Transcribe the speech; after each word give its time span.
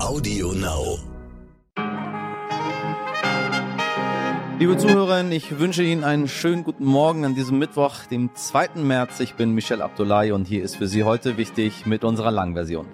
Audio 0.00 0.52
Now. 0.52 0.98
Liebe 4.60 4.76
Zuhörerinnen, 4.76 5.32
ich 5.32 5.58
wünsche 5.58 5.82
Ihnen 5.82 6.04
einen 6.04 6.28
schönen 6.28 6.62
guten 6.62 6.84
Morgen 6.84 7.24
an 7.24 7.34
diesem 7.34 7.58
Mittwoch, 7.58 8.06
dem 8.08 8.30
2. 8.32 8.76
März. 8.76 9.18
Ich 9.18 9.34
bin 9.34 9.54
Michel 9.54 9.82
Abdullahi 9.82 10.30
und 10.30 10.46
hier 10.46 10.62
ist 10.62 10.76
für 10.76 10.86
Sie 10.86 11.02
heute 11.02 11.36
wichtig 11.36 11.84
mit 11.84 12.04
unserer 12.04 12.30
Langversion. 12.30 12.86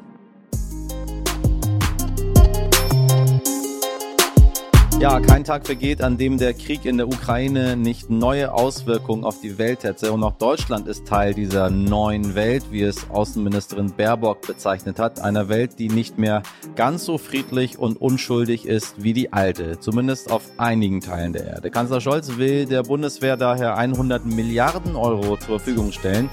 Ja, 5.04 5.20
kein 5.20 5.44
Tag 5.44 5.66
vergeht, 5.66 6.00
an 6.00 6.16
dem 6.16 6.38
der 6.38 6.54
Krieg 6.54 6.86
in 6.86 6.96
der 6.96 7.06
Ukraine 7.06 7.76
nicht 7.76 8.08
neue 8.08 8.54
Auswirkungen 8.54 9.24
auf 9.24 9.38
die 9.38 9.58
Welt 9.58 9.84
hätte. 9.84 10.10
Und 10.12 10.24
auch 10.24 10.38
Deutschland 10.38 10.88
ist 10.88 11.06
Teil 11.06 11.34
dieser 11.34 11.68
neuen 11.68 12.34
Welt, 12.34 12.64
wie 12.70 12.80
es 12.80 13.10
Außenministerin 13.10 13.92
Baerbock 13.94 14.46
bezeichnet 14.46 14.98
hat. 14.98 15.20
Einer 15.20 15.50
Welt, 15.50 15.78
die 15.78 15.90
nicht 15.90 16.16
mehr 16.16 16.42
ganz 16.74 17.04
so 17.04 17.18
friedlich 17.18 17.78
und 17.78 18.00
unschuldig 18.00 18.64
ist 18.64 19.02
wie 19.04 19.12
die 19.12 19.30
alte. 19.30 19.78
Zumindest 19.78 20.32
auf 20.32 20.50
einigen 20.56 21.02
Teilen 21.02 21.34
der 21.34 21.48
Erde. 21.48 21.70
Kanzler 21.70 22.00
Scholz 22.00 22.38
will 22.38 22.64
der 22.64 22.82
Bundeswehr 22.82 23.36
daher 23.36 23.76
100 23.76 24.24
Milliarden 24.24 24.96
Euro 24.96 25.36
zur 25.36 25.58
Verfügung 25.58 25.92
stellen 25.92 26.30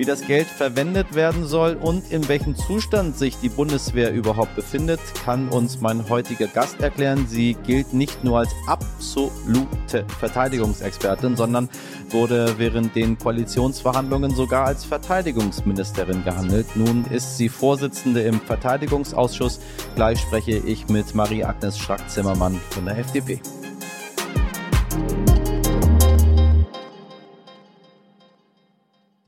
wie 0.00 0.06
das 0.06 0.26
Geld 0.26 0.46
verwendet 0.46 1.14
werden 1.14 1.46
soll 1.46 1.74
und 1.74 2.10
in 2.10 2.26
welchem 2.26 2.56
Zustand 2.56 3.18
sich 3.18 3.36
die 3.36 3.50
Bundeswehr 3.50 4.14
überhaupt 4.14 4.56
befindet, 4.56 4.98
kann 5.26 5.50
uns 5.50 5.82
mein 5.82 6.08
heutiger 6.08 6.46
Gast 6.46 6.80
erklären. 6.80 7.26
Sie 7.28 7.52
gilt 7.66 7.92
nicht 7.92 8.24
nur 8.24 8.38
als 8.38 8.48
absolute 8.66 10.06
Verteidigungsexpertin, 10.18 11.36
sondern 11.36 11.68
wurde 12.08 12.54
während 12.56 12.96
den 12.96 13.18
Koalitionsverhandlungen 13.18 14.34
sogar 14.34 14.64
als 14.64 14.86
Verteidigungsministerin 14.86 16.24
gehandelt. 16.24 16.68
Nun 16.76 17.04
ist 17.10 17.36
sie 17.36 17.50
Vorsitzende 17.50 18.22
im 18.22 18.40
Verteidigungsausschuss. 18.40 19.60
Gleich 19.96 20.18
spreche 20.18 20.52
ich 20.52 20.88
mit 20.88 21.14
Marie-Agnes 21.14 21.78
Schrack-Zimmermann 21.78 22.58
von 22.70 22.86
der 22.86 22.96
FDP. 22.96 23.38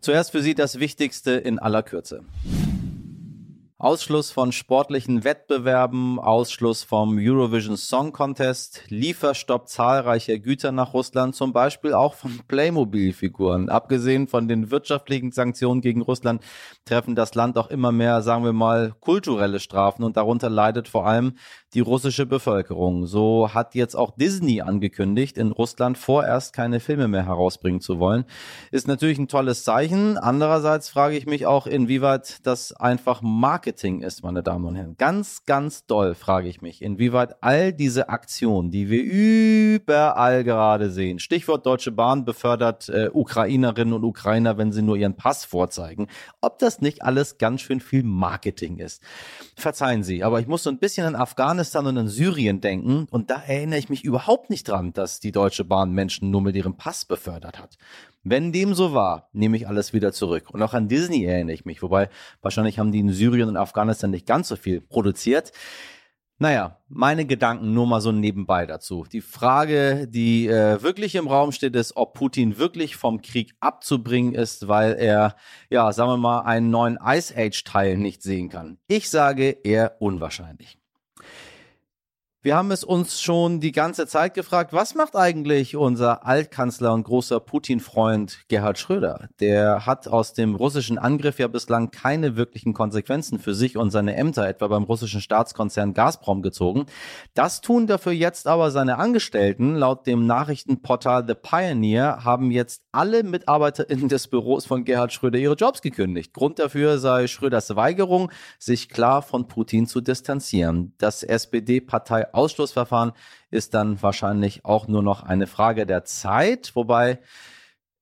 Zuerst 0.03 0.33
für 0.33 0.43
Sie 0.43 0.57
das 0.57 0.81
Wichtigste 0.81 1.31
in 1.31 1.61
aller 1.61 1.85
Kürze. 1.85 2.25
Ausschluss 3.83 4.31
von 4.31 4.53
sportlichen 4.53 5.25
Wettbewerben, 5.25 6.21
Ausschluss 6.21 6.85
vom 6.85 7.19
Eurovision 7.19 7.77
Song 7.77 8.13
Contest, 8.13 8.85
Lieferstopp 8.87 9.69
zahlreicher 9.69 10.39
Güter 10.39 10.71
nach 10.71 10.95
Russland, 10.95 11.35
zum 11.35 11.53
Beispiel 11.53 11.93
auch 11.93 12.15
von 12.15 12.43
Playmobil-Figuren. 12.47 13.69
Abgesehen 13.69 14.29
von 14.29 14.47
den 14.47 14.71
wirtschaftlichen 14.71 15.33
Sanktionen 15.33 15.81
gegen 15.81 16.01
Russland 16.01 16.45
treffen 16.85 17.17
das 17.17 17.35
Land 17.35 17.59
auch 17.59 17.71
immer 17.71 17.91
mehr, 17.91 18.23
sagen 18.23 18.45
wir 18.45 18.53
mal, 18.53 18.95
kulturelle 19.01 19.59
Strafen 19.59 20.05
und 20.05 20.17
darunter 20.17 20.49
leidet 20.49 20.87
vor 20.87 21.05
allem 21.05 21.35
die 21.75 21.81
russische 21.81 22.27
Bevölkerung. 22.27 23.07
So 23.07 23.53
hat 23.53 23.75
jetzt 23.75 23.97
auch 23.97 24.13
Disney 24.15 24.61
angekündigt, 24.61 25.37
in 25.37 25.51
Russland 25.51 25.99
vorerst 25.99 26.53
keine 26.53 26.79
Filme 26.79 27.09
mehr 27.09 27.27
herausbringen 27.27 27.81
zu 27.81 27.99
wollen. 27.99 28.27
Ist 28.71 28.87
natürlich 28.87 29.19
ein 29.19 29.27
tolles 29.27 29.65
Zeichen. 29.65 30.19
Andererseits 30.19 30.89
frage 30.89 31.17
ich 31.17 31.27
mich 31.27 31.47
auch, 31.47 31.67
inwieweit 31.67 32.47
das 32.47 32.73
einfach 32.73 33.23
Marketing 33.23 33.72
ist, 34.03 34.23
meine 34.23 34.43
Damen 34.43 34.65
und 34.65 34.75
Herren. 34.75 34.97
Ganz, 34.99 35.45
ganz 35.45 35.87
doll 35.87 36.15
frage 36.15 36.49
ich 36.49 36.63
mich, 36.63 36.83
inwieweit 36.83 37.43
all 37.43 37.73
diese 37.73 38.09
Aktionen, 38.09 38.71
die 38.71 38.91
wir 38.91 39.03
überall 39.03 40.45
gerade 40.45 40.91
sehen, 40.91 41.19
Stichwort 41.19 41.67
Deutsche 41.67 41.93
Bahn 41.93 42.25
befördert 42.25 42.89
äh, 42.89 43.11
Ukrainerinnen 43.13 43.95
und 43.95 44.05
Ukrainer, 44.05 44.59
wenn 44.59 44.73
sie 44.73 44.83
nur 44.83 44.97
ihren 44.97 45.17
Pass 45.17 45.45
vorzeigen, 45.45 46.09
ob 46.41 46.59
das 46.59 46.81
nicht 46.81 47.03
alles 47.03 47.39
ganz 47.39 47.61
schön 47.61 47.81
viel 47.81 48.03
Marketing 48.03 48.79
ist. 48.79 49.03
Verzeihen 49.57 50.03
Sie, 50.03 50.25
aber 50.25 50.41
ich 50.41 50.47
muss 50.47 50.63
so 50.63 50.71
ein 50.71 50.79
bisschen 50.79 51.07
an 51.07 51.17
Afghanistan 51.17 51.53
Afghanistan 51.53 51.87
und 51.87 51.99
an 51.99 52.09
Syrien 52.09 52.61
denken. 52.61 53.07
Und 53.11 53.31
da 53.31 53.43
erinnere 53.43 53.79
ich 53.79 53.89
mich 53.89 54.05
überhaupt 54.05 54.51
nicht 54.51 54.69
dran, 54.69 54.93
dass 54.93 55.21
die 55.21 55.33
Deutsche 55.33 55.65
Bahn 55.65 55.93
Menschen 55.93 56.31
nur 56.31 56.41
mit 56.41 56.57
ihrem 56.57 56.77
Pass 56.77 57.05
befördert 57.05 57.59
hat. 57.59 57.77
Wenn 58.25 58.53
dem 58.53 58.75
so 58.75 58.95
war, 58.95 59.29
nehme 59.33 59.57
ich 59.57 59.67
alles 59.67 59.93
wieder 59.93 60.13
zurück. 60.13 60.51
Und 60.51 60.63
auch 60.63 60.75
an 60.75 60.89
Disney 60.89 61.25
erinnere 61.25 61.55
ich 61.55 61.65
mich. 61.65 61.83
Wobei 61.83 62.09
wahrscheinlich 62.41 62.79
haben 62.79 62.93
die 62.93 63.01
in 63.01 63.13
Syrien 63.13 63.49
und 63.49 63.57
Afghanistan 63.57 64.11
nicht 64.11 64.27
ganz 64.27 64.49
so 64.49 64.57
viel 64.57 64.81
produziert. 64.81 65.53
Naja, 66.39 66.81
meine 66.89 67.25
Gedanken 67.25 67.73
nur 67.73 67.87
mal 67.87 68.01
so 68.01 68.11
nebenbei 68.11 68.67
dazu. 68.67 69.05
Die 69.11 69.21
Frage, 69.21 70.09
die 70.09 70.49
äh, 70.49 70.83
wirklich 70.83 71.15
im 71.15 71.29
Raum 71.29 71.53
steht, 71.53 71.77
ist, 71.77 71.97
ob 71.97 72.15
Putin 72.15 72.59
wirklich 72.59 72.97
vom 72.97 73.23
Krieg 73.23 73.55
abzubringen 73.61 74.35
ist, 74.35 74.67
weil 74.67 74.95
er, 74.95 75.37
ja, 75.71 75.93
sagen 75.93 76.11
wir 76.11 76.17
mal, 76.17 76.41
einen 76.41 76.71
neuen 76.71 76.99
Ice 77.05 77.33
Age-Teil 77.37 77.97
nicht 77.97 78.25
sehen 78.25 78.49
kann. 78.49 78.79
Ich 78.89 79.09
sage 79.09 79.51
eher 79.63 80.01
unwahrscheinlich. 80.01 80.82
Wir 82.45 82.57
haben 82.57 82.73
es 82.73 82.83
uns 82.83 83.21
schon 83.21 83.61
die 83.61 83.71
ganze 83.71 84.09
Zeit 84.09 84.35
gefragt, 84.35 84.73
was 84.73 84.97
macht 84.97 85.15
eigentlich 85.15 85.77
unser 85.77 86.27
Altkanzler 86.27 86.93
und 86.93 87.05
großer 87.05 87.39
Putin-Freund 87.39 88.49
Gerhard 88.49 88.81
Schröder? 88.81 89.29
Der 89.39 89.87
hat 89.87 90.09
aus 90.09 90.33
dem 90.33 90.57
russischen 90.57 90.99
Angriff 90.99 91.39
ja 91.39 91.47
bislang 91.47 91.93
keine 91.93 92.35
wirklichen 92.35 92.75
Konsequenzen 92.75 93.39
für 93.39 93.55
sich 93.55 93.77
und 93.77 93.93
seine 93.93 94.17
Ämter, 94.17 94.49
etwa 94.49 94.67
beim 94.67 94.83
russischen 94.83 95.21
Staatskonzern 95.21 95.95
Gazprom, 95.95 96.43
gezogen. 96.43 96.87
Das 97.35 97.61
tun 97.61 97.87
dafür 97.87 98.11
jetzt 98.11 98.49
aber 98.49 98.73
seine 98.73 98.99
Angestellten. 98.99 99.77
Laut 99.77 100.09
dem 100.09 100.27
Nachrichtenportal 100.27 101.25
The 101.25 101.35
Pioneer 101.35 102.25
haben 102.25 102.51
jetzt 102.51 102.83
alle 102.91 103.23
MitarbeiterInnen 103.23 104.09
des 104.09 104.27
Büros 104.27 104.67
von 104.67 104.85
Gerhard 104.85 105.13
Schröder 105.13 105.39
ihre 105.39 105.55
Jobs 105.55 105.81
gekündigt. 105.81 106.35
Grund 106.35 106.59
dafür 106.59 106.99
sei 106.99 107.29
Schröders 107.29 107.77
Weigerung, 107.77 108.33
sich 108.59 108.89
klar 108.89 109.23
von 109.23 109.47
Putin 109.47 109.87
zu 109.87 110.01
distanzieren. 110.01 110.95
Das 110.99 111.23
SPD-Partei 111.23 112.32
Ausschlussverfahren 112.35 113.13
ist 113.51 113.75
dann 113.75 114.03
wahrscheinlich 114.03 114.65
auch 114.65 114.89
nur 114.89 115.03
noch 115.03 115.23
eine 115.23 115.47
Frage 115.47 115.87
der 115.87 116.05
Zeit. 116.05 116.73
Wobei, 116.75 117.21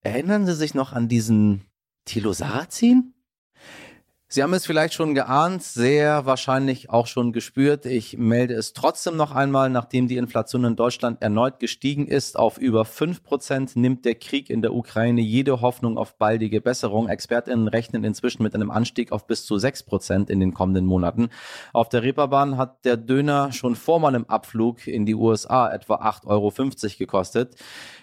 erinnern 0.02 0.46
Sie 0.46 0.54
sich 0.54 0.74
noch 0.74 0.92
an 0.92 1.08
diesen 1.08 1.66
Thilo 2.04 2.32
Sarrazin? 2.32 3.14
Sie 4.32 4.44
haben 4.44 4.54
es 4.54 4.64
vielleicht 4.64 4.94
schon 4.94 5.16
geahnt, 5.16 5.64
sehr 5.64 6.24
wahrscheinlich 6.24 6.88
auch 6.88 7.08
schon 7.08 7.32
gespürt. 7.32 7.84
Ich 7.84 8.16
melde 8.16 8.54
es 8.54 8.74
trotzdem 8.74 9.16
noch 9.16 9.34
einmal, 9.34 9.70
nachdem 9.70 10.06
die 10.06 10.18
Inflation 10.18 10.62
in 10.62 10.76
Deutschland 10.76 11.20
erneut 11.20 11.58
gestiegen 11.58 12.06
ist 12.06 12.38
auf 12.38 12.56
über 12.56 12.84
fünf 12.84 13.24
Prozent, 13.24 13.74
nimmt 13.74 14.04
der 14.04 14.14
Krieg 14.14 14.48
in 14.48 14.62
der 14.62 14.72
Ukraine 14.72 15.20
jede 15.20 15.60
Hoffnung 15.62 15.98
auf 15.98 16.16
baldige 16.16 16.60
Besserung. 16.60 17.08
Expertinnen 17.08 17.66
rechnen 17.66 18.04
inzwischen 18.04 18.44
mit 18.44 18.54
einem 18.54 18.70
Anstieg 18.70 19.10
auf 19.10 19.26
bis 19.26 19.44
zu 19.44 19.58
sechs 19.58 19.82
Prozent 19.82 20.30
in 20.30 20.38
den 20.38 20.54
kommenden 20.54 20.86
Monaten. 20.86 21.30
Auf 21.72 21.88
der 21.88 22.04
Reeperbahn 22.04 22.56
hat 22.56 22.84
der 22.84 22.96
Döner 22.96 23.50
schon 23.50 23.74
vor 23.74 23.98
meinem 23.98 24.26
Abflug 24.26 24.86
in 24.86 25.06
die 25.06 25.16
USA 25.16 25.68
etwa 25.72 25.96
8,50 25.96 26.26
Euro 26.28 26.52
gekostet. 26.98 27.56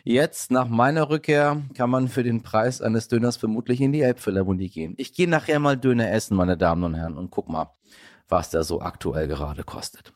Jetzt, 0.04 0.52
nach 0.52 0.68
meiner 0.68 1.10
Rückkehr, 1.10 1.62
kann 1.74 1.90
man 1.90 2.10
für 2.10 2.24
den 2.24 2.44
Preis 2.44 2.82
eines 2.82 3.08
Döners 3.08 3.38
vermutlich 3.38 3.80
in 3.80 3.94
die 3.94 4.02
Elbphilharmonie 4.02 4.70
gehen. 4.70 4.94
Ich 4.98 5.14
gehe 5.14 5.30
nachher 5.30 5.60
mal 5.60 5.78
Döner 5.78 6.12
essen, 6.12 6.17
meine 6.32 6.58
Damen 6.58 6.84
und 6.84 6.96
Herren, 6.96 7.18
und 7.18 7.32
guck 7.32 7.50
mal, 7.50 7.72
was 8.28 8.50
der 8.50 8.64
so 8.64 8.82
aktuell 8.82 9.28
gerade 9.28 9.64
kostet. 9.64 10.14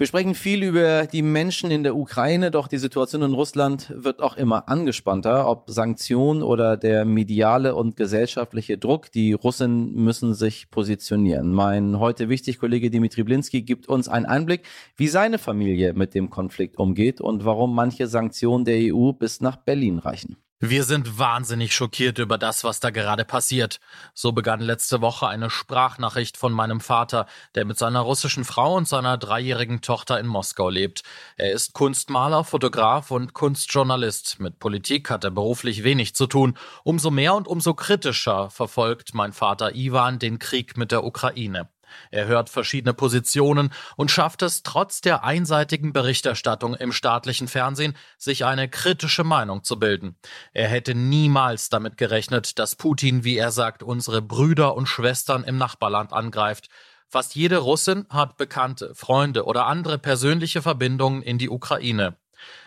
Wir 0.00 0.06
sprechen 0.06 0.34
viel 0.34 0.62
über 0.62 1.06
die 1.06 1.20
Menschen 1.20 1.70
in 1.70 1.82
der 1.82 1.94
Ukraine, 1.94 2.50
doch 2.50 2.68
die 2.68 2.78
Situation 2.78 3.20
in 3.20 3.34
Russland 3.34 3.92
wird 3.94 4.22
auch 4.22 4.38
immer 4.38 4.66
angespannter. 4.66 5.46
Ob 5.46 5.68
Sanktionen 5.68 6.42
oder 6.42 6.78
der 6.78 7.04
mediale 7.04 7.74
und 7.74 7.96
gesellschaftliche 7.96 8.78
Druck, 8.78 9.12
die 9.12 9.34
Russen 9.34 9.92
müssen 9.92 10.32
sich 10.32 10.70
positionieren. 10.70 11.52
Mein 11.52 11.98
heute 11.98 12.30
wichtig 12.30 12.58
Kollege 12.58 12.88
Dimitri 12.88 13.24
Blinski 13.24 13.60
gibt 13.60 13.90
uns 13.90 14.08
einen 14.08 14.24
Einblick, 14.24 14.62
wie 14.96 15.08
seine 15.08 15.36
Familie 15.36 15.92
mit 15.92 16.14
dem 16.14 16.30
Konflikt 16.30 16.78
umgeht 16.78 17.20
und 17.20 17.44
warum 17.44 17.74
manche 17.74 18.06
Sanktionen 18.06 18.64
der 18.64 18.94
EU 18.94 19.12
bis 19.12 19.42
nach 19.42 19.56
Berlin 19.56 19.98
reichen. 19.98 20.38
Wir 20.62 20.84
sind 20.84 21.18
wahnsinnig 21.18 21.74
schockiert 21.74 22.18
über 22.18 22.36
das, 22.36 22.64
was 22.64 22.80
da 22.80 22.90
gerade 22.90 23.24
passiert. 23.24 23.80
So 24.12 24.32
begann 24.32 24.60
letzte 24.60 25.00
Woche 25.00 25.26
eine 25.26 25.48
Sprachnachricht 25.48 26.36
von 26.36 26.52
meinem 26.52 26.80
Vater, 26.80 27.24
der 27.54 27.64
mit 27.64 27.78
seiner 27.78 28.00
russischen 28.00 28.44
Frau 28.44 28.76
und 28.76 28.86
seiner 28.86 29.16
dreijährigen 29.16 29.80
Tochter 29.80 30.20
in 30.20 30.26
Moskau 30.26 30.68
lebt. 30.68 31.02
Er 31.38 31.52
ist 31.52 31.72
Kunstmaler, 31.72 32.44
Fotograf 32.44 33.10
und 33.10 33.32
Kunstjournalist. 33.32 34.38
Mit 34.38 34.58
Politik 34.58 35.08
hat 35.08 35.24
er 35.24 35.30
beruflich 35.30 35.82
wenig 35.82 36.14
zu 36.14 36.26
tun. 36.26 36.58
Umso 36.84 37.10
mehr 37.10 37.34
und 37.36 37.48
umso 37.48 37.72
kritischer 37.72 38.50
verfolgt 38.50 39.14
mein 39.14 39.32
Vater 39.32 39.74
Ivan 39.74 40.18
den 40.18 40.38
Krieg 40.38 40.76
mit 40.76 40.92
der 40.92 41.04
Ukraine. 41.04 41.70
Er 42.10 42.26
hört 42.26 42.50
verschiedene 42.50 42.94
Positionen 42.94 43.72
und 43.96 44.10
schafft 44.10 44.42
es 44.42 44.62
trotz 44.62 45.00
der 45.00 45.24
einseitigen 45.24 45.92
Berichterstattung 45.92 46.74
im 46.74 46.92
staatlichen 46.92 47.48
Fernsehen, 47.48 47.96
sich 48.18 48.44
eine 48.44 48.68
kritische 48.68 49.24
Meinung 49.24 49.64
zu 49.64 49.78
bilden. 49.78 50.16
Er 50.52 50.68
hätte 50.68 50.94
niemals 50.94 51.68
damit 51.68 51.96
gerechnet, 51.96 52.58
dass 52.58 52.76
Putin, 52.76 53.24
wie 53.24 53.36
er 53.36 53.50
sagt, 53.50 53.82
unsere 53.82 54.22
Brüder 54.22 54.76
und 54.76 54.86
Schwestern 54.86 55.44
im 55.44 55.58
Nachbarland 55.58 56.12
angreift. 56.12 56.68
Fast 57.08 57.34
jede 57.34 57.58
Russin 57.58 58.06
hat 58.08 58.36
Bekannte, 58.36 58.94
Freunde 58.94 59.44
oder 59.44 59.66
andere 59.66 59.98
persönliche 59.98 60.62
Verbindungen 60.62 61.22
in 61.22 61.38
die 61.38 61.50
Ukraine. 61.50 62.16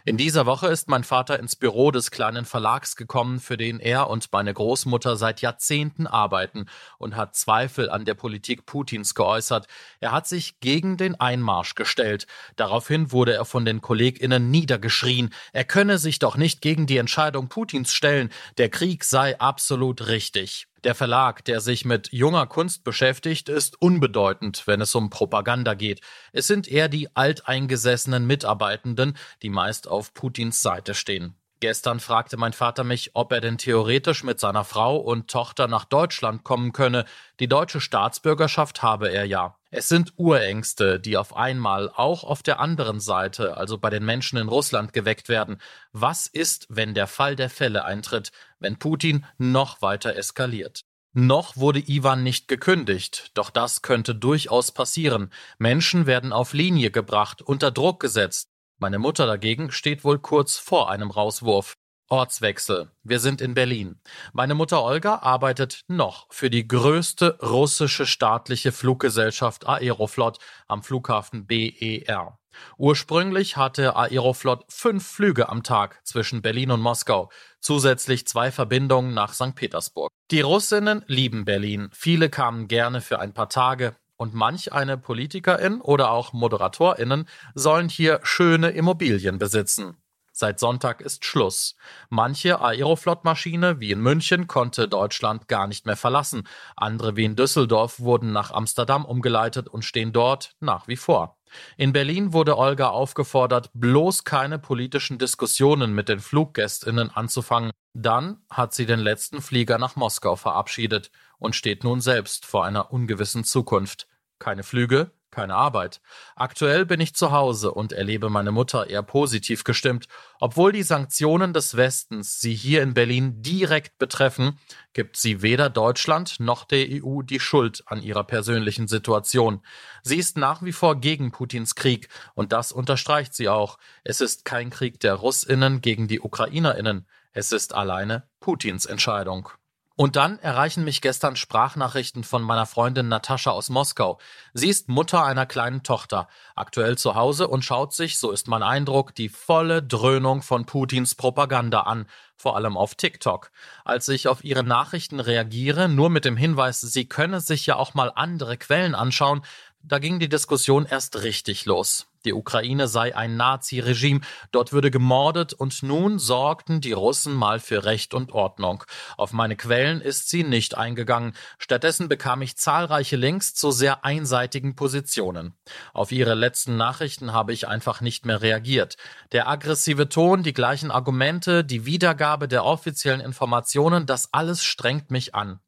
In 0.05 0.17
dieser 0.17 0.45
Woche 0.45 0.67
ist 0.67 0.89
mein 0.89 1.03
Vater 1.03 1.39
ins 1.39 1.55
Büro 1.55 1.91
des 1.91 2.11
kleinen 2.11 2.45
Verlags 2.45 2.95
gekommen, 2.95 3.39
für 3.39 3.57
den 3.57 3.79
er 3.79 4.09
und 4.09 4.31
meine 4.31 4.53
Großmutter 4.53 5.15
seit 5.15 5.41
Jahrzehnten 5.41 6.07
arbeiten 6.07 6.65
und 6.97 7.15
hat 7.15 7.35
Zweifel 7.35 7.89
an 7.89 8.05
der 8.05 8.13
Politik 8.13 8.65
Putins 8.65 9.15
geäußert. 9.15 9.67
Er 9.99 10.11
hat 10.11 10.27
sich 10.27 10.59
gegen 10.59 10.97
den 10.97 11.19
Einmarsch 11.19 11.75
gestellt. 11.75 12.27
Daraufhin 12.55 13.11
wurde 13.11 13.33
er 13.33 13.45
von 13.45 13.65
den 13.65 13.81
KollegInnen 13.81 14.51
niedergeschrien. 14.51 15.33
Er 15.53 15.63
könne 15.63 15.97
sich 15.97 16.19
doch 16.19 16.35
nicht 16.37 16.61
gegen 16.61 16.85
die 16.85 16.97
Entscheidung 16.97 17.47
Putins 17.47 17.93
stellen. 17.93 18.29
Der 18.57 18.69
Krieg 18.69 19.03
sei 19.03 19.39
absolut 19.39 20.07
richtig. 20.07 20.67
Der 20.83 20.95
Verlag, 20.95 21.45
der 21.45 21.61
sich 21.61 21.85
mit 21.85 22.11
junger 22.11 22.45
Kunst 22.45 22.83
beschäftigt, 22.83 23.47
ist 23.47 23.81
unbedeutend, 23.81 24.67
wenn 24.67 24.81
es 24.81 24.93
um 24.95 25.09
Propaganda 25.09 25.75
geht. 25.75 26.01
Es 26.33 26.47
sind 26.47 26.67
eher 26.67 26.89
die 26.89 27.15
alteingesessenen 27.15 28.27
Mitarbeitenden, 28.27 29.15
die 29.41 29.49
meist 29.49 29.87
auf 29.87 30.13
Putins 30.13 30.61
Seite 30.61 30.93
stehen. 30.93 31.35
Gestern 31.61 32.01
fragte 32.01 32.35
mein 32.35 32.51
Vater 32.51 32.83
mich, 32.83 33.11
ob 33.13 33.31
er 33.31 33.39
denn 33.39 33.57
theoretisch 33.57 34.25
mit 34.25 34.41
seiner 34.41 34.65
Frau 34.65 34.97
und 34.97 35.31
Tochter 35.31 35.69
nach 35.69 35.85
Deutschland 35.85 36.43
kommen 36.43 36.73
könne. 36.73 37.05
Die 37.39 37.47
deutsche 37.47 37.79
Staatsbürgerschaft 37.79 38.83
habe 38.83 39.09
er 39.09 39.23
ja. 39.23 39.55
Es 39.75 39.89
sind 39.89 40.13
Urängste, 40.17 40.99
die 40.99 41.17
auf 41.17 41.35
einmal 41.35 41.89
auch 41.89 42.23
auf 42.23 42.43
der 42.43 42.59
anderen 42.59 42.99
Seite, 42.99 43.57
also 43.57 43.79
bei 43.79 43.89
den 43.89 44.05
Menschen 44.05 44.37
in 44.37 44.47
Russland, 44.47 44.93
geweckt 44.93 45.29
werden. 45.29 45.57
Was 45.91 46.27
ist, 46.27 46.67
wenn 46.69 46.93
der 46.93 47.07
Fall 47.07 47.35
der 47.35 47.49
Fälle 47.49 47.83
eintritt, 47.83 48.31
wenn 48.59 48.77
Putin 48.77 49.25
noch 49.39 49.81
weiter 49.81 50.15
eskaliert? 50.15 50.83
Noch 51.13 51.57
wurde 51.57 51.79
Ivan 51.79 52.21
nicht 52.21 52.47
gekündigt, 52.47 53.31
doch 53.33 53.49
das 53.49 53.81
könnte 53.81 54.13
durchaus 54.13 54.71
passieren. 54.71 55.33
Menschen 55.57 56.05
werden 56.05 56.33
auf 56.33 56.53
Linie 56.53 56.91
gebracht, 56.91 57.41
unter 57.41 57.71
Druck 57.71 57.99
gesetzt. 57.99 58.49
Meine 58.77 58.99
Mutter 58.99 59.25
dagegen 59.25 59.71
steht 59.71 60.03
wohl 60.03 60.19
kurz 60.19 60.55
vor 60.55 60.91
einem 60.91 61.09
Rauswurf. 61.09 61.77
Ortswechsel. 62.09 62.91
Wir 63.03 63.19
sind 63.19 63.41
in 63.41 63.53
Berlin. 63.53 63.99
Meine 64.33 64.55
Mutter 64.55 64.83
Olga 64.83 65.19
arbeitet 65.19 65.81
noch 65.87 66.27
für 66.29 66.49
die 66.49 66.67
größte 66.67 67.39
russische 67.41 68.05
staatliche 68.05 68.71
Fluggesellschaft 68.71 69.67
Aeroflot 69.67 70.37
am 70.67 70.83
Flughafen 70.83 71.47
BER. 71.47 72.37
Ursprünglich 72.77 73.57
hatte 73.57 73.95
Aeroflot 73.95 74.65
fünf 74.69 75.07
Flüge 75.07 75.49
am 75.49 75.63
Tag 75.63 75.99
zwischen 76.03 76.41
Berlin 76.41 76.71
und 76.71 76.81
Moskau, 76.81 77.31
zusätzlich 77.59 78.27
zwei 78.27 78.51
Verbindungen 78.51 79.13
nach 79.13 79.33
St. 79.33 79.55
Petersburg. 79.55 80.09
Die 80.31 80.41
Russinnen 80.41 81.03
lieben 81.07 81.45
Berlin. 81.45 81.89
Viele 81.93 82.29
kamen 82.29 82.67
gerne 82.67 83.01
für 83.01 83.19
ein 83.19 83.33
paar 83.33 83.49
Tage, 83.49 83.95
und 84.17 84.33
manch 84.33 84.71
eine 84.71 84.97
Politikerin 84.97 85.81
oder 85.81 86.11
auch 86.11 86.33
Moderatorinnen 86.33 87.27
sollen 87.55 87.89
hier 87.89 88.19
schöne 88.23 88.69
Immobilien 88.69 89.37
besitzen. 89.37 89.97
Seit 90.35 90.59
Sonntag 90.59 90.99
ist 90.99 91.25
Schluss. 91.25 91.75
Manche 92.09 92.59
Aeroflot-Maschine 92.59 93.79
wie 93.79 93.91
in 93.91 94.01
München 94.01 94.47
konnte 94.47 94.87
Deutschland 94.87 95.47
gar 95.47 95.67
nicht 95.67 95.85
mehr 95.85 95.95
verlassen. 95.95 96.47
Andere 96.75 97.15
wie 97.15 97.25
in 97.25 97.35
Düsseldorf 97.35 97.99
wurden 97.99 98.31
nach 98.31 98.49
Amsterdam 98.49 99.05
umgeleitet 99.05 99.69
und 99.69 99.85
stehen 99.85 100.11
dort 100.11 100.55
nach 100.59 100.87
wie 100.87 100.95
vor. 100.95 101.37
In 101.77 101.93
Berlin 101.93 102.33
wurde 102.33 102.57
Olga 102.57 102.89
aufgefordert, 102.89 103.69
bloß 103.75 104.23
keine 104.23 104.57
politischen 104.57 105.19
Diskussionen 105.19 105.93
mit 105.93 106.09
den 106.09 106.19
Fluggästinnen 106.19 107.11
anzufangen. 107.11 107.71
Dann 107.93 108.41
hat 108.49 108.73
sie 108.73 108.87
den 108.87 108.99
letzten 108.99 109.39
Flieger 109.39 109.77
nach 109.77 109.95
Moskau 109.95 110.35
verabschiedet 110.35 111.11
und 111.37 111.55
steht 111.55 111.83
nun 111.83 112.01
selbst 112.01 112.47
vor 112.47 112.65
einer 112.65 112.91
ungewissen 112.91 113.43
Zukunft. 113.43 114.07
Keine 114.39 114.63
Flüge, 114.63 115.11
keine 115.33 115.55
Arbeit. 115.55 115.99
Aktuell 116.35 116.85
bin 116.85 117.01
ich 117.01 117.15
zu 117.15 117.31
Hause 117.31 117.71
und 117.71 117.91
erlebe 117.91 118.29
meine 118.29 118.51
Mutter 118.51 118.89
eher 118.89 119.03
positiv 119.03 119.63
gestimmt. 119.63 120.07
Obwohl 120.39 120.71
die 120.71 120.83
Sanktionen 120.83 121.53
des 121.53 121.75
Westens 121.75 122.39
sie 122.39 122.53
hier 122.53 122.81
in 122.83 122.93
Berlin 122.93 123.41
direkt 123.41 123.97
betreffen, 123.97 124.59
gibt 124.93 125.17
sie 125.17 125.41
weder 125.41 125.69
Deutschland 125.69 126.39
noch 126.39 126.63
der 126.65 126.85
EU 126.89 127.21
die 127.21 127.39
Schuld 127.39 127.83
an 127.87 128.01
ihrer 128.01 128.23
persönlichen 128.23 128.87
Situation. 128.87 129.61
Sie 130.03 130.17
ist 130.17 130.37
nach 130.37 130.61
wie 130.61 130.73
vor 130.73 130.99
gegen 130.99 131.31
Putins 131.31 131.75
Krieg 131.75 132.07
und 132.35 132.53
das 132.53 132.71
unterstreicht 132.71 133.33
sie 133.33 133.49
auch. 133.49 133.77
Es 134.03 134.21
ist 134.21 134.45
kein 134.45 134.69
Krieg 134.69 134.99
der 134.99 135.15
Russinnen 135.15 135.81
gegen 135.81 136.07
die 136.07 136.21
Ukrainerinnen. 136.21 137.07
Es 137.31 137.51
ist 137.51 137.73
alleine 137.73 138.29
Putins 138.39 138.85
Entscheidung. 138.85 139.49
Und 139.95 140.15
dann 140.15 140.39
erreichen 140.39 140.83
mich 140.83 141.01
gestern 141.01 141.35
Sprachnachrichten 141.35 142.23
von 142.23 142.41
meiner 142.41 142.65
Freundin 142.65 143.09
Natascha 143.09 143.51
aus 143.51 143.69
Moskau. 143.69 144.17
Sie 144.53 144.67
ist 144.67 144.89
Mutter 144.89 145.23
einer 145.23 145.45
kleinen 145.45 145.83
Tochter, 145.83 146.27
aktuell 146.55 146.97
zu 146.97 147.13
Hause 147.13 147.47
und 147.47 147.63
schaut 147.63 147.93
sich, 147.93 148.17
so 148.17 148.31
ist 148.31 148.47
mein 148.47 148.63
Eindruck, 148.63 149.13
die 149.13 149.29
volle 149.29 149.83
Dröhnung 149.83 150.41
von 150.41 150.65
Putins 150.65 151.13
Propaganda 151.13 151.81
an, 151.81 152.07
vor 152.37 152.55
allem 152.55 152.75
auf 152.75 152.95
TikTok. 152.95 153.51
Als 153.85 154.09
ich 154.09 154.27
auf 154.27 154.43
ihre 154.43 154.63
Nachrichten 154.63 155.19
reagiere, 155.19 155.87
nur 155.87 156.09
mit 156.09 156.25
dem 156.25 156.37
Hinweis, 156.37 156.81
sie 156.81 157.07
könne 157.07 157.39
sich 157.39 157.67
ja 157.67 157.75
auch 157.75 157.93
mal 157.93 158.11
andere 158.15 158.57
Quellen 158.57 158.95
anschauen, 158.95 159.45
da 159.83 159.99
ging 159.99 160.19
die 160.19 160.29
Diskussion 160.29 160.87
erst 160.87 161.21
richtig 161.21 161.65
los. 161.65 162.07
Die 162.25 162.33
Ukraine 162.33 162.87
sei 162.87 163.15
ein 163.15 163.35
Nazi-Regime, 163.35 164.21
dort 164.51 164.71
würde 164.71 164.91
gemordet 164.91 165.53
und 165.53 165.83
nun 165.83 166.19
sorgten 166.19 166.81
die 166.81 166.93
Russen 166.93 167.33
mal 167.33 167.59
für 167.59 167.83
Recht 167.83 168.13
und 168.13 168.31
Ordnung. 168.31 168.83
Auf 169.17 169.33
meine 169.33 169.55
Quellen 169.55 170.01
ist 170.01 170.29
sie 170.29 170.43
nicht 170.43 170.77
eingegangen. 170.77 171.33
Stattdessen 171.57 172.07
bekam 172.07 172.41
ich 172.41 172.57
zahlreiche 172.57 173.15
Links 173.15 173.53
zu 173.53 173.71
sehr 173.71 174.05
einseitigen 174.05 174.75
Positionen. 174.75 175.55
Auf 175.93 176.11
ihre 176.11 176.35
letzten 176.35 176.77
Nachrichten 176.77 177.33
habe 177.33 177.53
ich 177.53 177.67
einfach 177.67 178.01
nicht 178.01 178.25
mehr 178.25 178.41
reagiert. 178.41 178.95
Der 179.31 179.47
aggressive 179.47 180.09
Ton, 180.09 180.43
die 180.43 180.53
gleichen 180.53 180.91
Argumente, 180.91 181.63
die 181.63 181.85
Wiedergabe 181.85 182.47
der 182.47 182.65
offiziellen 182.65 183.21
Informationen, 183.21 184.05
das 184.05 184.29
alles 184.31 184.63
strengt 184.63 185.11
mich 185.11 185.35
an. 185.35 185.59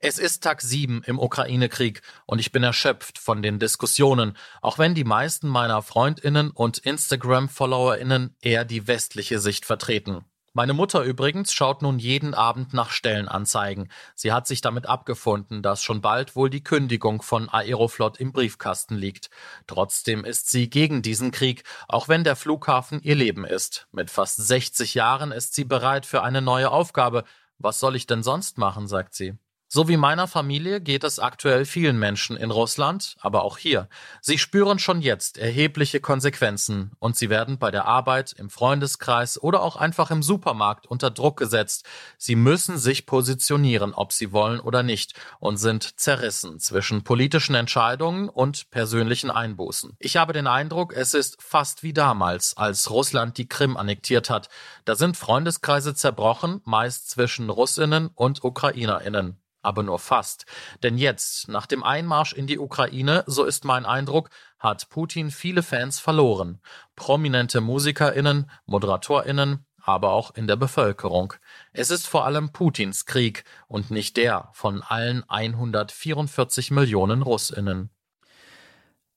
Es 0.00 0.20
ist 0.20 0.44
Tag 0.44 0.62
7 0.62 1.02
im 1.06 1.18
Ukraine-Krieg 1.18 2.02
und 2.24 2.38
ich 2.38 2.52
bin 2.52 2.62
erschöpft 2.62 3.18
von 3.18 3.42
den 3.42 3.58
Diskussionen, 3.58 4.36
auch 4.62 4.78
wenn 4.78 4.94
die 4.94 5.02
meisten 5.02 5.48
meiner 5.48 5.82
Freundinnen 5.82 6.52
und 6.52 6.78
Instagram-Followerinnen 6.78 8.36
eher 8.40 8.64
die 8.64 8.86
westliche 8.86 9.40
Sicht 9.40 9.66
vertreten. 9.66 10.24
Meine 10.52 10.72
Mutter 10.72 11.02
übrigens 11.02 11.52
schaut 11.52 11.82
nun 11.82 11.98
jeden 11.98 12.32
Abend 12.32 12.74
nach 12.74 12.90
Stellenanzeigen. 12.90 13.90
Sie 14.14 14.30
hat 14.30 14.46
sich 14.46 14.60
damit 14.60 14.86
abgefunden, 14.86 15.62
dass 15.62 15.82
schon 15.82 16.00
bald 16.00 16.36
wohl 16.36 16.48
die 16.48 16.62
Kündigung 16.62 17.20
von 17.20 17.48
Aeroflot 17.48 18.20
im 18.20 18.32
Briefkasten 18.32 18.94
liegt. 18.94 19.30
Trotzdem 19.66 20.24
ist 20.24 20.48
sie 20.48 20.70
gegen 20.70 21.02
diesen 21.02 21.32
Krieg, 21.32 21.64
auch 21.88 22.06
wenn 22.06 22.22
der 22.22 22.36
Flughafen 22.36 23.02
ihr 23.02 23.16
Leben 23.16 23.44
ist. 23.44 23.88
Mit 23.90 24.12
fast 24.12 24.36
60 24.36 24.94
Jahren 24.94 25.32
ist 25.32 25.54
sie 25.54 25.64
bereit 25.64 26.06
für 26.06 26.22
eine 26.22 26.40
neue 26.40 26.70
Aufgabe. 26.70 27.24
Was 27.58 27.80
soll 27.80 27.96
ich 27.96 28.06
denn 28.06 28.22
sonst 28.22 28.58
machen, 28.58 28.86
sagt 28.86 29.16
sie. 29.16 29.36
So 29.70 29.86
wie 29.86 29.98
meiner 29.98 30.26
Familie 30.26 30.80
geht 30.80 31.04
es 31.04 31.18
aktuell 31.18 31.66
vielen 31.66 31.98
Menschen 31.98 32.38
in 32.38 32.50
Russland, 32.50 33.16
aber 33.20 33.42
auch 33.42 33.58
hier. 33.58 33.90
Sie 34.22 34.38
spüren 34.38 34.78
schon 34.78 35.02
jetzt 35.02 35.36
erhebliche 35.36 36.00
Konsequenzen 36.00 36.92
und 37.00 37.16
sie 37.18 37.28
werden 37.28 37.58
bei 37.58 37.70
der 37.70 37.84
Arbeit, 37.84 38.32
im 38.32 38.48
Freundeskreis 38.48 39.38
oder 39.38 39.62
auch 39.62 39.76
einfach 39.76 40.10
im 40.10 40.22
Supermarkt 40.22 40.86
unter 40.86 41.10
Druck 41.10 41.36
gesetzt. 41.36 41.84
Sie 42.16 42.34
müssen 42.34 42.78
sich 42.78 43.04
positionieren, 43.04 43.92
ob 43.92 44.14
sie 44.14 44.32
wollen 44.32 44.58
oder 44.58 44.82
nicht, 44.82 45.12
und 45.38 45.58
sind 45.58 46.00
zerrissen 46.00 46.58
zwischen 46.60 47.04
politischen 47.04 47.54
Entscheidungen 47.54 48.30
und 48.30 48.70
persönlichen 48.70 49.30
Einbußen. 49.30 49.96
Ich 49.98 50.16
habe 50.16 50.32
den 50.32 50.46
Eindruck, 50.46 50.94
es 50.94 51.12
ist 51.12 51.42
fast 51.42 51.82
wie 51.82 51.92
damals, 51.92 52.56
als 52.56 52.88
Russland 52.88 53.36
die 53.36 53.48
Krim 53.50 53.76
annektiert 53.76 54.30
hat. 54.30 54.48
Da 54.86 54.94
sind 54.94 55.18
Freundeskreise 55.18 55.94
zerbrochen, 55.94 56.62
meist 56.64 57.10
zwischen 57.10 57.50
Russinnen 57.50 58.08
und 58.14 58.42
Ukrainerinnen 58.42 59.36
aber 59.68 59.82
nur 59.82 59.98
fast. 59.98 60.46
Denn 60.82 60.96
jetzt, 60.96 61.48
nach 61.48 61.66
dem 61.66 61.84
Einmarsch 61.84 62.32
in 62.32 62.46
die 62.46 62.58
Ukraine, 62.58 63.22
so 63.26 63.44
ist 63.44 63.66
mein 63.66 63.84
Eindruck, 63.84 64.30
hat 64.58 64.88
Putin 64.88 65.30
viele 65.30 65.62
Fans 65.62 66.00
verloren. 66.00 66.60
Prominente 66.96 67.60
Musikerinnen, 67.60 68.50
Moderatorinnen, 68.64 69.66
aber 69.82 70.12
auch 70.12 70.34
in 70.34 70.46
der 70.46 70.56
Bevölkerung. 70.56 71.34
Es 71.72 71.90
ist 71.90 72.06
vor 72.06 72.24
allem 72.24 72.50
Putins 72.50 73.04
Krieg 73.04 73.44
und 73.68 73.90
nicht 73.90 74.16
der 74.16 74.48
von 74.54 74.82
allen 74.82 75.22
144 75.28 76.70
Millionen 76.70 77.20
Russinnen. 77.20 77.90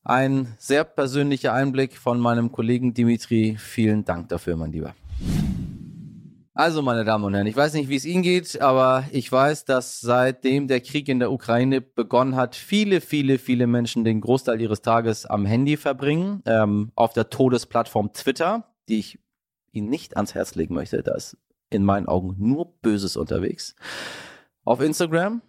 Ein 0.04 0.56
sehr 0.58 0.84
persönlicher 0.84 1.54
Einblick 1.54 1.98
von 1.98 2.20
meinem 2.20 2.52
Kollegen 2.52 2.94
Dimitri. 2.94 3.56
Vielen 3.58 4.04
Dank 4.04 4.30
dafür, 4.30 4.58
mein 4.58 4.72
Lieber. 4.72 4.96
Also, 6.54 6.82
meine 6.82 7.06
Damen 7.06 7.24
und 7.24 7.34
Herren, 7.34 7.48
ich 7.48 7.56
weiß 7.56 7.74
nicht, 7.76 7.88
wie 7.88 7.96
es 7.96 8.04
Ihnen 8.04 8.24
geht, 8.24 8.60
aber 8.60 9.06
ich 9.14 9.32
weiß, 9.32 9.64
dass 9.64 10.02
seitdem 10.02 10.68
der 10.68 10.82
Krieg 10.82 11.08
in 11.08 11.20
der 11.20 11.32
Ukraine 11.32 11.80
begonnen 11.80 12.36
hat, 12.36 12.58
viele, 12.58 13.00
viele, 13.00 13.38
viele 13.38 13.68
Menschen 13.68 14.04
den 14.04 14.20
Großteil 14.20 14.60
ihres 14.60 14.82
Tages 14.82 15.26
am 15.26 15.46
Handy 15.46 15.78
verbringen, 15.78 16.42
ähm, 16.46 16.92
auf 16.96 17.14
der 17.14 17.30
Todesplattform 17.30 18.12
Twitter, 18.12 18.66
die 18.90 19.00
ich 19.00 19.20
Ihnen 19.72 19.90
nicht 19.90 20.18
ans 20.18 20.36
Herz 20.36 20.56
legen 20.56 20.74
möchte. 20.76 21.02
Da 21.04 21.16
ist 21.16 21.38
in 21.70 21.86
meinen 21.86 22.08
Augen 22.08 22.36
nur 22.38 22.74
Böses 22.82 23.16
unterwegs. 23.16 23.74
Auf 24.66 24.82
Instagram, 24.82 25.42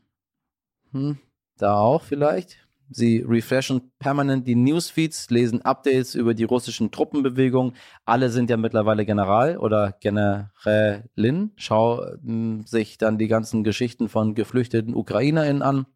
hm, 0.93 1.19
da 1.59 1.79
auch 1.79 2.03
vielleicht. 2.03 2.62
Sie 2.93 3.25
refreshen 3.27 3.93
permanent 3.99 4.47
die 4.47 4.55
Newsfeeds, 4.55 5.31
lesen 5.31 5.63
Updates 5.63 6.15
über 6.15 6.35
die 6.35 6.45
russischen 6.45 6.91
Truppenbewegungen. 6.91 7.75
Alle 8.05 8.31
sind 8.31 8.51
ja 8.51 8.57
mittlerweile 8.57 9.05
General 9.05 9.57
oder 9.59 9.97
Generälin. 10.01 11.53
Schauen 11.57 12.65
sich 12.67 12.99
dann 12.99 13.19
die 13.19 13.29
ganzen 13.29 13.65
Geschichten 13.65 14.09
von 14.09 14.35
geflüchteten 14.35 14.95
UkrainerInnen 14.95 15.63
an 15.63 15.87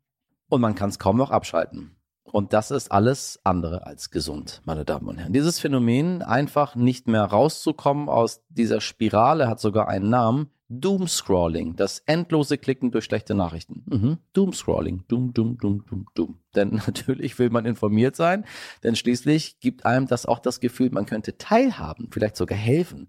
und 0.49 0.61
man 0.61 0.75
kann 0.75 0.91
es 0.91 0.99
kaum 0.99 1.17
noch 1.17 1.31
abschalten. 1.31 1.97
Und 2.25 2.53
das 2.53 2.71
ist 2.71 2.91
alles 2.91 3.41
andere 3.45 3.87
als 3.87 4.11
gesund, 4.11 4.61
meine 4.65 4.85
Damen 4.85 5.07
und 5.07 5.19
Herren. 5.19 5.33
Dieses 5.33 5.61
Phänomen, 5.61 6.23
einfach 6.23 6.75
nicht 6.75 7.07
mehr 7.09 7.25
rauszukommen 7.25 8.09
aus 8.09 8.43
dieser 8.49 8.81
Spirale, 8.81 9.49
hat 9.49 9.61
sogar 9.61 9.89
einen 9.89 10.11
Namen. 10.11 10.51
Doomscrolling, 10.69 11.77
das 11.77 12.01
endlose 12.07 12.59
Klicken 12.59 12.91
durch 12.91 13.05
schlechte 13.05 13.35
Nachrichten. 13.35 13.85
Mhm. 13.87 14.19
Doomscrolling, 14.33 15.05
Doom, 15.09 15.33
Doom, 15.33 15.59
Doom, 15.59 15.85
Doom, 15.87 16.07
Doom. 16.15 16.39
Denn 16.55 16.71
natürlich 16.87 17.39
will 17.39 17.51
man 17.51 17.67
informiert 17.67 18.17
sein, 18.17 18.45
denn 18.83 18.97
schließlich 18.97 19.61
gibt 19.61 19.87
einem 19.87 20.07
das 20.07 20.27
auch 20.27 20.41
das 20.41 20.61
Gefühl, 20.61 20.91
man 20.91 21.07
könnte 21.07 21.39
teilhaben, 21.39 22.09
vielleicht 22.11 22.37
sogar 22.37 22.59
helfen. 22.59 23.09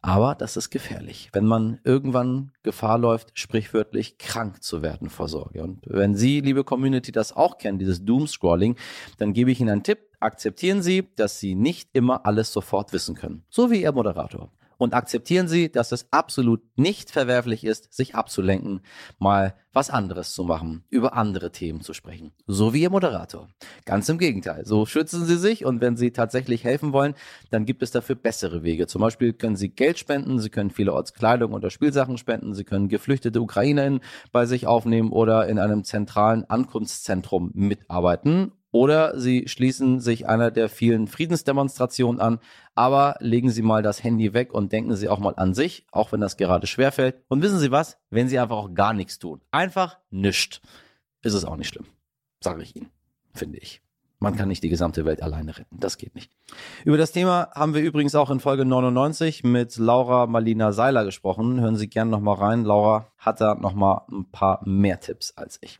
Aber 0.00 0.36
das 0.36 0.56
ist 0.56 0.70
gefährlich, 0.70 1.28
wenn 1.32 1.44
man 1.44 1.80
irgendwann 1.82 2.52
Gefahr 2.62 2.98
läuft, 2.98 3.36
sprichwörtlich 3.36 4.18
krank 4.18 4.62
zu 4.62 4.80
werden 4.80 5.10
vor 5.10 5.28
Sorge. 5.28 5.62
Und 5.62 5.80
wenn 5.86 6.14
Sie, 6.14 6.40
liebe 6.40 6.62
Community, 6.62 7.10
das 7.10 7.32
auch 7.32 7.58
kennen, 7.58 7.80
dieses 7.80 8.04
Doomscrolling, 8.04 8.76
dann 9.18 9.32
gebe 9.32 9.50
ich 9.50 9.60
Ihnen 9.60 9.70
einen 9.70 9.82
Tipp. 9.82 9.98
Akzeptieren 10.20 10.82
Sie, 10.82 11.08
dass 11.16 11.40
Sie 11.40 11.56
nicht 11.56 11.90
immer 11.94 12.26
alles 12.26 12.52
sofort 12.52 12.92
wissen 12.92 13.16
können. 13.16 13.44
So 13.48 13.70
wie 13.72 13.82
Ihr 13.82 13.92
Moderator 13.92 14.52
und 14.78 14.94
akzeptieren 14.94 15.48
Sie, 15.48 15.70
dass 15.70 15.92
es 15.92 16.10
absolut 16.12 16.62
nicht 16.76 17.10
verwerflich 17.10 17.64
ist, 17.64 17.92
sich 17.92 18.14
abzulenken, 18.14 18.80
mal 19.18 19.54
was 19.72 19.90
anderes 19.90 20.32
zu 20.32 20.44
machen, 20.44 20.84
über 20.88 21.12
andere 21.14 21.52
Themen 21.52 21.82
zu 21.82 21.92
sprechen. 21.92 22.32
So 22.46 22.72
wie 22.72 22.82
Ihr 22.82 22.90
Moderator. 22.90 23.48
Ganz 23.84 24.08
im 24.08 24.18
Gegenteil. 24.18 24.64
So 24.64 24.86
schützen 24.86 25.24
Sie 25.24 25.36
sich 25.36 25.64
und 25.64 25.80
wenn 25.80 25.96
Sie 25.96 26.12
tatsächlich 26.12 26.64
helfen 26.64 26.92
wollen, 26.92 27.14
dann 27.50 27.66
gibt 27.66 27.82
es 27.82 27.90
dafür 27.90 28.16
bessere 28.16 28.62
Wege. 28.62 28.86
Zum 28.86 29.02
Beispiel 29.02 29.32
können 29.32 29.56
Sie 29.56 29.68
Geld 29.68 29.98
spenden, 29.98 30.38
Sie 30.38 30.50
können 30.50 30.70
vielerorts 30.70 31.12
Kleidung 31.12 31.52
oder 31.52 31.70
Spielsachen 31.70 32.18
spenden, 32.18 32.54
Sie 32.54 32.64
können 32.64 32.88
geflüchtete 32.88 33.40
UkrainerInnen 33.40 34.00
bei 34.32 34.46
sich 34.46 34.66
aufnehmen 34.66 35.12
oder 35.12 35.46
in 35.48 35.58
einem 35.58 35.84
zentralen 35.84 36.44
Ankunftszentrum 36.48 37.50
mitarbeiten 37.54 38.52
oder 38.70 39.18
Sie 39.18 39.48
schließen 39.48 40.00
sich 40.00 40.28
einer 40.28 40.50
der 40.50 40.68
vielen 40.68 41.06
Friedensdemonstrationen 41.06 42.20
an, 42.20 42.38
aber 42.74 43.16
legen 43.20 43.50
Sie 43.50 43.62
mal 43.62 43.82
das 43.82 44.02
Handy 44.02 44.34
weg 44.34 44.52
und 44.52 44.72
denken 44.72 44.94
Sie 44.96 45.08
auch 45.08 45.18
mal 45.18 45.34
an 45.36 45.54
sich, 45.54 45.86
auch 45.90 46.12
wenn 46.12 46.20
das 46.20 46.36
gerade 46.36 46.66
schwerfällt. 46.66 47.22
Und 47.28 47.42
wissen 47.42 47.58
Sie 47.58 47.70
was? 47.70 47.98
Wenn 48.10 48.28
Sie 48.28 48.38
einfach 48.38 48.56
auch 48.56 48.74
gar 48.74 48.92
nichts 48.92 49.18
tun, 49.18 49.40
einfach 49.50 49.98
nichts, 50.10 50.60
ist 51.22 51.34
es 51.34 51.44
auch 51.44 51.56
nicht 51.56 51.68
schlimm. 51.68 51.86
Sage 52.40 52.62
ich 52.62 52.76
Ihnen, 52.76 52.90
finde 53.32 53.58
ich. 53.58 53.82
Man 54.20 54.34
kann 54.34 54.48
nicht 54.48 54.64
die 54.64 54.68
gesamte 54.68 55.04
Welt 55.04 55.22
alleine 55.22 55.56
retten. 55.56 55.78
Das 55.78 55.96
geht 55.96 56.16
nicht. 56.16 56.32
Über 56.84 56.98
das 56.98 57.12
Thema 57.12 57.50
haben 57.54 57.74
wir 57.74 57.82
übrigens 57.82 58.16
auch 58.16 58.30
in 58.30 58.40
Folge 58.40 58.64
99 58.64 59.44
mit 59.44 59.76
Laura 59.76 60.26
Malina 60.26 60.72
Seiler 60.72 61.04
gesprochen. 61.04 61.60
Hören 61.60 61.76
Sie 61.76 61.88
gerne 61.88 62.10
nochmal 62.10 62.36
rein. 62.36 62.64
Laura 62.64 63.12
hat 63.16 63.40
da 63.40 63.54
nochmal 63.54 64.02
ein 64.10 64.28
paar 64.30 64.60
mehr 64.66 64.98
Tipps 64.98 65.36
als 65.36 65.58
ich. 65.62 65.78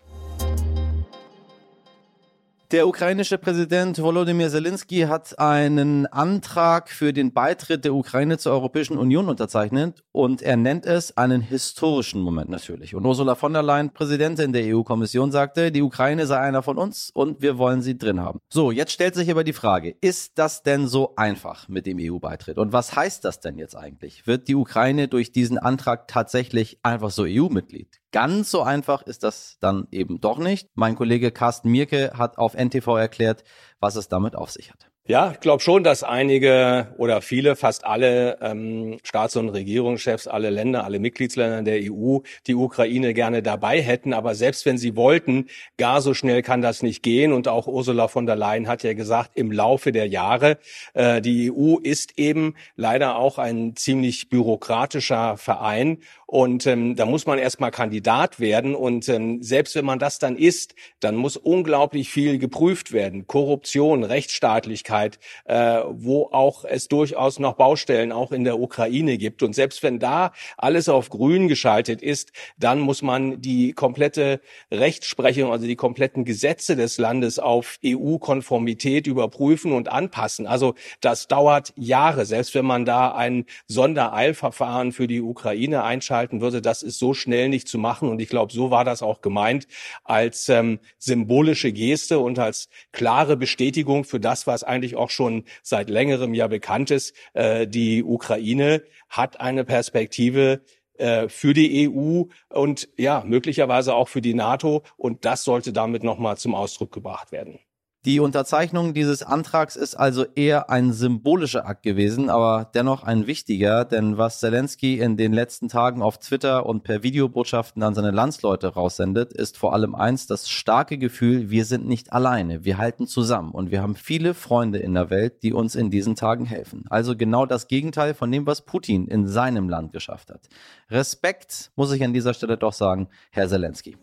Der 2.71 2.87
ukrainische 2.87 3.39
Präsident 3.39 3.99
Volodymyr 3.99 4.51
Zelensky 4.51 5.01
hat 5.09 5.39
einen 5.39 6.05
Antrag 6.05 6.91
für 6.91 7.15
den 7.15 7.33
Beitritt 7.33 7.87
der 7.87 7.95
Ukraine 7.95 8.37
zur 8.37 8.53
Europäischen 8.53 8.99
Union 8.99 9.31
unterzeichnet 9.31 10.05
und 10.13 10.43
er 10.43 10.59
nennt 10.59 10.85
es 10.85 11.17
einen 11.17 11.41
historischen 11.41 12.21
Moment 12.21 12.51
natürlich. 12.51 12.95
Und 12.95 13.07
Ursula 13.07 13.37
von 13.37 13.55
der 13.55 13.63
Leyen, 13.63 13.95
Präsidentin 13.95 14.53
der 14.53 14.77
EU-Kommission, 14.77 15.33
sagte, 15.33 15.73
die 15.73 15.81
Ukraine 15.81 16.27
sei 16.27 16.41
einer 16.41 16.63
von 16.63 16.77
uns 16.77 17.11
und 17.15 17.41
wir 17.41 17.57
wollen 17.57 17.81
sie 17.81 17.97
drin 17.97 18.21
haben. 18.21 18.39
So, 18.51 18.71
jetzt 18.71 18.93
stellt 18.93 19.15
sich 19.15 19.31
aber 19.31 19.45
die 19.45 19.55
Frage, 19.55 19.97
ist 20.03 20.39
das 20.39 20.63
denn 20.63 20.89
so 20.89 21.15
einfach 21.17 21.69
mit 21.69 21.87
dem 21.87 21.97
EU-Beitritt? 21.99 22.59
Und 22.59 22.75
was 22.75 22.95
heißt 22.95 23.25
das 23.25 23.41
denn 23.41 23.57
jetzt 23.57 23.77
eigentlich? 23.77 24.27
Wird 24.27 24.47
die 24.47 24.57
Ukraine 24.57 25.09
durch 25.09 25.33
diesen 25.33 25.57
Antrag 25.57 26.07
tatsächlich 26.07 26.81
einfach 26.83 27.13
so 27.13 27.23
EU-Mitglied? 27.27 27.98
Ganz 28.11 28.51
so 28.51 28.63
einfach 28.63 29.03
ist 29.03 29.23
das 29.23 29.59
dann 29.61 29.87
eben 29.91 30.21
doch 30.21 30.39
nicht. 30.39 30.69
Mein 30.75 30.97
Kollege 30.97 31.31
Carsten 31.31 31.71
Mierke 31.71 32.13
hat 32.17 32.39
auf 32.39 32.55
NTV 32.55 32.97
erklärt, 32.97 33.45
was 33.81 33.97
es 33.97 34.09
damit 34.09 34.35
auf 34.35 34.51
sich 34.51 34.71
hat. 34.71 34.89
Ja, 35.11 35.31
ich 35.33 35.41
glaube 35.41 35.63
schon, 35.63 35.85
dass 35.85 36.03
einige 36.03 36.95
oder 36.99 37.23
viele, 37.23 37.57
fast 37.57 37.87
alle 37.87 38.37
ähm, 38.43 38.99
Staats- 39.03 39.37
und 39.37 39.49
Regierungschefs, 39.49 40.27
alle 40.27 40.51
Länder, 40.51 40.85
alle 40.85 40.99
Mitgliedsländer 40.99 41.63
der 41.63 41.81
EU 41.91 42.19
die 42.47 42.55
Ukraine 42.55 43.15
gerne 43.15 43.43
dabei 43.43 43.81
hätten. 43.81 44.13
Aber 44.13 44.35
selbst 44.35 44.67
wenn 44.67 44.77
sie 44.77 44.97
wollten, 44.97 45.47
gar 45.79 46.03
so 46.03 46.13
schnell 46.13 46.43
kann 46.43 46.61
das 46.61 46.83
nicht 46.83 47.03
gehen. 47.03 47.33
Und 47.33 47.49
auch 47.49 47.67
Ursula 47.67 48.09
von 48.09 48.27
der 48.27 48.37
Leyen 48.37 48.69
hat 48.69 48.83
ja 48.83 48.93
gesagt, 48.93 49.31
im 49.35 49.51
Laufe 49.51 49.93
der 49.93 50.07
Jahre, 50.09 50.59
äh, 50.93 51.23
die 51.23 51.51
EU 51.51 51.79
ist 51.83 52.19
eben 52.19 52.55
leider 52.77 53.17
auch 53.17 53.39
ein 53.39 53.77
ziemlich 53.77 54.29
bürokratischer 54.29 55.39
Verein. 55.39 56.01
Und 56.31 56.67
ähm, 56.67 56.95
da 56.95 57.07
muss 57.07 57.25
man 57.25 57.39
erstmal 57.39 57.71
Kandidat 57.71 58.39
werden. 58.39 58.75
Und 58.75 59.09
ähm, 59.09 59.43
selbst 59.43 59.75
wenn 59.77 59.87
man 59.87 59.99
das 59.99 60.19
dann 60.19 60.37
ist, 60.37 60.75
dann 61.01 61.17
muss 61.17 61.39
unglaublich 61.39 62.11
viel 62.11 62.37
geprüft 62.39 62.93
werden. 62.93 63.27
Korruption, 63.27 64.05
Rechtsstaatlichkeit, 64.05 65.19
äh, 65.47 65.81
wo 65.89 66.29
auch 66.31 66.67
es 66.67 66.89
durchaus 66.89 67.39
noch 67.39 67.55
Baustellen 67.55 68.13
auch 68.13 68.31
in 68.31 68.45
der 68.45 68.61
Ukraine 68.61 69.17
gibt. 69.17 69.43
Und 69.43 69.55
selbst 69.55 69.83
wenn 69.83 70.01
da 70.01 70.33
alles 70.59 70.91
auf 70.91 71.09
grün 71.09 71.49
geschaltet 71.49 72.03
ist, 72.03 72.33
dann 72.59 72.79
muss 72.79 73.01
man 73.01 73.41
die 73.41 73.73
komplette 73.73 74.43
Rechtsprechung, 74.71 75.51
also 75.51 75.67
die 75.67 75.77
kompletten 75.77 76.27
Gesetze 76.27 76.77
des 76.77 76.99
Landes 76.99 77.39
auf 77.39 77.79
EU-Konformität 77.83 79.07
überprüfen 79.07 79.73
und 79.73 79.91
anpassen. 79.91 80.47
Also 80.47 80.75
das 81.01 81.27
dauert 81.27 81.73
Jahre, 81.77 82.27
selbst 82.27 82.55
wenn 82.55 82.67
man 82.67 82.85
da 82.85 83.13
ein 83.13 83.47
Sondereilverfahren 83.67 84.93
für 84.93 85.07
die 85.07 85.23
Ukraine 85.23 85.85
einschaltet 85.85 86.18
festhalten 86.19 86.41
würde, 86.41 86.61
das 86.61 86.83
ist 86.83 86.99
so 86.99 87.15
schnell 87.15 87.49
nicht 87.49 87.69
zu 87.69 87.79
machen. 87.79 88.09
Und 88.09 88.21
ich 88.21 88.29
glaube, 88.29 88.53
so 88.53 88.71
war 88.71 88.85
das 88.85 89.03
auch 89.03 89.21
gemeint 89.21 89.67
als 90.05 90.49
ähm, 90.49 90.81
symbolische 90.99 91.73
Geste 91.73 92.19
und 92.19 92.39
als 92.39 92.69
klare 92.93 93.37
Bestätigung 93.37 94.05
für 94.05 94.19
das, 94.19 94.47
was 94.47 94.65
eigentlich 94.65 94.97
auch 94.97 95.11
schon 95.11 95.45
seit 95.63 95.91
längerem 95.91 96.35
ja 96.35 96.49
bekannt 96.49 96.91
ist. 96.91 97.15
Äh, 97.35 97.67
die 97.67 98.03
Ukraine 98.03 98.83
hat 99.09 99.41
eine 99.41 99.65
Perspektive, 99.65 100.61
äh, 100.99 101.29
für 101.29 101.55
die 101.55 101.89
EU 101.89 102.25
und 102.49 102.89
ja, 102.97 103.23
möglicherweise 103.25 103.95
auch 103.95 104.09
für 104.09 104.21
die 104.21 104.35
NATO. 104.35 104.83
Und 104.97 105.25
das 105.25 105.45
sollte 105.45 105.73
damit 105.73 106.03
nochmal 106.03 106.37
zum 106.37 106.57
Ausdruck 106.57 106.91
gebracht 106.93 107.31
werden. 107.31 107.61
Die 108.09 108.21
Unterzeichnung 108.21 108.95
dieses 108.95 109.23
Antrags 109.23 109.77
ist 109.77 109.95
also 109.95 110.25
eher 110.35 110.71
ein 110.71 110.95
symbolischer 110.95 111.67
Akt 111.67 111.83
gewesen, 111.83 112.31
aber 112.31 112.71
dennoch 112.73 113.03
ein 113.03 113.27
wichtiger, 113.27 113.85
denn 113.85 114.17
was 114.17 114.41
Zelensky 114.41 114.99
in 114.99 115.19
den 115.19 115.35
letzten 115.35 115.69
Tagen 115.69 116.01
auf 116.01 116.17
Twitter 116.17 116.65
und 116.65 116.85
per 116.85 117.03
Videobotschaften 117.03 117.83
an 117.83 117.95
seine 117.95 118.11
Landsleute 118.11 118.69
raussendet, 118.69 119.35
ist 119.35 119.59
vor 119.59 119.75
allem 119.75 119.95
eins, 119.95 120.27
das 120.27 120.49
starke 120.49 120.97
Gefühl, 120.97 121.51
wir 121.51 121.67
sind 121.67 121.87
nicht 121.87 122.11
alleine, 122.15 122.65
wir 122.65 122.79
halten 122.79 123.07
zusammen 123.07 123.51
und 123.51 123.71
wir 123.71 123.83
haben 123.83 123.95
viele 123.95 124.33
Freunde 124.33 124.79
in 124.79 124.95
der 124.95 125.11
Welt, 125.11 125.43
die 125.43 125.53
uns 125.53 125.75
in 125.75 125.91
diesen 125.91 126.17
Tagen 126.17 126.47
helfen. 126.47 126.87
Also 126.89 127.15
genau 127.15 127.45
das 127.45 127.69
Gegenteil 127.69 128.15
von 128.15 128.33
dem, 128.33 128.47
was 128.47 128.63
Putin 128.63 129.07
in 129.07 129.29
seinem 129.29 129.69
Land 129.69 129.93
geschafft 129.93 130.31
hat. 130.31 130.49
Respekt, 130.91 131.73
muss 131.77 131.93
ich 131.93 132.03
an 132.03 132.15
dieser 132.15 132.33
Stelle 132.33 132.57
doch 132.57 132.73
sagen, 132.73 133.09
Herr 133.33 133.49
Zelensky. 133.49 133.99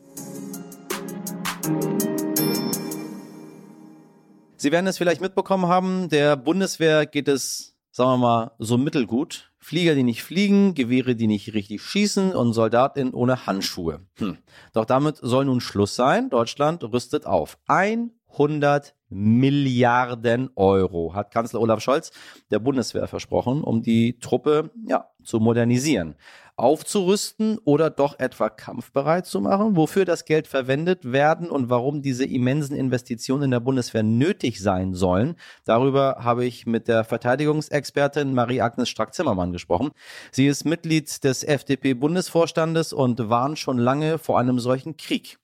Sie 4.57 4.71
werden 4.71 4.87
es 4.87 4.97
vielleicht 4.97 5.21
mitbekommen 5.21 5.67
haben, 5.67 6.09
der 6.09 6.37
Bundeswehr 6.37 7.05
geht 7.05 7.27
es, 7.27 7.75
sagen 7.91 8.11
wir 8.11 8.17
mal, 8.17 8.51
so 8.57 8.77
mittelgut. 8.77 9.51
Flieger, 9.57 9.95
die 9.95 10.03
nicht 10.03 10.23
fliegen, 10.23 10.75
Gewehre, 10.75 11.15
die 11.15 11.27
nicht 11.27 11.53
richtig 11.53 11.81
schießen 11.81 12.33
und 12.33 12.53
Soldatinnen 12.53 13.13
ohne 13.13 13.47
Handschuhe. 13.47 14.01
Hm. 14.17 14.37
Doch 14.73 14.85
damit 14.85 15.17
soll 15.17 15.45
nun 15.45 15.59
Schluss 15.59 15.95
sein. 15.95 16.29
Deutschland 16.29 16.83
rüstet 16.83 17.25
auf. 17.25 17.57
100 17.67 18.95
Milliarden 19.09 20.49
Euro 20.55 21.13
hat 21.13 21.31
Kanzler 21.31 21.61
Olaf 21.61 21.81
Scholz 21.81 22.11
der 22.51 22.59
Bundeswehr 22.59 23.07
versprochen, 23.07 23.63
um 23.63 23.81
die 23.81 24.19
Truppe 24.19 24.71
ja, 24.87 25.09
zu 25.23 25.39
modernisieren 25.39 26.15
aufzurüsten 26.57 27.57
oder 27.65 27.89
doch 27.89 28.19
etwa 28.19 28.49
kampfbereit 28.49 29.25
zu 29.25 29.41
machen, 29.41 29.75
wofür 29.75 30.05
das 30.05 30.25
Geld 30.25 30.47
verwendet 30.47 31.11
werden 31.11 31.49
und 31.49 31.69
warum 31.69 32.01
diese 32.01 32.25
immensen 32.25 32.75
Investitionen 32.75 33.43
in 33.43 33.51
der 33.51 33.59
Bundeswehr 33.59 34.03
nötig 34.03 34.61
sein 34.61 34.93
sollen. 34.93 35.35
Darüber 35.65 36.17
habe 36.19 36.45
ich 36.45 36.65
mit 36.65 36.87
der 36.87 37.03
Verteidigungsexpertin 37.03 38.33
Marie-Agnes 38.33 38.89
Strack-Zimmermann 38.89 39.51
gesprochen. 39.51 39.91
Sie 40.31 40.47
ist 40.47 40.65
Mitglied 40.65 41.23
des 41.23 41.43
FDP-Bundesvorstandes 41.43 42.93
und 42.93 43.29
warnt 43.29 43.59
schon 43.59 43.77
lange 43.77 44.17
vor 44.17 44.39
einem 44.39 44.59
solchen 44.59 44.95
Krieg. 44.95 45.37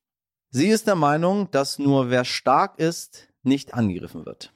Sie 0.49 0.67
ist 0.67 0.87
der 0.87 0.95
Meinung, 0.95 1.49
dass 1.51 1.79
nur 1.79 2.09
wer 2.09 2.25
stark 2.25 2.79
ist, 2.79 3.29
nicht 3.43 3.73
angegriffen 3.73 4.25
wird. 4.25 4.53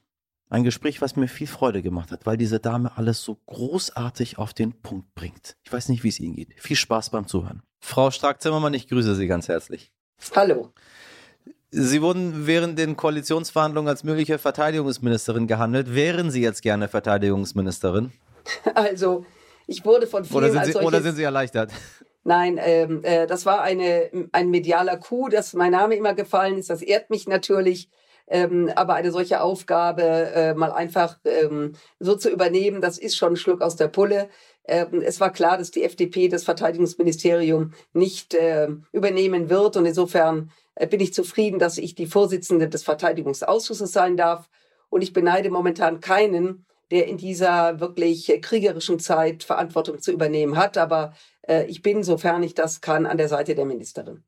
Ein 0.48 0.62
Gespräch, 0.62 1.00
was 1.00 1.16
mir 1.16 1.26
viel 1.26 1.48
Freude 1.48 1.82
gemacht 1.82 2.12
hat, 2.12 2.24
weil 2.24 2.36
diese 2.36 2.60
Dame 2.60 2.96
alles 2.96 3.22
so 3.22 3.36
großartig 3.46 4.38
auf 4.38 4.54
den 4.54 4.80
Punkt 4.80 5.12
bringt. 5.16 5.56
Ich 5.64 5.72
weiß 5.72 5.88
nicht, 5.88 6.04
wie 6.04 6.08
es 6.08 6.20
Ihnen 6.20 6.36
geht. 6.36 6.54
Viel 6.58 6.76
Spaß 6.76 7.10
beim 7.10 7.26
Zuhören. 7.26 7.62
Frau 7.80 8.12
Stark-Zimmermann, 8.12 8.72
ich 8.74 8.88
grüße 8.88 9.16
Sie 9.16 9.26
ganz 9.26 9.48
herzlich. 9.48 9.92
Hallo. 10.36 10.72
Sie 11.70 12.00
wurden 12.00 12.46
während 12.46 12.78
den 12.78 12.96
Koalitionsverhandlungen 12.96 13.88
als 13.88 14.04
mögliche 14.04 14.38
Verteidigungsministerin 14.38 15.48
gehandelt. 15.48 15.94
Wären 15.94 16.30
Sie 16.30 16.42
jetzt 16.42 16.62
gerne 16.62 16.88
Verteidigungsministerin? 16.88 18.12
Also, 18.76 19.26
ich 19.66 19.84
wurde 19.84 20.06
von 20.06 20.24
vielen 20.24 20.36
oder 20.36 20.46
sind 20.52 20.54
Sie, 20.54 20.58
als 20.60 20.72
solches, 20.74 20.86
oder 20.86 21.02
sind 21.02 21.16
Sie 21.16 21.24
erleichtert? 21.24 21.72
Nein, 22.22 22.60
ähm, 22.62 23.00
äh, 23.02 23.26
das 23.26 23.44
war 23.44 23.62
eine, 23.62 24.08
ein 24.30 24.50
medialer 24.50 24.96
Coup, 24.98 25.28
dass 25.28 25.52
mein 25.54 25.72
Name 25.72 25.96
immer 25.96 26.14
gefallen 26.14 26.56
ist. 26.56 26.70
Das 26.70 26.82
ehrt 26.82 27.10
mich 27.10 27.26
natürlich. 27.26 27.88
Ähm, 28.28 28.70
aber 28.74 28.94
eine 28.94 29.12
solche 29.12 29.40
Aufgabe 29.40 30.02
äh, 30.02 30.54
mal 30.54 30.72
einfach 30.72 31.18
ähm, 31.24 31.74
so 32.00 32.16
zu 32.16 32.30
übernehmen, 32.30 32.80
das 32.80 32.98
ist 32.98 33.16
schon 33.16 33.34
ein 33.34 33.36
Schluck 33.36 33.62
aus 33.62 33.76
der 33.76 33.88
Pulle. 33.88 34.28
Ähm, 34.64 35.02
es 35.02 35.20
war 35.20 35.32
klar, 35.32 35.58
dass 35.58 35.70
die 35.70 35.84
FDP 35.84 36.28
das 36.28 36.44
Verteidigungsministerium 36.44 37.72
nicht 37.92 38.34
äh, 38.34 38.68
übernehmen 38.92 39.48
wird. 39.48 39.76
Und 39.76 39.86
insofern 39.86 40.50
äh, 40.74 40.86
bin 40.86 41.00
ich 41.00 41.14
zufrieden, 41.14 41.58
dass 41.58 41.78
ich 41.78 41.94
die 41.94 42.06
Vorsitzende 42.06 42.68
des 42.68 42.82
Verteidigungsausschusses 42.82 43.92
sein 43.92 44.16
darf. 44.16 44.48
Und 44.88 45.02
ich 45.02 45.12
beneide 45.12 45.50
momentan 45.50 46.00
keinen, 46.00 46.66
der 46.90 47.06
in 47.06 47.16
dieser 47.16 47.80
wirklich 47.80 48.40
kriegerischen 48.42 48.98
Zeit 48.98 49.44
Verantwortung 49.44 50.00
zu 50.00 50.12
übernehmen 50.12 50.56
hat. 50.56 50.78
Aber 50.78 51.12
äh, 51.42 51.64
ich 51.66 51.82
bin, 51.82 52.02
sofern 52.02 52.42
ich 52.42 52.54
das 52.54 52.80
kann, 52.80 53.06
an 53.06 53.18
der 53.18 53.28
Seite 53.28 53.54
der 53.54 53.66
Ministerin. 53.66 54.24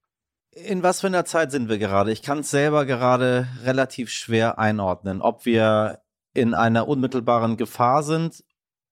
In 0.65 0.83
was 0.83 1.01
für 1.01 1.07
einer 1.07 1.25
Zeit 1.25 1.51
sind 1.51 1.69
wir 1.69 1.79
gerade? 1.79 2.11
Ich 2.11 2.23
kann 2.23 2.41
es 2.41 2.51
selber 2.51 2.85
gerade 2.85 3.47
relativ 3.65 4.11
schwer 4.11 4.59
einordnen, 4.59 5.23
ob 5.23 5.45
wir 5.45 6.01
in 6.35 6.55
einer 6.55 6.89
unmittelbaren 6.89 7.57
Gefahr 7.57 8.03
sind 8.03 8.45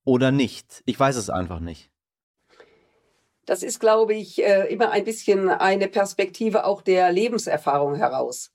oder 0.04 0.30
nicht. 0.30 0.82
Ich 0.86 0.98
weiß 0.98 1.16
es 1.16 1.30
einfach 1.30 1.60
nicht. 1.60 1.90
Das 3.46 3.62
ist, 3.62 3.78
glaube 3.78 4.14
ich, 4.14 4.42
äh, 4.42 4.66
immer 4.72 4.90
ein 4.90 5.04
bisschen 5.04 5.48
eine 5.48 5.88
Perspektive 5.88 6.64
auch 6.64 6.82
der 6.82 7.12
Lebenserfahrung 7.12 7.94
heraus. 7.94 8.50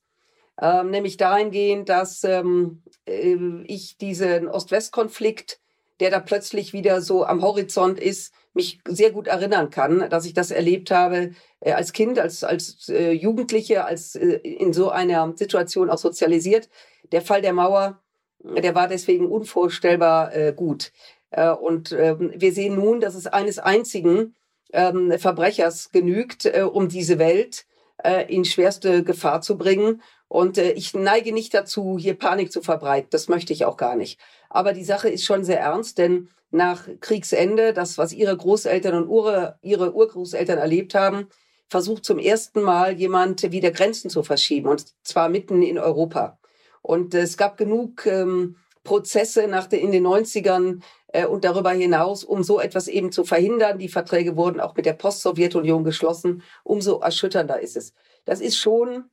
Ähm, 0.60 0.90
nämlich 0.90 1.16
dahingehend, 1.16 1.88
dass 1.88 2.24
ähm, 2.24 2.82
äh, 3.06 3.36
ich 3.64 3.96
diesen 3.96 4.48
Ost-West-Konflikt, 4.48 5.61
der 6.00 6.10
da 6.10 6.20
plötzlich 6.20 6.72
wieder 6.72 7.00
so 7.00 7.24
am 7.24 7.42
Horizont 7.42 7.98
ist, 7.98 8.32
mich 8.54 8.80
sehr 8.86 9.10
gut 9.10 9.28
erinnern 9.28 9.70
kann, 9.70 10.08
dass 10.10 10.26
ich 10.26 10.34
das 10.34 10.50
erlebt 10.50 10.90
habe 10.90 11.32
äh, 11.60 11.72
als 11.72 11.92
Kind, 11.92 12.18
als, 12.18 12.44
als 12.44 12.88
äh, 12.88 13.12
Jugendliche, 13.12 13.84
als 13.84 14.14
äh, 14.14 14.36
in 14.36 14.72
so 14.72 14.90
einer 14.90 15.32
Situation 15.36 15.90
auch 15.90 15.98
sozialisiert. 15.98 16.68
Der 17.12 17.22
Fall 17.22 17.42
der 17.42 17.52
Mauer, 17.52 18.02
der 18.40 18.74
war 18.74 18.88
deswegen 18.88 19.26
unvorstellbar 19.26 20.34
äh, 20.34 20.52
gut. 20.54 20.92
Äh, 21.30 21.50
und 21.50 21.92
ähm, 21.92 22.32
wir 22.36 22.52
sehen 22.52 22.74
nun, 22.74 23.00
dass 23.00 23.14
es 23.14 23.26
eines 23.26 23.58
einzigen 23.58 24.34
ähm, 24.72 25.18
Verbrechers 25.18 25.90
genügt, 25.90 26.46
äh, 26.46 26.62
um 26.62 26.88
diese 26.88 27.18
Welt 27.18 27.66
äh, 28.02 28.32
in 28.34 28.44
schwerste 28.44 29.02
Gefahr 29.02 29.40
zu 29.40 29.56
bringen. 29.56 30.02
Und 30.28 30.58
äh, 30.58 30.72
ich 30.72 30.94
neige 30.94 31.32
nicht 31.32 31.54
dazu, 31.54 31.98
hier 31.98 32.14
Panik 32.14 32.52
zu 32.52 32.62
verbreiten. 32.62 33.08
Das 33.10 33.28
möchte 33.28 33.52
ich 33.52 33.64
auch 33.64 33.76
gar 33.76 33.96
nicht. 33.96 34.18
Aber 34.54 34.74
die 34.74 34.84
Sache 34.84 35.08
ist 35.08 35.24
schon 35.24 35.44
sehr 35.44 35.60
ernst, 35.60 35.96
denn 35.96 36.28
nach 36.50 36.86
Kriegsende, 37.00 37.72
das, 37.72 37.96
was 37.96 38.12
ihre 38.12 38.36
Großeltern 38.36 38.94
und 38.94 39.08
Ure, 39.08 39.58
ihre 39.62 39.94
Urgroßeltern 39.94 40.58
erlebt 40.58 40.94
haben, 40.94 41.28
versucht 41.68 42.04
zum 42.04 42.18
ersten 42.18 42.60
Mal 42.60 42.92
jemand 42.92 43.50
wieder 43.50 43.70
Grenzen 43.70 44.10
zu 44.10 44.22
verschieben, 44.22 44.68
und 44.68 44.84
zwar 45.04 45.30
mitten 45.30 45.62
in 45.62 45.78
Europa. 45.78 46.38
Und 46.82 47.14
es 47.14 47.38
gab 47.38 47.56
genug 47.56 48.04
ähm, 48.04 48.56
Prozesse 48.84 49.48
nach 49.48 49.68
den, 49.68 49.80
in 49.80 49.90
den 49.90 50.06
90ern 50.06 50.82
äh, 51.08 51.24
und 51.24 51.44
darüber 51.44 51.70
hinaus, 51.70 52.22
um 52.22 52.42
so 52.42 52.60
etwas 52.60 52.88
eben 52.88 53.10
zu 53.10 53.24
verhindern. 53.24 53.78
Die 53.78 53.88
Verträge 53.88 54.36
wurden 54.36 54.60
auch 54.60 54.76
mit 54.76 54.84
der 54.84 54.92
Post-Sowjetunion 54.92 55.82
geschlossen. 55.82 56.42
Umso 56.62 57.00
erschütternder 57.00 57.58
ist 57.58 57.78
es. 57.78 57.94
Das 58.26 58.42
ist 58.42 58.58
schon 58.58 59.04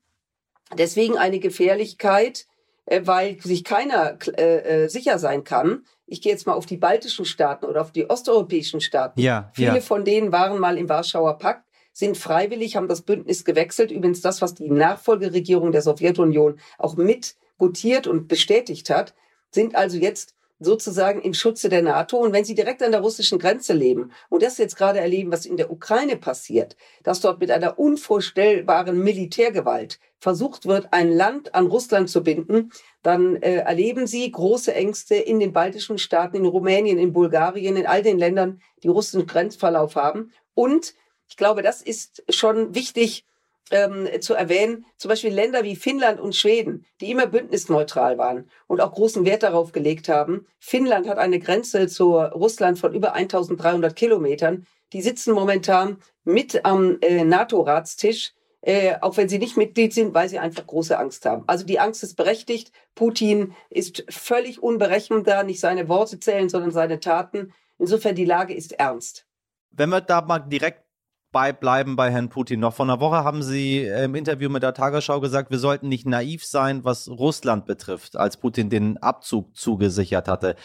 deswegen 0.78 1.18
eine 1.18 1.40
Gefährlichkeit, 1.40 2.40
äh, 2.42 2.59
weil 3.04 3.40
sich 3.42 3.64
keiner 3.64 4.18
äh, 4.38 4.84
äh, 4.84 4.88
sicher 4.88 5.20
sein 5.20 5.44
kann. 5.44 5.84
Ich 6.06 6.22
gehe 6.22 6.32
jetzt 6.32 6.48
mal 6.48 6.54
auf 6.54 6.66
die 6.66 6.78
baltischen 6.78 7.26
Staaten 7.26 7.66
oder 7.66 7.82
auf 7.82 7.92
die 7.92 8.10
osteuropäischen 8.10 8.82
Staaten. 8.82 9.20
Ja, 9.20 9.52
Viele 9.54 9.76
ja. 9.76 9.82
von 9.82 10.06
denen 10.06 10.32
waren 10.32 10.60
mal 10.60 10.78
im 10.78 10.90
Warschauer 10.90 11.38
Pakt, 11.38 11.70
sind 11.94 12.18
freiwillig, 12.18 12.76
haben 12.76 12.88
das 12.88 13.02
Bündnis 13.02 13.46
gewechselt. 13.46 13.92
Übrigens 13.92 14.22
das, 14.22 14.42
was 14.42 14.56
die 14.56 14.70
Nachfolgeregierung 14.70 15.72
der 15.72 15.82
Sowjetunion 15.82 16.60
auch 16.78 16.96
mit 16.96 17.36
gutiert 17.58 18.08
und 18.08 18.28
bestätigt 18.28 18.90
hat, 18.90 19.14
sind 19.52 19.76
also 19.76 19.98
jetzt 19.98 20.36
sozusagen 20.60 21.22
im 21.22 21.34
Schutze 21.34 21.70
der 21.70 21.82
NATO. 21.82 22.18
Und 22.18 22.34
wenn 22.34 22.46
sie 22.46 22.56
direkt 22.56 22.84
an 22.84 22.92
der 22.92 23.02
russischen 23.02 23.40
Grenze 23.40 23.74
leben 23.74 24.12
und 24.30 24.44
das 24.44 24.58
jetzt 24.58 24.76
gerade 24.76 25.00
erleben, 25.00 25.32
was 25.32 25.46
in 25.46 25.58
der 25.58 25.72
Ukraine 25.72 26.18
passiert, 26.18 26.76
dass 27.04 27.22
dort 27.22 27.40
mit 27.40 27.52
einer 27.52 27.80
unvorstellbaren 27.80 29.02
Militärgewalt 29.02 30.00
versucht 30.20 30.66
wird, 30.66 30.90
ein 30.92 31.12
Land 31.12 31.56
an 31.56 31.68
Russland 31.68 32.10
zu 32.10 32.24
binden, 32.24 32.72
dann 33.04 33.38
äh, 33.38 33.58
erleben 33.58 34.06
sie 34.06 34.30
große 34.30 34.74
Ängste 34.74 35.16
in 35.16 35.40
den 35.40 35.54
baltischen 35.54 35.98
Staaten, 35.98 36.38
in 36.38 36.46
Rumänien, 36.46 37.00
in 37.00 37.14
Bulgarien, 37.14 37.78
in 37.78 37.88
all 37.88 38.04
den 38.04 38.20
Ländern, 38.20 38.62
die 38.84 38.90
russischen 38.90 39.28
Grenzverlauf 39.28 39.96
haben. 39.96 40.32
Und 40.54 40.94
ich 41.30 41.38
glaube, 41.38 41.62
das 41.62 41.82
ist 41.82 42.24
schon 42.30 42.76
wichtig, 42.76 43.26
ähm, 43.72 44.08
zu 44.22 44.34
erwähnen, 44.34 44.86
zum 44.98 45.10
Beispiel 45.10 45.34
Länder 45.34 45.64
wie 45.64 45.76
Finnland 45.76 46.20
und 46.20 46.36
Schweden, 46.36 46.86
die 47.02 47.12
immer 47.12 47.28
bündnisneutral 47.28 48.18
waren 48.18 48.50
und 48.68 48.82
auch 48.82 48.92
großen 48.94 49.26
Wert 49.26 49.44
darauf 49.44 49.72
gelegt 49.72 50.10
haben. 50.10 50.48
Finnland 50.60 51.08
hat 51.08 51.18
eine 51.18 51.40
Grenze 51.40 51.88
zu 51.88 52.16
Russland 52.16 52.80
von 52.80 52.94
über 52.94 53.14
1300 53.14 53.96
Kilometern. 53.96 54.66
Die 54.94 55.02
sitzen 55.02 55.34
momentan 55.34 55.98
mit 56.24 56.66
am 56.66 56.98
äh, 57.02 57.24
NATO-Ratstisch, 57.24 58.34
äh, 58.62 58.96
auch 59.02 59.18
wenn 59.18 59.30
sie 59.30 59.40
nicht 59.40 59.56
Mitglied 59.56 59.94
sind, 59.94 60.14
weil 60.14 60.30
sie 60.30 60.40
einfach 60.40 60.66
große 60.66 60.98
Angst 60.98 61.26
haben. 61.26 61.44
Also 61.48 61.66
die 61.66 61.80
Angst 61.80 62.04
ist 62.04 62.16
berechtigt. 62.16 62.72
Putin 62.96 63.54
ist 63.70 64.04
völlig 64.10 64.62
unberechenbar, 64.62 65.44
nicht 65.44 65.60
seine 65.60 65.88
Worte 65.88 66.20
zählen, 66.20 66.50
sondern 66.50 66.72
seine 66.72 67.00
Taten. 67.00 67.54
Insofern 67.78 68.16
die 68.16 68.26
Lage 68.26 68.54
ist 68.54 68.74
ernst. 68.74 69.26
Wenn 69.72 69.90
wir 69.90 70.02
da 70.02 70.22
mal 70.22 70.40
direkt 70.40 70.84
bei 71.32 71.52
bleiben 71.54 71.96
bei 71.96 72.12
Herrn 72.12 72.30
Putin. 72.30 72.60
Noch 72.60 72.74
vor 72.74 72.86
einer 72.86 73.00
Woche 73.00 73.24
haben 73.24 73.44
Sie 73.44 73.84
im 73.84 74.16
Interview 74.16 74.50
mit 74.50 74.64
der 74.64 74.74
Tagesschau 74.74 75.20
gesagt, 75.20 75.52
wir 75.52 75.60
sollten 75.60 75.88
nicht 75.88 76.06
naiv 76.06 76.46
sein, 76.46 76.84
was 76.84 77.10
Russland 77.10 77.66
betrifft, 77.66 78.16
als 78.16 78.38
Putin 78.38 78.70
den 78.70 78.98
Abzug 78.98 79.56
zugesichert 79.56 80.28
hatte. 80.28 80.56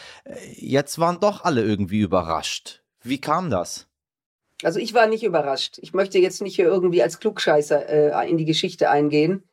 Jetzt 0.55 0.99
waren 0.99 1.21
doch 1.21 1.45
alle 1.45 1.63
irgendwie 1.63 2.01
überrascht. 2.01 2.83
Wie 3.03 3.21
kam 3.21 3.51
das? 3.51 3.87
Also 4.63 4.79
ich 4.81 4.95
war 4.95 5.07
nicht 5.07 5.25
überrascht. 5.25 5.79
Ich 5.83 5.93
möchte 5.93 6.19
jetzt 6.19 6.41
nicht 6.41 6.57
hier 6.57 6.67
irgendwie 6.67 7.03
als 7.03 7.19
Klugscheißer 7.19 7.89
äh, 7.89 8.31
in 8.31 8.39
die 8.39 8.47
Geschichte 8.47 8.89
eingehen. 8.89 9.45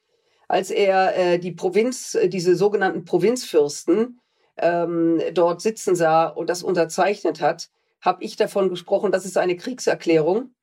Als 0.48 0.70
er 0.70 1.18
äh, 1.18 1.40
die 1.40 1.52
Provinz, 1.52 2.16
äh, 2.16 2.30
diese 2.30 2.56
sogenannten 2.56 3.04
Provinzfürsten 3.04 4.20
ähm, 4.58 5.22
dort 5.34 5.62
sitzen 5.62 5.96
sah 5.96 6.28
und 6.28 6.50
das 6.50 6.64
unterzeichnet 6.64 7.42
hat, 7.42 7.70
habe 8.00 8.24
ich 8.24 8.36
davon 8.36 8.70
gesprochen, 8.70 9.12
das 9.12 9.26
ist 9.26 9.38
eine 9.38 9.56
Kriegserklärung 9.56 10.54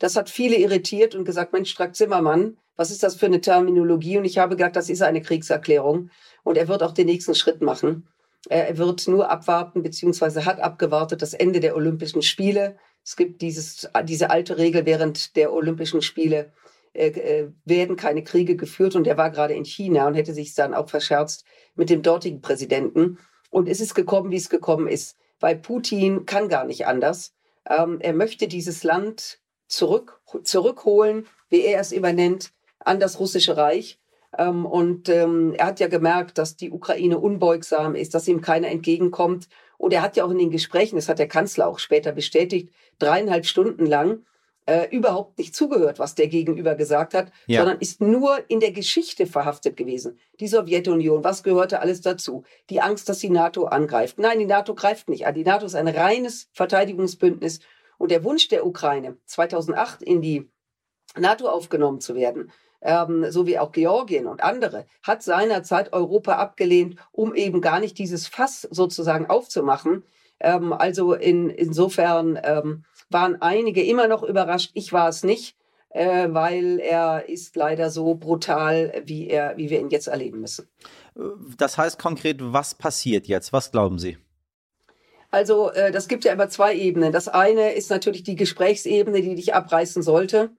das 0.00 0.16
hat 0.16 0.30
viele 0.30 0.56
irritiert 0.56 1.14
und 1.14 1.24
gesagt, 1.24 1.52
Mensch, 1.52 1.70
Strack 1.70 1.94
Zimmermann, 1.94 2.56
was 2.74 2.90
ist 2.90 3.02
das 3.02 3.14
für 3.14 3.26
eine 3.26 3.42
Terminologie? 3.42 4.16
Und 4.16 4.24
ich 4.24 4.38
habe 4.38 4.56
gedacht, 4.56 4.74
das 4.74 4.88
ist 4.88 5.02
eine 5.02 5.20
Kriegserklärung. 5.20 6.10
Und 6.42 6.56
er 6.56 6.66
wird 6.66 6.82
auch 6.82 6.92
den 6.92 7.06
nächsten 7.06 7.34
Schritt 7.34 7.60
machen. 7.60 8.08
Er 8.48 8.78
wird 8.78 9.06
nur 9.06 9.30
abwarten, 9.30 9.82
beziehungsweise 9.82 10.46
hat 10.46 10.58
abgewartet 10.60 11.20
das 11.20 11.34
Ende 11.34 11.60
der 11.60 11.76
Olympischen 11.76 12.22
Spiele. 12.22 12.78
Es 13.04 13.14
gibt 13.14 13.42
dieses, 13.42 13.90
diese 14.04 14.30
alte 14.30 14.56
Regel 14.56 14.86
während 14.86 15.36
der 15.36 15.52
Olympischen 15.52 16.00
Spiele 16.00 16.50
äh, 16.94 17.08
äh, 17.08 17.52
werden 17.66 17.96
keine 17.96 18.24
Kriege 18.24 18.56
geführt. 18.56 18.96
Und 18.96 19.06
er 19.06 19.18
war 19.18 19.30
gerade 19.30 19.52
in 19.52 19.66
China 19.66 20.06
und 20.06 20.14
hätte 20.14 20.32
sich 20.32 20.54
dann 20.54 20.72
auch 20.72 20.88
verscherzt 20.88 21.44
mit 21.74 21.90
dem 21.90 22.00
dortigen 22.00 22.40
Präsidenten. 22.40 23.18
Und 23.50 23.68
es 23.68 23.80
ist 23.82 23.94
gekommen, 23.94 24.30
wie 24.30 24.36
es 24.36 24.48
gekommen 24.48 24.88
ist, 24.88 25.18
weil 25.40 25.56
Putin 25.56 26.24
kann 26.24 26.48
gar 26.48 26.64
nicht 26.64 26.86
anders. 26.86 27.34
Ähm, 27.68 27.98
er 28.00 28.14
möchte 28.14 28.48
dieses 28.48 28.82
Land 28.82 29.39
zurück, 29.70 30.20
zurückholen, 30.42 31.26
wie 31.48 31.62
er 31.62 31.80
es 31.80 31.92
übernennt, 31.92 32.52
an 32.80 33.00
das 33.00 33.20
russische 33.20 33.56
Reich. 33.56 33.98
Ähm, 34.36 34.66
und 34.66 35.08
ähm, 35.08 35.54
er 35.56 35.66
hat 35.66 35.80
ja 35.80 35.88
gemerkt, 35.88 36.38
dass 36.38 36.56
die 36.56 36.70
Ukraine 36.70 37.18
unbeugsam 37.18 37.94
ist, 37.94 38.14
dass 38.14 38.28
ihm 38.28 38.40
keiner 38.40 38.68
entgegenkommt. 38.68 39.48
Und 39.78 39.92
er 39.92 40.02
hat 40.02 40.16
ja 40.16 40.24
auch 40.24 40.30
in 40.30 40.38
den 40.38 40.50
Gesprächen, 40.50 40.96
das 40.96 41.08
hat 41.08 41.18
der 41.18 41.28
Kanzler 41.28 41.66
auch 41.66 41.78
später 41.78 42.12
bestätigt, 42.12 42.72
dreieinhalb 42.98 43.46
Stunden 43.46 43.86
lang 43.86 44.24
äh, 44.66 44.88
überhaupt 44.94 45.38
nicht 45.38 45.54
zugehört, 45.54 45.98
was 45.98 46.14
der 46.14 46.28
Gegenüber 46.28 46.74
gesagt 46.74 47.14
hat, 47.14 47.32
ja. 47.46 47.60
sondern 47.60 47.80
ist 47.80 48.00
nur 48.00 48.38
in 48.48 48.60
der 48.60 48.72
Geschichte 48.72 49.26
verhaftet 49.26 49.76
gewesen. 49.76 50.18
Die 50.38 50.48
Sowjetunion, 50.48 51.24
was 51.24 51.42
gehörte 51.42 51.80
alles 51.80 52.02
dazu? 52.02 52.44
Die 52.68 52.80
Angst, 52.80 53.08
dass 53.08 53.18
die 53.18 53.30
NATO 53.30 53.64
angreift. 53.64 54.18
Nein, 54.18 54.38
die 54.38 54.46
NATO 54.46 54.74
greift 54.74 55.08
nicht 55.08 55.26
an. 55.26 55.34
Die 55.34 55.44
NATO 55.44 55.66
ist 55.66 55.74
ein 55.74 55.88
reines 55.88 56.48
Verteidigungsbündnis 56.52 57.60
und 58.00 58.10
der 58.10 58.24
Wunsch 58.24 58.48
der 58.48 58.66
Ukraine, 58.66 59.18
2008 59.26 60.02
in 60.02 60.22
die 60.22 60.50
NATO 61.16 61.48
aufgenommen 61.48 62.00
zu 62.00 62.14
werden, 62.14 62.50
ähm, 62.80 63.30
so 63.30 63.46
wie 63.46 63.58
auch 63.58 63.72
Georgien 63.72 64.26
und 64.26 64.42
andere, 64.42 64.86
hat 65.02 65.22
seinerzeit 65.22 65.92
Europa 65.92 66.32
abgelehnt, 66.36 66.96
um 67.12 67.34
eben 67.34 67.60
gar 67.60 67.78
nicht 67.78 67.98
dieses 67.98 68.26
Fass 68.26 68.62
sozusagen 68.62 69.26
aufzumachen. 69.26 70.02
Ähm, 70.40 70.72
also 70.72 71.12
in, 71.12 71.50
insofern 71.50 72.40
ähm, 72.42 72.84
waren 73.10 73.42
einige 73.42 73.84
immer 73.84 74.08
noch 74.08 74.22
überrascht. 74.22 74.70
Ich 74.72 74.94
war 74.94 75.08
es 75.08 75.22
nicht. 75.22 75.56
äh, 75.90 76.28
weil 76.30 76.78
er 76.78 77.28
ist 77.28 77.56
leider 77.56 77.90
so 77.90 78.14
brutal, 78.14 79.02
wie, 79.04 79.28
er, 79.28 79.56
wie 79.56 79.70
wir 79.70 79.80
ihn 79.80 79.90
jetzt 79.90 80.06
erleben 80.06 80.40
müssen. 80.40 80.68
Das 81.56 81.76
heißt 81.76 81.98
konkret, 81.98 82.36
was 82.40 82.76
passiert 82.76 83.26
jetzt? 83.26 83.52
Was 83.52 83.72
glauben 83.72 83.98
Sie? 83.98 84.16
Also 85.30 85.70
äh, 85.70 85.92
das 85.92 86.08
gibt 86.08 86.24
ja 86.24 86.32
immer 86.32 86.48
zwei 86.48 86.74
Ebenen. 86.74 87.12
Das 87.12 87.28
eine 87.28 87.72
ist 87.72 87.90
natürlich 87.90 88.22
die 88.22 88.36
Gesprächsebene, 88.36 89.22
die 89.22 89.34
dich 89.34 89.54
abreißen 89.54 90.02
sollte. 90.02 90.50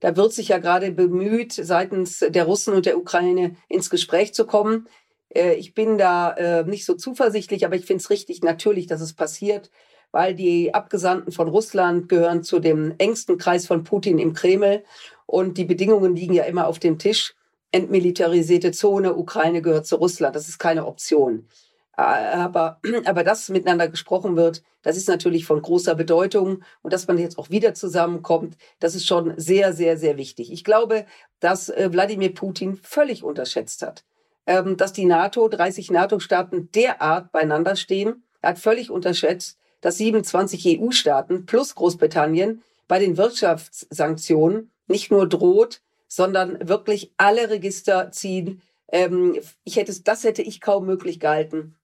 Da 0.00 0.16
wird 0.16 0.32
sich 0.32 0.48
ja 0.48 0.58
gerade 0.58 0.90
bemüht, 0.90 1.52
seitens 1.52 2.18
der 2.18 2.44
Russen 2.44 2.74
und 2.74 2.86
der 2.86 2.98
Ukraine 2.98 3.56
ins 3.68 3.88
Gespräch 3.88 4.34
zu 4.34 4.46
kommen. 4.46 4.88
Äh, 5.34 5.54
ich 5.54 5.74
bin 5.74 5.98
da 5.98 6.32
äh, 6.32 6.64
nicht 6.64 6.84
so 6.84 6.94
zuversichtlich, 6.94 7.64
aber 7.64 7.76
ich 7.76 7.86
finde 7.86 8.02
es 8.02 8.10
richtig 8.10 8.42
natürlich, 8.42 8.86
dass 8.86 9.00
es 9.00 9.14
passiert, 9.14 9.70
weil 10.10 10.34
die 10.34 10.74
Abgesandten 10.74 11.32
von 11.32 11.48
Russland 11.48 12.08
gehören 12.08 12.42
zu 12.42 12.58
dem 12.58 12.94
engsten 12.98 13.38
Kreis 13.38 13.66
von 13.66 13.84
Putin 13.84 14.18
im 14.18 14.32
Kreml 14.32 14.84
und 15.26 15.58
die 15.58 15.64
Bedingungen 15.64 16.16
liegen 16.16 16.34
ja 16.34 16.44
immer 16.44 16.66
auf 16.66 16.78
dem 16.78 16.98
Tisch. 16.98 17.34
Entmilitarisierte 17.72 18.72
Zone, 18.72 19.14
Ukraine 19.16 19.60
gehört 19.60 19.86
zu 19.86 19.96
Russland. 19.96 20.36
Das 20.36 20.48
ist 20.48 20.58
keine 20.58 20.86
Option. 20.86 21.48
Äh, 21.96 22.02
aber, 22.02 22.80
aber 23.04 23.24
dass 23.24 23.48
miteinander 23.48 23.88
gesprochen 23.88 24.36
wird, 24.36 24.62
das 24.82 24.96
ist 24.96 25.08
natürlich 25.08 25.46
von 25.46 25.60
großer 25.62 25.94
Bedeutung. 25.94 26.62
Und 26.82 26.92
dass 26.92 27.06
man 27.08 27.18
jetzt 27.18 27.38
auch 27.38 27.50
wieder 27.50 27.74
zusammenkommt, 27.74 28.56
das 28.80 28.94
ist 28.94 29.06
schon 29.06 29.34
sehr, 29.36 29.72
sehr, 29.72 29.96
sehr 29.96 30.16
wichtig. 30.16 30.52
Ich 30.52 30.64
glaube, 30.64 31.06
dass 31.40 31.68
äh, 31.68 31.88
Wladimir 31.92 32.34
Putin 32.34 32.76
völlig 32.76 33.24
unterschätzt 33.24 33.82
hat, 33.82 34.04
ähm, 34.46 34.76
dass 34.76 34.92
die 34.92 35.06
NATO, 35.06 35.48
30 35.48 35.90
NATO-Staaten 35.90 36.70
derart 36.72 37.32
beieinander 37.32 37.76
stehen. 37.76 38.24
Er 38.42 38.50
hat 38.50 38.58
völlig 38.58 38.90
unterschätzt, 38.90 39.58
dass 39.80 39.98
27 39.98 40.80
EU-Staaten 40.80 41.46
plus 41.46 41.74
Großbritannien 41.74 42.62
bei 42.88 42.98
den 42.98 43.16
Wirtschaftssanktionen 43.16 44.70
nicht 44.86 45.10
nur 45.10 45.28
droht, 45.28 45.80
sondern 46.08 46.68
wirklich 46.68 47.12
alle 47.16 47.50
Register 47.50 48.12
ziehen. 48.12 48.62
Ähm, 48.88 49.36
ich 49.64 49.76
hätte, 49.76 50.00
das 50.02 50.24
hätte 50.24 50.42
ich 50.42 50.60
kaum 50.60 50.86
möglich 50.86 51.18
gehalten, 51.18 51.74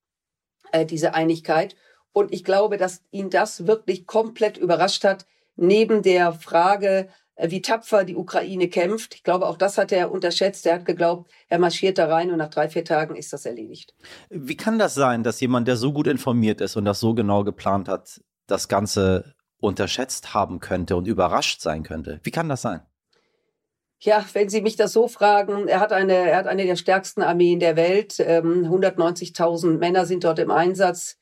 äh, 0.71 0.87
diese 0.87 1.15
Einigkeit. 1.15 1.77
Und 2.13 2.33
ich 2.33 2.45
glaube, 2.45 2.77
dass 2.77 3.03
ihn 3.11 3.31
das 3.31 3.67
wirklich 3.67 4.07
komplett 4.07 4.57
überrascht 4.59 5.05
hat, 5.05 5.27
neben 5.57 6.03
der 6.03 6.33
Frage, 6.33 7.09
äh, 7.37 7.51
wie 7.51 7.63
tapfer 7.63 8.05
die 8.05 8.17
Ukraine 8.17 8.69
kämpft. 8.69 9.15
Ich 9.15 9.23
glaube, 9.23 9.47
auch 9.47 9.57
das 9.57 9.79
hat 9.79 9.93
er 9.93 10.13
unterschätzt. 10.13 10.67
Er 10.67 10.75
hat 10.77 10.85
geglaubt, 10.85 11.31
er 11.49 11.59
marschiert 11.59 11.99
da 11.99 12.07
rein 12.07 12.31
und 12.31 12.39
nach 12.39 12.51
drei, 12.51 12.69
vier 12.69 12.85
Tagen 12.85 13.17
ist 13.17 13.33
das 13.33 13.47
erledigt. 13.47 13.95
Wie 14.31 14.57
kann 14.57 14.79
das 14.79 14.95
sein, 14.95 15.23
dass 15.23 15.41
jemand, 15.41 15.69
der 15.69 15.77
so 15.77 15.93
gut 15.93 16.07
informiert 16.07 16.61
ist 16.61 16.77
und 16.77 16.85
das 16.85 17.01
so 17.01 17.15
genau 17.15 17.45
geplant 17.45 17.89
hat, 17.89 18.21
das 18.47 18.69
Ganze 18.69 19.35
unterschätzt 19.59 20.35
haben 20.35 20.61
könnte 20.61 20.97
und 20.97 21.07
überrascht 21.07 21.61
sein 21.61 21.83
könnte? 21.83 22.21
Wie 22.23 22.31
kann 22.31 22.49
das 22.49 22.63
sein? 22.63 22.83
Ja, 24.05 24.25
wenn 24.33 24.49
Sie 24.49 24.63
mich 24.63 24.75
das 24.75 24.93
so 24.93 25.07
fragen, 25.07 25.69
er 25.69 25.79
hat 25.79 25.93
eine, 25.93 26.15
er 26.15 26.37
hat 26.37 26.49
eine 26.49 26.67
der 26.67 26.75
stärksten 26.75 27.23
Armeen 27.23 27.61
der 27.61 27.77
Welt. 27.77 28.19
Ähm, 28.19 28.65
190.000 28.65 29.79
Männer 29.79 30.07
sind 30.07 30.25
dort 30.25 30.41
im 30.41 30.51
Einsatz. 30.51 31.19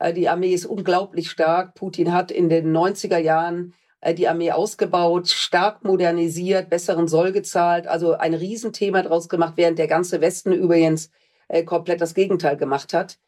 Äh, 0.00 0.12
die 0.12 0.28
Armee 0.28 0.52
ist 0.52 0.66
unglaublich 0.66 1.30
stark. 1.30 1.76
Putin 1.76 2.12
hat 2.12 2.32
in 2.32 2.48
den 2.48 2.76
90er 2.76 3.18
Jahren 3.18 3.72
äh, 4.00 4.14
die 4.14 4.26
Armee 4.26 4.50
ausgebaut, 4.50 5.28
stark 5.28 5.84
modernisiert, 5.84 6.70
besseren 6.70 7.06
Soll 7.06 7.30
gezahlt, 7.30 7.86
also 7.86 8.14
ein 8.14 8.34
Riesenthema 8.34 9.02
draus 9.02 9.28
gemacht, 9.28 9.52
während 9.54 9.78
der 9.78 9.86
ganze 9.86 10.20
Westen 10.20 10.50
übrigens 10.50 11.12
äh, 11.46 11.62
komplett 11.62 12.00
das 12.00 12.14
Gegenteil 12.14 12.56
gemacht 12.56 12.94
hat. 12.94 13.18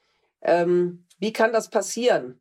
Ähm, 0.42 1.04
wie 1.20 1.32
kann 1.32 1.52
das 1.52 1.70
passieren? 1.70 2.40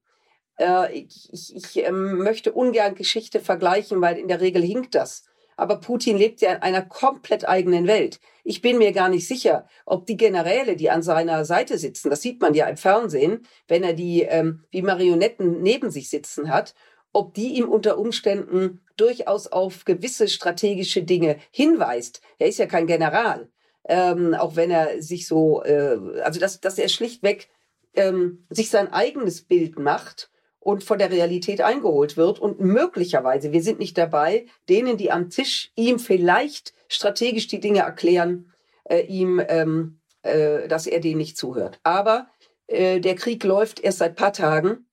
Ich 0.93 1.29
ich, 1.31 1.55
ich 1.55 1.85
ähm, 1.85 2.19
möchte 2.19 2.53
ungern 2.53 2.95
Geschichte 2.95 3.39
vergleichen, 3.41 4.01
weil 4.01 4.17
in 4.17 4.29
der 4.29 4.39
Regel 4.39 4.63
hinkt 4.63 4.95
das 4.95 5.25
aber 5.57 5.79
Putin 5.79 6.17
lebt 6.17 6.41
ja 6.41 6.53
in 6.53 6.61
einer 6.61 6.81
komplett 6.81 7.47
eigenen 7.47 7.87
Welt. 7.87 8.19
Ich 8.43 8.61
bin 8.61 8.77
mir 8.77 8.91
gar 8.91 9.09
nicht 9.09 9.27
sicher, 9.27 9.67
ob 9.85 10.05
die 10.05 10.17
Generäle, 10.17 10.75
die 10.75 10.89
an 10.89 11.01
seiner 11.01 11.45
Seite 11.45 11.77
sitzen, 11.77 12.09
das 12.09 12.21
sieht 12.21 12.41
man 12.41 12.53
ja 12.53 12.67
im 12.67 12.77
Fernsehen, 12.77 13.45
wenn 13.67 13.83
er 13.83 13.93
die 13.93 14.23
ähm, 14.23 14.63
wie 14.71 14.81
Marionetten 14.81 15.61
neben 15.61 15.91
sich 15.91 16.09
sitzen 16.09 16.49
hat, 16.49 16.75
ob 17.13 17.33
die 17.33 17.55
ihm 17.55 17.69
unter 17.69 17.97
Umständen 17.97 18.81
durchaus 18.97 19.47
auf 19.47 19.85
gewisse 19.85 20.27
strategische 20.27 21.03
Dinge 21.03 21.37
hinweist. 21.51 22.21
Er 22.39 22.47
ist 22.47 22.59
ja 22.59 22.65
kein 22.65 22.87
General, 22.87 23.49
ähm, 23.87 24.33
auch 24.33 24.55
wenn 24.55 24.69
er 24.69 25.01
sich 25.01 25.27
so, 25.27 25.63
äh, 25.63 25.97
also 26.21 26.39
dass, 26.39 26.59
dass 26.59 26.77
er 26.77 26.89
schlichtweg 26.89 27.49
ähm, 27.93 28.45
sich 28.49 28.69
sein 28.69 28.91
eigenes 28.91 29.41
Bild 29.43 29.79
macht 29.79 30.29
und 30.65 30.83
von 30.83 30.97
der 30.97 31.11
Realität 31.11 31.61
eingeholt 31.61 32.17
wird. 32.17 32.39
Und 32.39 32.59
möglicherweise, 32.59 33.51
wir 33.51 33.61
sind 33.61 33.77
nicht 33.77 33.99
dabei, 33.99 34.47
denen, 34.67 34.97
die 34.97 35.11
am 35.11 35.29
Tisch 35.29 35.71
ihm 35.75 35.99
vielleicht 35.99 36.73
strategisch 36.87 37.45
die 37.45 37.59
Dinge 37.59 37.81
erklären, 37.81 38.51
äh, 38.85 39.01
ihm, 39.01 39.39
ähm, 39.47 39.99
äh, 40.23 40.67
dass 40.67 40.87
er 40.87 41.01
denen 41.01 41.19
nicht 41.19 41.37
zuhört. 41.37 41.79
Aber 41.83 42.25
äh, 42.65 42.99
der 42.99 43.13
Krieg 43.13 43.43
läuft 43.43 43.79
erst 43.79 43.99
seit 43.99 44.15
paar 44.15 44.33
Tagen 44.33 44.87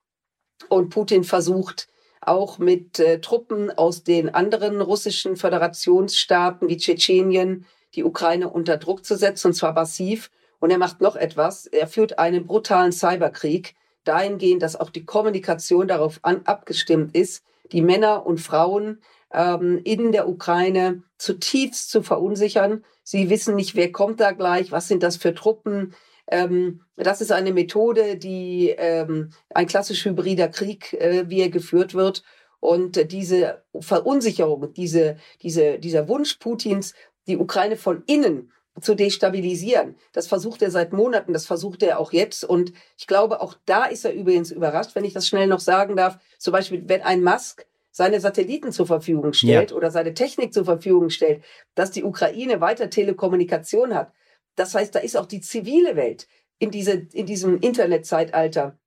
und 0.69 0.91
Putin 0.91 1.25
versucht 1.25 1.89
auch 2.21 2.59
mit 2.59 2.99
äh, 2.99 3.23
Truppen 3.23 3.71
aus 3.71 4.05
den 4.05 4.29
anderen 4.29 4.83
russischen 4.83 5.37
Föderationsstaaten 5.37 6.69
wie 6.69 6.77
Tschetschenien 6.77 7.65
die 7.95 8.05
Ukraine 8.05 8.51
unter 8.51 8.77
Druck 8.77 9.07
zu 9.07 9.17
setzen, 9.17 9.49
und 9.49 9.55
zwar 9.55 9.73
massiv. 9.73 10.31
Und 10.61 10.71
er 10.71 10.79
macht 10.79 11.01
noch 11.01 11.17
etwas. 11.17 11.65
Er 11.67 11.87
führt 11.87 12.19
einen 12.19 12.47
brutalen 12.47 12.93
Cyberkrieg, 12.93 13.75
dahingehend, 14.05 14.63
dass 14.63 14.77
auch 14.77 14.91
die 14.91 15.05
Kommunikation 15.05 15.89
darauf 15.89 16.19
an, 16.23 16.43
abgestimmt 16.45 17.15
ist, 17.15 17.45
die 17.73 17.83
Männer 17.83 18.27
und 18.27 18.41
Frauen 18.41 19.01
ähm, 19.33 19.81
in 19.85 20.13
der 20.13 20.29
Ukraine 20.29 21.03
zutiefst 21.19 21.91
zu 21.91 22.03
verunsichern. 22.03 22.85
Sie 23.03 23.31
wissen 23.31 23.55
nicht, 23.55 23.75
wer 23.75 23.91
kommt 23.91 24.21
da 24.21 24.33
gleich, 24.33 24.73
was 24.73 24.89
sind 24.89 25.03
das 25.03 25.17
für 25.17 25.35
Truppen. 25.35 25.95
Ähm, 26.29 26.83
das 26.97 27.21
ist 27.21 27.33
eine 27.33 27.53
Methode, 27.53 28.17
die 28.17 28.75
ähm, 28.77 29.31
ein 29.51 29.67
klassisch 29.67 30.05
hybrider 30.05 30.49
Krieg, 30.49 30.93
äh, 30.95 31.29
wie 31.29 31.41
er 31.41 31.51
geführt 31.51 31.95
wird. 31.95 32.23
Und 32.61 33.11
diese 33.11 33.65
Verunsicherung, 33.81 34.73
diese, 34.73 35.17
diese, 35.43 35.79
dieser 35.81 36.09
Wunsch 36.09 36.35
Putins, 36.35 36.95
die 37.27 37.37
Ukraine 37.37 37.77
von 37.77 38.05
innen 38.07 38.53
zu 38.81 38.95
destabilisieren. 38.95 39.97
Das 40.13 40.27
versucht 40.27 40.63
er 40.63 40.71
seit 40.71 40.93
Monaten, 40.93 41.33
das 41.33 41.47
versucht 41.47 41.83
er 41.83 41.99
auch 41.99 42.13
jetzt. 42.13 42.45
Und 42.45 42.73
ich 42.97 43.07
glaube, 43.07 43.41
auch 43.41 43.55
da 43.67 43.85
ist 43.85 44.05
er 44.05 44.15
übrigens 44.15 44.51
überrascht, 44.51 44.95
wenn 44.95 45.05
ich 45.05 45.13
das 45.13 45.29
schnell 45.29 45.47
noch 45.47 45.61
sagen 45.61 45.97
darf. 45.97 46.19
Zum 46.39 46.53
Beispiel, 46.53 46.83
wenn 46.87 47.03
ein 47.03 47.23
Musk 47.23 47.67
seine 47.91 48.21
Satelliten 48.21 48.73
zur 48.73 48.87
Verfügung 48.87 49.35
stellt 49.35 49.71
ja. 49.71 49.77
oder 49.77 49.91
seine 49.91 50.15
Technik 50.15 50.55
zur 50.55 50.65
Verfügung 50.65 51.11
stellt, 51.11 51.45
dass 51.75 51.91
die 51.91 52.05
Ukraine 52.05 52.61
weiter 52.61 52.89
Telekommunikation 52.89 53.95
hat. 53.95 54.13
Das 54.57 54.75
heißt, 54.75 54.95
da 54.95 54.99
ist 55.01 55.17
auch 55.17 55.27
die 55.27 55.43
zivile 55.43 55.95
Welt 55.95 56.27
in, 56.59 56.71
diese, 56.71 57.07
in 57.13 57.27
diesem 57.27 57.59
Internetzeitalter 57.61 58.79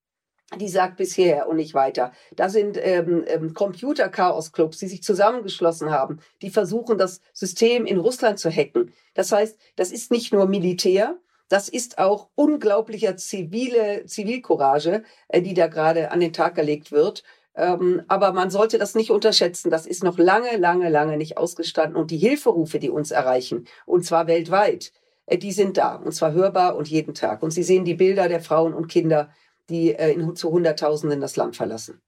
die 0.59 0.69
sagt 0.69 0.97
bisher 0.97 1.49
und 1.49 1.57
nicht 1.57 1.73
weiter. 1.73 2.11
Da 2.35 2.49
sind 2.49 2.77
ähm, 2.79 3.23
ähm, 3.27 3.53
Computer-Chaos-Clubs, 3.53 4.77
die 4.77 4.87
sich 4.87 5.03
zusammengeschlossen 5.03 5.89
haben, 5.89 6.19
die 6.41 6.49
versuchen, 6.49 6.97
das 6.97 7.21
System 7.33 7.85
in 7.85 7.97
Russland 7.97 8.39
zu 8.39 8.49
hacken. 8.49 8.93
Das 9.15 9.31
heißt, 9.31 9.57
das 9.75 9.91
ist 9.91 10.11
nicht 10.11 10.33
nur 10.33 10.47
Militär, 10.47 11.17
das 11.49 11.69
ist 11.69 11.99
auch 11.99 12.29
unglaublicher 12.35 13.17
zivile 13.17 14.05
Zivilcourage, 14.05 15.03
äh, 15.27 15.41
die 15.41 15.53
da 15.53 15.67
gerade 15.67 16.11
an 16.11 16.19
den 16.19 16.33
Tag 16.33 16.55
gelegt 16.55 16.91
wird. 16.91 17.23
Ähm, 17.55 18.03
aber 18.07 18.33
man 18.33 18.49
sollte 18.49 18.77
das 18.77 18.95
nicht 18.95 19.11
unterschätzen. 19.11 19.69
Das 19.69 19.85
ist 19.85 20.03
noch 20.03 20.17
lange, 20.17 20.57
lange, 20.57 20.89
lange 20.89 21.17
nicht 21.17 21.37
ausgestanden. 21.37 21.95
Und 21.95 22.11
die 22.11 22.17
Hilferufe, 22.17 22.79
die 22.79 22.89
uns 22.89 23.11
erreichen, 23.11 23.67
und 23.85 24.05
zwar 24.05 24.27
weltweit, 24.27 24.91
äh, 25.27 25.37
die 25.37 25.51
sind 25.51 25.77
da. 25.77 25.95
Und 25.95 26.13
zwar 26.13 26.33
hörbar 26.33 26.75
und 26.75 26.89
jeden 26.89 27.13
Tag. 27.13 27.43
Und 27.43 27.51
Sie 27.51 27.63
sehen 27.63 27.85
die 27.85 27.93
Bilder 27.95 28.27
der 28.27 28.41
Frauen 28.41 28.73
und 28.73 28.87
Kinder, 28.87 29.29
die 29.69 29.93
äh, 29.95 30.13
in, 30.13 30.35
zu 30.35 30.51
Hunderttausenden 30.51 31.21
das 31.21 31.35
Land 31.35 31.55
verlassen. 31.55 32.01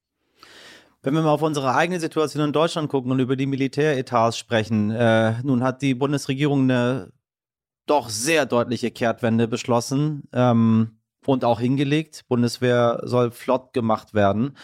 Wenn 1.03 1.13
wir 1.13 1.21
mal 1.21 1.31
auf 1.31 1.41
unsere 1.41 1.73
eigene 1.73 1.99
Situation 1.99 2.43
in 2.43 2.53
Deutschland 2.53 2.89
gucken 2.89 3.11
und 3.11 3.19
über 3.19 3.35
die 3.35 3.45
Militäretats 3.45 4.37
sprechen, 4.37 4.91
äh, 4.91 5.41
nun 5.43 5.63
hat 5.63 5.81
die 5.81 5.93
Bundesregierung 5.93 6.63
eine 6.63 7.11
doch 7.85 8.09
sehr 8.09 8.45
deutliche 8.45 8.91
Kehrtwende 8.91 9.47
beschlossen 9.47 10.23
ähm, 10.33 10.99
und 11.25 11.45
auch 11.45 11.59
hingelegt. 11.59 12.25
Bundeswehr 12.27 12.99
soll 13.03 13.31
flott 13.31 13.73
gemacht 13.73 14.13
werden. 14.13 14.57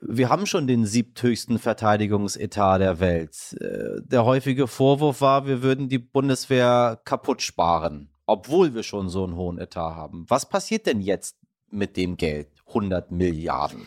Wir 0.00 0.28
haben 0.28 0.46
schon 0.46 0.66
den 0.66 0.86
siebthöchsten 0.86 1.58
Verteidigungsetat 1.58 2.80
der 2.80 3.00
Welt. 3.00 3.56
Äh, 3.60 4.02
der 4.02 4.24
häufige 4.24 4.66
Vorwurf 4.66 5.20
war, 5.20 5.46
wir 5.46 5.62
würden 5.62 5.88
die 5.88 5.98
Bundeswehr 5.98 7.00
kaputt 7.04 7.42
sparen, 7.42 8.10
obwohl 8.26 8.74
wir 8.74 8.82
schon 8.82 9.08
so 9.08 9.24
einen 9.24 9.36
hohen 9.36 9.58
Etat 9.58 9.94
haben. 9.94 10.26
Was 10.28 10.48
passiert 10.48 10.86
denn 10.86 11.00
jetzt 11.00 11.36
mit 11.74 11.96
dem 11.96 12.16
Geld? 12.16 12.48
100 12.68 13.10
Milliarden. 13.10 13.86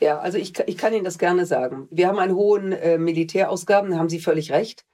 Ja, 0.00 0.18
also 0.18 0.38
ich, 0.38 0.58
ich 0.58 0.78
kann 0.78 0.94
Ihnen 0.94 1.04
das 1.04 1.18
gerne 1.18 1.46
sagen. 1.46 1.88
Wir 1.90 2.08
haben 2.08 2.18
einen 2.18 2.34
hohen 2.34 2.72
äh, 2.72 2.96
Militärausgaben, 2.96 3.90
da 3.90 3.98
haben 3.98 4.08
Sie 4.08 4.20
völlig 4.20 4.50
recht. 4.50 4.84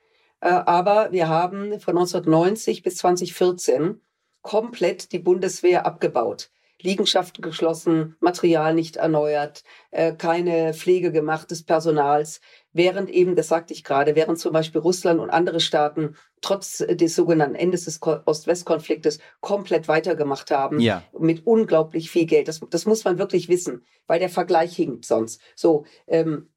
Äh, 0.41 0.49
aber 0.49 1.13
wir 1.13 1.29
haben 1.29 1.81
von 1.81 1.97
1990 1.97 2.83
bis 2.83 2.97
2014 2.97 4.01
komplett 4.43 5.13
die 5.13 5.19
Bundeswehr 5.19 5.87
abgebaut. 5.87 6.51
Liegenschaften 6.83 7.43
geschlossen, 7.43 8.17
Material 8.21 8.75
nicht 8.75 8.97
erneuert, 8.97 9.65
äh, 9.91 10.13
keine 10.13 10.75
Pflege 10.75 11.11
gemacht 11.11 11.51
des 11.51 11.65
Personals, 11.65 12.41
während 12.77 13.11
eben, 13.11 13.37
das 13.37 13.49
sagte 13.49 13.73
ich 13.73 13.85
gerade, 13.85 14.15
während 14.15 14.39
zum 14.39 14.53
Beispiel 14.53 14.81
Russland 14.81 15.21
und 15.21 15.31
andere 15.31 15.61
Staaten 15.61 16.17
trotz 16.41 16.79
des 16.79 17.15
sogenannten 17.15 17.55
Endes 17.55 17.85
des 17.85 18.01
Ost-West-Konfliktes 18.03 19.19
komplett 19.41 19.89
weitergemacht 19.89 20.51
haben 20.51 20.81
ja. 20.81 21.03
mit 21.19 21.47
unglaublich 21.47 22.11
viel 22.11 22.27
Geld. 22.27 22.49
Das, 22.49 22.61
das 22.71 22.87
muss 22.87 23.05
man 23.05 23.19
wirklich 23.19 23.49
wissen, 23.49 23.85
weil 24.07 24.21
der 24.21 24.29
Vergleich 24.29 24.77
hinkt 24.77 25.05
sonst. 25.05 25.41
So, 25.55 25.85
ähm, 26.07 26.51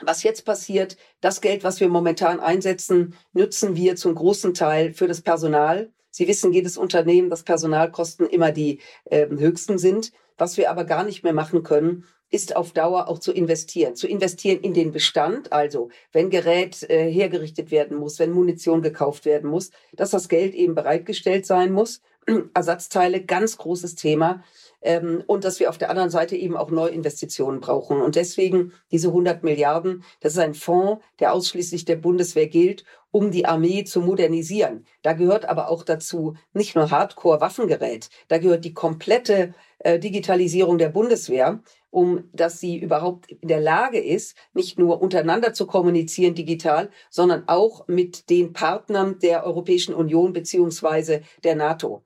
was 0.00 0.22
jetzt 0.22 0.44
passiert, 0.44 0.96
das 1.20 1.40
Geld, 1.40 1.64
was 1.64 1.80
wir 1.80 1.88
momentan 1.88 2.40
einsetzen, 2.40 3.14
nutzen 3.32 3.76
wir 3.76 3.96
zum 3.96 4.14
großen 4.14 4.54
Teil 4.54 4.92
für 4.92 5.08
das 5.08 5.22
Personal. 5.22 5.92
Sie 6.10 6.28
wissen, 6.28 6.52
jedes 6.52 6.76
Unternehmen, 6.76 7.30
dass 7.30 7.42
Personalkosten 7.42 8.26
immer 8.26 8.52
die 8.52 8.80
äh, 9.04 9.28
höchsten 9.28 9.78
sind. 9.78 10.12
Was 10.36 10.56
wir 10.56 10.70
aber 10.70 10.84
gar 10.84 11.04
nicht 11.04 11.24
mehr 11.24 11.32
machen 11.32 11.64
können, 11.64 12.04
ist 12.30 12.56
auf 12.56 12.72
Dauer 12.72 13.08
auch 13.08 13.18
zu 13.18 13.32
investieren. 13.32 13.94
Zu 13.94 14.06
investieren 14.06 14.60
in 14.60 14.74
den 14.74 14.92
Bestand, 14.92 15.52
also 15.52 15.88
wenn 16.12 16.30
Gerät 16.30 16.88
äh, 16.90 17.10
hergerichtet 17.10 17.70
werden 17.70 17.96
muss, 17.96 18.18
wenn 18.18 18.32
Munition 18.32 18.82
gekauft 18.82 19.24
werden 19.24 19.48
muss, 19.50 19.70
dass 19.92 20.10
das 20.10 20.28
Geld 20.28 20.54
eben 20.54 20.74
bereitgestellt 20.74 21.46
sein 21.46 21.72
muss. 21.72 22.02
Ersatzteile, 22.54 23.24
ganz 23.24 23.56
großes 23.56 23.94
Thema 23.94 24.42
ähm, 24.82 25.22
und 25.26 25.44
dass 25.44 25.60
wir 25.60 25.68
auf 25.70 25.78
der 25.78 25.90
anderen 25.90 26.10
Seite 26.10 26.36
eben 26.36 26.56
auch 26.56 26.70
Neuinvestitionen 26.70 27.60
brauchen. 27.60 28.00
Und 28.00 28.16
deswegen 28.16 28.72
diese 28.90 29.08
100 29.08 29.42
Milliarden, 29.42 30.04
das 30.20 30.34
ist 30.34 30.38
ein 30.38 30.54
Fonds, 30.54 31.02
der 31.20 31.32
ausschließlich 31.32 31.84
der 31.84 31.96
Bundeswehr 31.96 32.46
gilt, 32.46 32.84
um 33.10 33.30
die 33.30 33.46
Armee 33.46 33.84
zu 33.84 34.00
modernisieren. 34.00 34.86
Da 35.02 35.14
gehört 35.14 35.46
aber 35.46 35.70
auch 35.70 35.82
dazu 35.82 36.34
nicht 36.52 36.76
nur 36.76 36.90
Hardcore-Waffengerät, 36.90 38.10
da 38.28 38.38
gehört 38.38 38.64
die 38.64 38.74
komplette 38.74 39.54
äh, 39.78 39.98
Digitalisierung 39.98 40.78
der 40.78 40.90
Bundeswehr, 40.90 41.60
um 41.90 42.28
dass 42.32 42.60
sie 42.60 42.76
überhaupt 42.76 43.30
in 43.30 43.48
der 43.48 43.60
Lage 43.60 43.98
ist, 43.98 44.36
nicht 44.52 44.78
nur 44.78 45.00
untereinander 45.00 45.54
zu 45.54 45.66
kommunizieren 45.66 46.34
digital, 46.34 46.90
sondern 47.10 47.44
auch 47.48 47.88
mit 47.88 48.28
den 48.28 48.52
Partnern 48.52 49.18
der 49.20 49.44
Europäischen 49.44 49.94
Union 49.94 50.32
beziehungsweise 50.32 51.22
der 51.44 51.56
NATO. 51.56 52.02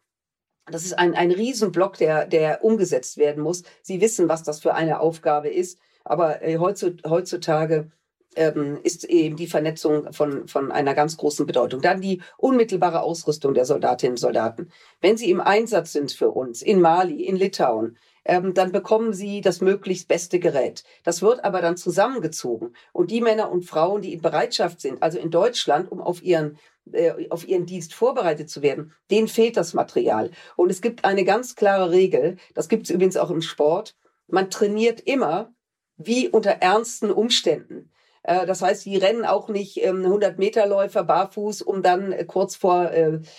Das 0.67 0.85
ist 0.85 0.97
ein, 0.99 1.15
ein 1.15 1.33
Riesenblock, 1.33 1.97
der, 1.99 2.27
der 2.27 2.65
umgesetzt 2.65 3.17
werden 3.17 3.43
muss. 3.43 3.63
Sie 3.83 4.01
wissen, 4.01 4.29
was 4.29 4.43
das 4.43 4.61
für 4.61 4.75
eine 4.75 5.01
Aufgabe 5.01 5.49
ist. 5.49 5.79
Aber 6.05 6.43
äh, 6.43 6.59
heutzutage 6.59 7.91
ähm, 8.37 8.79
ist 8.83 9.05
eben 9.05 9.37
die 9.37 9.47
Vernetzung 9.47 10.13
von, 10.13 10.49
von 10.49 10.73
einer 10.73 10.95
ganz 10.95 11.17
großen 11.17 11.47
Bedeutung. 11.47 11.81
Dann 11.81 12.01
die 12.01 12.23
unmittelbare 12.39 13.03
Ausrüstung 13.03 13.55
der 13.55 13.65
Soldatinnen 13.65 14.13
und 14.13 14.19
Soldaten. 14.19 14.71
Wenn 15.01 15.17
sie 15.17 15.31
im 15.31 15.41
Einsatz 15.41 15.93
sind 15.93 16.13
für 16.13 16.31
uns, 16.31 16.63
in 16.63 16.81
Mali, 16.81 17.25
in 17.25 17.37
Litauen, 17.37 17.99
ähm, 18.25 18.55
dann 18.55 18.73
bekommen 18.73 19.13
sie 19.13 19.41
das 19.41 19.61
möglichst 19.61 20.09
beste 20.09 20.39
Gerät. 20.39 20.85
Das 21.05 21.23
wird 21.23 21.45
aber 21.45 21.61
dann 21.61 21.77
zusammengezogen. 21.77 22.75
Und 22.93 23.11
die 23.11 23.21
Männer 23.21 23.51
und 23.51 23.65
Frauen, 23.65 24.03
die 24.03 24.13
in 24.13 24.23
Bereitschaft 24.23 24.81
sind, 24.81 25.03
also 25.03 25.19
in 25.19 25.31
Deutschland, 25.31 25.91
um 25.91 26.01
auf 26.01 26.23
ihren 26.23 26.59
äh, 26.91 27.29
auf 27.31 27.47
ihren 27.47 27.67
Dienst 27.67 27.95
vorbereitet 27.95 28.51
zu 28.51 28.61
werden, 28.61 28.93
denen 29.11 29.29
fehlt 29.29 29.57
das 29.57 29.73
Material. 29.73 30.31
Und 30.57 30.71
es 30.71 30.83
gibt 30.83 31.05
eine 31.05 31.25
ganz 31.25 31.55
klare 31.55 31.91
Regel, 31.91 32.39
das 32.55 32.69
gibt 32.69 32.85
es 32.85 32.91
übrigens 32.91 33.17
auch 33.17 33.31
im 33.31 33.41
Sport, 33.41 33.95
man 34.27 34.51
trainiert 34.51 35.01
immer 35.01 35.55
wie 35.97 36.29
unter 36.29 36.51
ernsten 36.51 37.13
Umständen. 37.13 37.93
Äh, 38.23 38.47
das 38.47 38.63
heißt, 38.63 38.85
die 38.87 38.97
rennen 38.97 39.25
auch 39.25 39.49
nicht 39.49 39.83
100 39.85 40.33
ähm, 40.33 40.39
Meter 40.39 40.67
Läufer 40.67 41.05
barfuß, 41.05 41.63
um 41.63 41.83
dann 41.83 42.13
äh, 42.13 42.25
kurz 42.25 42.57
vor, 42.57 42.91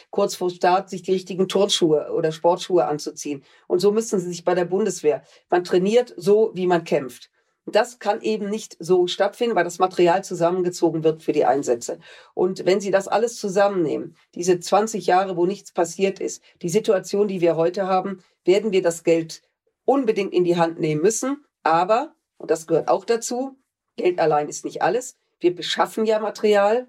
kurz 0.10 0.36
vor 0.36 0.50
Start 0.50 0.90
sich 0.90 1.04
die 1.04 1.14
richtigen 1.14 1.48
Turnschuhe 1.48 2.12
oder 2.14 2.32
Sportschuhe 2.32 2.86
anzuziehen. 2.86 3.44
Und 3.68 3.80
so 3.80 3.92
müssen 3.92 4.20
sie 4.20 4.28
sich 4.28 4.44
bei 4.44 4.56
der 4.56 4.66
Bundeswehr. 4.66 5.24
Man 5.50 5.64
trainiert 5.64 6.14
so, 6.18 6.52
wie 6.54 6.68
man 6.68 6.84
kämpft. 6.84 7.30
Das 7.66 8.00
kann 8.00 8.22
eben 8.22 8.50
nicht 8.50 8.76
so 8.80 9.08
stattfinden, 9.08 9.56
weil 9.56 9.64
das 9.64 9.80
Material 9.80 10.24
zusammengezogen 10.24 11.06
wird 11.06 11.24
für 11.24 11.32
die 11.32 11.46
Einsätze. 11.46 11.98
Und 12.34 12.66
wenn 12.66 12.82
Sie 12.82 12.92
das 12.92 13.08
alles 13.08 13.38
zusammennehmen, 13.38 14.18
diese 14.36 14.60
20 14.60 15.06
Jahre, 15.08 15.38
wo 15.38 15.46
nichts 15.46 15.72
passiert 15.72 16.20
ist, 16.20 16.44
die 16.62 16.68
Situation, 16.68 17.30
die 17.30 17.40
wir 17.40 17.56
heute 17.56 17.88
haben, 17.88 18.22
werden 18.44 18.74
wir 18.74 18.82
das 18.82 19.06
Geld 19.06 19.44
unbedingt 19.86 20.34
in 20.34 20.44
die 20.44 20.58
Hand 20.58 20.78
nehmen 20.78 21.02
müssen. 21.02 21.46
Aber, 21.64 22.14
und 22.38 22.52
das 22.52 22.68
gehört 22.68 22.90
auch 22.90 23.06
dazu, 23.06 23.58
Geld 23.96 24.20
allein 24.20 24.50
ist 24.50 24.66
nicht 24.66 24.82
alles. 24.82 25.18
Wir 25.40 25.56
beschaffen 25.56 26.06
ja 26.06 26.20
Material. 26.20 26.88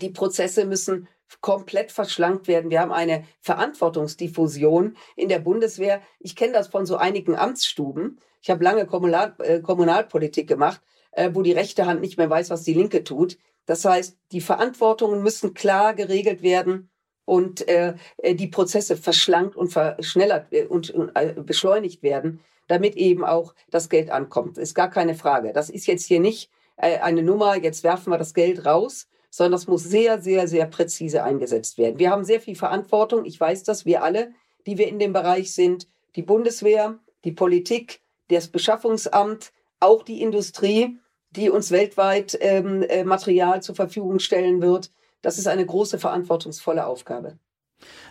Die 0.00 0.10
Prozesse 0.10 0.64
müssen 0.64 1.08
komplett 1.40 1.92
verschlankt 1.92 2.48
werden. 2.48 2.70
Wir 2.70 2.80
haben 2.80 2.92
eine 2.92 3.24
Verantwortungsdiffusion 3.40 4.96
in 5.16 5.28
der 5.28 5.38
Bundeswehr. 5.38 6.02
Ich 6.20 6.36
kenne 6.36 6.52
das 6.52 6.68
von 6.68 6.86
so 6.86 6.96
einigen 6.96 7.36
Amtsstuben. 7.36 8.20
Ich 8.40 8.50
habe 8.50 8.64
lange 8.64 8.86
Kommunal, 8.86 9.34
äh, 9.38 9.60
Kommunalpolitik 9.60 10.48
gemacht, 10.48 10.80
äh, 11.12 11.30
wo 11.32 11.42
die 11.42 11.52
rechte 11.52 11.86
Hand 11.86 12.00
nicht 12.00 12.18
mehr 12.18 12.28
weiß, 12.28 12.50
was 12.50 12.62
die 12.62 12.74
linke 12.74 13.04
tut. 13.04 13.38
Das 13.66 13.84
heißt, 13.84 14.18
die 14.32 14.40
Verantwortungen 14.40 15.22
müssen 15.22 15.54
klar 15.54 15.94
geregelt 15.94 16.42
werden 16.42 16.90
und 17.24 17.66
äh, 17.68 17.94
äh 18.18 18.34
die 18.34 18.48
Prozesse 18.48 18.96
verschlankt 18.96 19.54
und 19.56 19.72
verschnellert 19.72 20.52
äh, 20.52 20.64
und, 20.64 20.90
und 20.90 21.12
äh, 21.14 21.34
beschleunigt 21.40 22.02
werden, 22.02 22.40
damit 22.68 22.96
eben 22.96 23.24
auch 23.24 23.54
das 23.70 23.88
Geld 23.88 24.10
ankommt. 24.10 24.58
Ist 24.58 24.74
gar 24.74 24.90
keine 24.90 25.14
Frage. 25.14 25.52
Das 25.52 25.70
ist 25.70 25.86
jetzt 25.86 26.06
hier 26.06 26.20
nicht 26.20 26.50
äh, 26.76 26.98
eine 26.98 27.22
Nummer, 27.22 27.56
jetzt 27.56 27.84
werfen 27.84 28.10
wir 28.10 28.18
das 28.18 28.34
Geld 28.34 28.66
raus, 28.66 29.08
sondern 29.30 29.52
das 29.52 29.66
muss 29.66 29.84
sehr, 29.84 30.20
sehr, 30.20 30.46
sehr 30.46 30.66
präzise 30.66 31.22
eingesetzt 31.22 31.78
werden. 31.78 31.98
Wir 31.98 32.10
haben 32.10 32.24
sehr 32.24 32.40
viel 32.40 32.56
Verantwortung. 32.56 33.24
Ich 33.24 33.40
weiß 33.40 33.62
das, 33.64 33.86
wir 33.86 34.02
alle, 34.02 34.32
die 34.66 34.78
wir 34.78 34.88
in 34.88 34.98
dem 34.98 35.12
Bereich 35.12 35.52
sind, 35.54 35.88
die 36.16 36.22
Bundeswehr, 36.22 36.98
die 37.24 37.32
Politik, 37.32 38.00
das 38.28 38.48
Beschaffungsamt, 38.48 39.52
auch 39.80 40.02
die 40.02 40.20
Industrie, 40.20 40.98
die 41.30 41.50
uns 41.50 41.70
weltweit 41.70 42.36
ähm, 42.40 42.82
äh, 42.82 43.04
Material 43.04 43.62
zur 43.62 43.74
Verfügung 43.74 44.18
stellen 44.18 44.60
wird. 44.60 44.90
Das 45.22 45.38
ist 45.38 45.48
eine 45.48 45.64
große, 45.64 45.98
verantwortungsvolle 45.98 46.86
Aufgabe. 46.86 47.38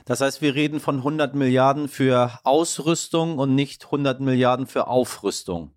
Das 0.06 0.22
heißt, 0.22 0.42
wir 0.42 0.56
reden 0.56 0.80
von 0.80 0.98
100 0.98 1.36
Milliarden 1.36 1.88
für 1.88 2.40
Ausrüstung 2.44 3.38
und 3.38 3.56
nicht 3.56 3.86
100 3.86 4.20
Milliarden 4.20 4.68
für 4.68 4.88
Aufrüstung, 4.88 5.74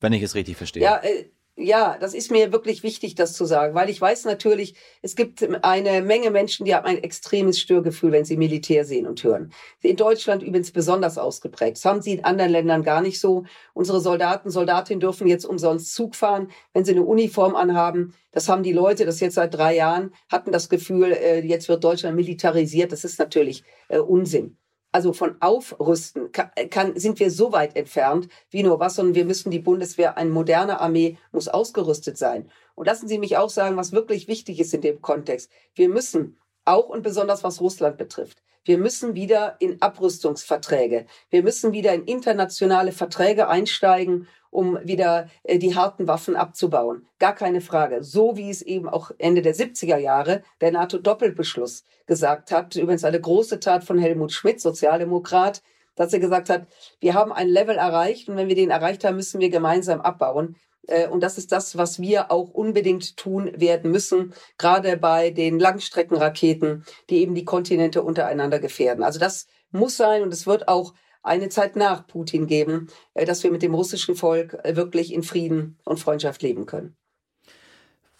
wenn 0.00 0.12
ich 0.12 0.22
es 0.22 0.34
richtig 0.34 0.56
verstehe. 0.56 0.82
Ja, 0.82 0.96
äh, 1.02 1.30
ja, 1.58 1.98
das 1.98 2.14
ist 2.14 2.30
mir 2.30 2.52
wirklich 2.52 2.82
wichtig, 2.82 3.16
das 3.16 3.32
zu 3.32 3.44
sagen, 3.44 3.74
weil 3.74 3.90
ich 3.90 4.00
weiß 4.00 4.24
natürlich, 4.26 4.74
es 5.02 5.16
gibt 5.16 5.42
eine 5.64 6.02
Menge 6.02 6.30
Menschen, 6.30 6.64
die 6.64 6.74
haben 6.74 6.86
ein 6.86 7.02
extremes 7.02 7.58
Störgefühl, 7.58 8.12
wenn 8.12 8.24
sie 8.24 8.36
Militär 8.36 8.84
sehen 8.84 9.06
und 9.06 9.22
hören. 9.24 9.52
In 9.82 9.96
Deutschland 9.96 10.42
übrigens 10.42 10.70
besonders 10.70 11.18
ausgeprägt. 11.18 11.76
Das 11.76 11.84
haben 11.84 12.00
sie 12.00 12.12
in 12.12 12.24
anderen 12.24 12.52
Ländern 12.52 12.82
gar 12.84 13.00
nicht 13.00 13.18
so. 13.18 13.44
Unsere 13.74 14.00
Soldaten, 14.00 14.50
Soldatinnen 14.50 15.00
dürfen 15.00 15.26
jetzt 15.26 15.44
umsonst 15.44 15.94
Zug 15.94 16.14
fahren, 16.14 16.48
wenn 16.72 16.84
sie 16.84 16.92
eine 16.92 17.02
Uniform 17.02 17.56
anhaben. 17.56 18.14
Das 18.30 18.48
haben 18.48 18.62
die 18.62 18.72
Leute, 18.72 19.04
das 19.04 19.20
jetzt 19.20 19.34
seit 19.34 19.54
drei 19.54 19.74
Jahren, 19.74 20.12
hatten 20.30 20.52
das 20.52 20.68
Gefühl, 20.68 21.12
äh, 21.12 21.40
jetzt 21.40 21.68
wird 21.68 21.82
Deutschland 21.82 22.14
militarisiert. 22.14 22.92
Das 22.92 23.04
ist 23.04 23.18
natürlich 23.18 23.64
äh, 23.88 23.98
Unsinn 23.98 24.56
also 24.92 25.12
von 25.12 25.36
Aufrüsten 25.40 26.32
kann, 26.32 26.50
kann, 26.70 26.98
sind 26.98 27.20
wir 27.20 27.30
so 27.30 27.52
weit 27.52 27.76
entfernt 27.76 28.28
wie 28.50 28.62
nur 28.62 28.80
was, 28.80 28.94
sondern 28.96 29.14
wir 29.14 29.24
müssen 29.24 29.50
die 29.50 29.58
Bundeswehr, 29.58 30.16
eine 30.16 30.30
moderne 30.30 30.80
Armee 30.80 31.18
muss 31.32 31.48
ausgerüstet 31.48 32.16
sein. 32.16 32.50
Und 32.74 32.86
lassen 32.86 33.08
Sie 33.08 33.18
mich 33.18 33.36
auch 33.36 33.50
sagen, 33.50 33.76
was 33.76 33.92
wirklich 33.92 34.28
wichtig 34.28 34.60
ist 34.60 34.72
in 34.72 34.80
dem 34.80 35.02
Kontext. 35.02 35.50
Wir 35.74 35.88
müssen 35.88 36.38
auch 36.68 36.88
und 36.88 37.02
besonders 37.02 37.44
was 37.44 37.60
Russland 37.60 37.98
betrifft. 37.98 38.38
Wir 38.64 38.78
müssen 38.78 39.14
wieder 39.14 39.56
in 39.60 39.80
Abrüstungsverträge. 39.80 41.06
Wir 41.30 41.42
müssen 41.42 41.72
wieder 41.72 41.94
in 41.94 42.04
internationale 42.04 42.92
Verträge 42.92 43.48
einsteigen 43.48 44.28
um 44.50 44.78
wieder 44.82 45.28
äh, 45.44 45.58
die 45.58 45.74
harten 45.74 46.08
Waffen 46.08 46.36
abzubauen. 46.36 47.06
Gar 47.18 47.34
keine 47.34 47.60
Frage. 47.60 48.02
So 48.02 48.36
wie 48.36 48.50
es 48.50 48.62
eben 48.62 48.88
auch 48.88 49.10
Ende 49.18 49.42
der 49.42 49.54
70er 49.54 49.98
Jahre 49.98 50.42
der 50.60 50.72
NATO-Doppelbeschluss 50.72 51.84
gesagt 52.06 52.50
hat. 52.50 52.76
Übrigens 52.76 53.04
eine 53.04 53.20
große 53.20 53.60
Tat 53.60 53.84
von 53.84 53.98
Helmut 53.98 54.32
Schmidt, 54.32 54.60
Sozialdemokrat, 54.60 55.62
dass 55.96 56.12
er 56.12 56.20
gesagt 56.20 56.48
hat, 56.48 56.66
wir 57.00 57.14
haben 57.14 57.32
ein 57.32 57.48
Level 57.48 57.76
erreicht 57.76 58.28
und 58.28 58.36
wenn 58.36 58.48
wir 58.48 58.54
den 58.54 58.70
erreicht 58.70 59.04
haben, 59.04 59.16
müssen 59.16 59.40
wir 59.40 59.50
gemeinsam 59.50 60.00
abbauen. 60.00 60.56
Äh, 60.86 61.08
und 61.08 61.22
das 61.22 61.38
ist 61.38 61.52
das, 61.52 61.76
was 61.76 62.00
wir 62.00 62.30
auch 62.30 62.50
unbedingt 62.50 63.16
tun 63.16 63.50
werden 63.56 63.90
müssen, 63.90 64.34
gerade 64.58 64.96
bei 64.96 65.30
den 65.30 65.58
Langstreckenraketen, 65.58 66.84
die 67.10 67.18
eben 67.18 67.34
die 67.34 67.44
Kontinente 67.44 68.02
untereinander 68.02 68.58
gefährden. 68.58 69.04
Also 69.04 69.18
das 69.18 69.46
muss 69.70 69.96
sein 69.96 70.22
und 70.22 70.32
es 70.32 70.46
wird 70.46 70.68
auch 70.68 70.94
eine 71.22 71.48
Zeit 71.48 71.76
nach 71.76 72.06
Putin 72.06 72.46
geben, 72.46 72.88
äh, 73.14 73.24
dass 73.24 73.42
wir 73.42 73.50
mit 73.50 73.62
dem 73.62 73.74
russischen 73.74 74.16
Volk 74.16 74.56
äh, 74.64 74.76
wirklich 74.76 75.12
in 75.12 75.22
Frieden 75.22 75.78
und 75.84 76.00
Freundschaft 76.00 76.42
leben 76.42 76.66
können. 76.66 76.96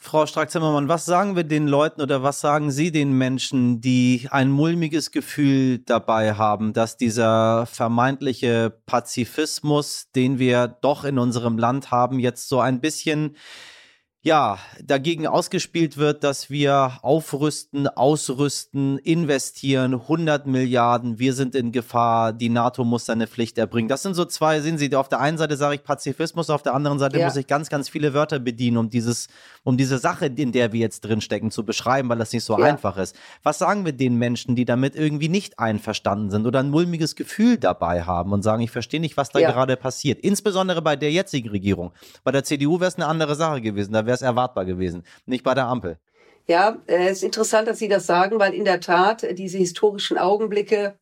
Frau 0.09 0.25
Strack-Zimmermann, 0.25 0.88
was 0.88 1.05
sagen 1.05 1.37
wir 1.37 1.44
den 1.44 1.68
Leuten 1.68 2.01
oder 2.01 2.23
was 2.23 2.40
sagen 2.40 2.71
Sie 2.71 2.90
den 2.90 3.12
Menschen, 3.12 3.83
die 3.83 4.27
ein 4.31 4.51
mulmiges 4.51 5.11
Gefühl 5.11 5.81
dabei 5.81 6.33
haben, 6.33 6.73
dass 6.73 6.97
dieser 6.97 7.66
vermeintliche 7.66 8.73
Pazifismus, 8.87 10.11
den 10.16 10.38
wir 10.38 10.66
doch 10.66 11.05
in 11.05 11.18
unserem 11.18 11.59
Land 11.59 11.90
haben, 11.90 12.21
jetzt 12.21 12.49
so 12.49 12.59
ein 12.59 12.81
bisschen 12.81 13.37
ja, 14.22 14.59
dagegen 14.83 15.28
ausgespielt 15.28 15.96
wird, 15.96 16.24
dass 16.24 16.50
wir 16.50 16.98
aufrüsten, 17.02 17.87
ausrüsten, 17.87 18.98
investieren, 18.98 19.94
100 19.94 20.44
Milliarden, 20.44 21.20
wir 21.20 21.35
sind 21.35 21.54
in 21.54 21.70
Gefahr, 21.70 22.33
die 22.33 22.48
NATO 22.48 22.85
muss 22.85 23.07
seine 23.07 23.28
Pflicht 23.28 23.59
erbringen. 23.59 23.88
Das 23.88 24.02
sind 24.02 24.14
so 24.14 24.24
zwei, 24.24 24.61
sehen 24.61 24.76
Sie, 24.76 24.92
auf 24.96 25.09
der 25.09 25.20
einen 25.20 25.38
Seite 25.38 25.57
sage 25.57 25.76
ich 25.76 25.85
Pazifismus, 25.85 26.50
auf 26.50 26.62
der 26.62 26.74
anderen 26.74 26.98
Seite 26.98 27.20
ja. 27.20 27.26
muss 27.26 27.37
ich 27.37 27.46
ganz, 27.46 27.68
ganz 27.68 27.88
viele 27.88 28.12
Wörter 28.12 28.40
bedienen, 28.40 28.78
um 28.78 28.90
dieses, 28.90 29.28
um 29.62 29.76
diese 29.76 29.98
Sache, 29.98 30.26
in 30.26 30.50
der 30.50 30.72
wir 30.72 30.81
jetzt 30.81 31.02
drinstecken, 31.02 31.52
zu 31.52 31.64
beschreiben, 31.64 32.09
weil 32.09 32.18
das 32.18 32.33
nicht 32.33 32.44
so 32.44 32.59
ja. 32.59 32.64
einfach 32.64 32.96
ist. 32.96 33.14
Was 33.44 33.59
sagen 33.59 33.85
wir 33.85 33.92
den 33.92 34.16
Menschen, 34.16 34.57
die 34.57 34.64
damit 34.64 34.96
irgendwie 34.96 35.28
nicht 35.28 35.61
einverstanden 35.61 36.33
sind 36.33 36.44
oder 36.44 36.59
ein 36.59 36.70
mulmiges 36.70 37.14
Gefühl 37.14 37.57
dabei 37.57 38.02
haben 38.02 38.33
und 38.33 38.42
sagen, 38.42 38.62
ich 38.62 38.72
verstehe 38.72 39.00
nicht, 39.00 39.16
was 39.16 39.31
da 39.31 39.38
ja. 39.38 39.52
gerade 39.52 39.76
passiert? 39.76 40.18
Insbesondere 40.18 40.83
bei 40.83 40.96
der 40.96 41.12
jetzigen 41.12 41.50
Regierung. 41.50 41.92
Bei 42.24 42.33
der 42.33 42.42
CDU 42.42 42.81
wäre 42.81 42.88
es 42.88 42.96
eine 42.96 43.07
andere 43.07 43.37
Sache 43.37 43.61
gewesen. 43.61 43.92
Da 43.92 44.08
wäre 44.09 44.16
es 44.16 44.23
erwartbar 44.23 44.64
gewesen, 44.64 45.05
nicht 45.27 45.44
bei 45.44 45.55
der 45.55 45.66
Ampel. 45.66 45.99
Ja, 46.49 46.79
es 46.87 46.94
äh, 46.94 47.12
ist 47.12 47.23
interessant, 47.23 47.68
dass 47.68 47.79
Sie 47.79 47.88
das 47.88 48.07
sagen, 48.07 48.40
weil 48.40 48.55
in 48.55 48.64
der 48.64 48.81
Tat 48.81 49.25
diese 49.38 49.59
historischen 49.59 50.16
Augenblicke 50.16 50.97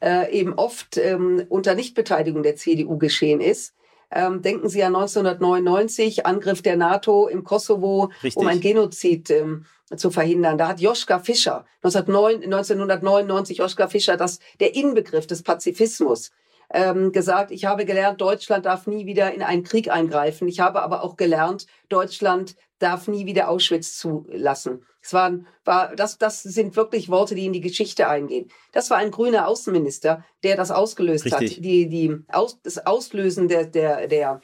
äh, 0.00 0.32
eben 0.32 0.54
oft 0.54 0.96
ähm, 0.96 1.44
unter 1.48 1.74
Nichtbeteiligung 1.74 2.42
der 2.42 2.56
CDU 2.56 2.98
geschehen 2.98 3.40
ist. 3.40 3.74
Ähm, 4.12 4.42
denken 4.42 4.68
Sie 4.68 4.82
an 4.82 4.94
1999, 4.94 6.24
Angriff 6.24 6.62
der 6.62 6.76
NATO 6.76 7.26
im 7.26 7.44
Kosovo, 7.44 8.12
Richtig. 8.22 8.36
um 8.36 8.46
ein 8.46 8.60
Genozid 8.60 9.30
ähm, 9.30 9.64
zu 9.96 10.10
verhindern. 10.10 10.56
Da 10.56 10.68
hat 10.68 10.80
Joschka 10.80 11.18
Fischer 11.18 11.64
1999 11.82 13.58
Joschka 13.58 13.88
Fischer 13.88 14.16
das 14.16 14.38
der 14.60 14.74
Inbegriff 14.76 15.26
des 15.26 15.42
Pazifismus 15.42 16.30
ähm, 16.72 17.12
gesagt, 17.12 17.50
ich 17.50 17.64
habe 17.64 17.84
gelernt, 17.84 18.20
Deutschland 18.20 18.66
darf 18.66 18.86
nie 18.86 19.06
wieder 19.06 19.32
in 19.32 19.42
einen 19.42 19.62
Krieg 19.62 19.90
eingreifen. 19.90 20.48
Ich 20.48 20.60
habe 20.60 20.82
aber 20.82 21.02
auch 21.02 21.16
gelernt, 21.16 21.66
Deutschland 21.88 22.56
darf 22.78 23.08
nie 23.08 23.26
wieder 23.26 23.48
Auschwitz 23.48 23.96
zulassen. 23.96 24.84
Es 25.00 25.12
waren, 25.12 25.46
war, 25.64 25.96
das, 25.96 26.18
das 26.18 26.42
sind 26.42 26.76
wirklich 26.76 27.08
Worte, 27.08 27.34
die 27.34 27.46
in 27.46 27.52
die 27.52 27.60
Geschichte 27.60 28.08
eingehen. 28.08 28.48
Das 28.70 28.88
war 28.90 28.98
ein 28.98 29.10
grüner 29.10 29.48
Außenminister, 29.48 30.24
der 30.44 30.56
das 30.56 30.70
ausgelöst 30.70 31.24
Richtig. 31.24 31.56
hat. 31.56 31.64
Die, 31.64 31.88
die, 31.88 32.16
aus, 32.28 32.60
das 32.62 32.86
Auslösen 32.86 33.48
der, 33.48 33.66
der, 33.66 34.06
der 34.06 34.40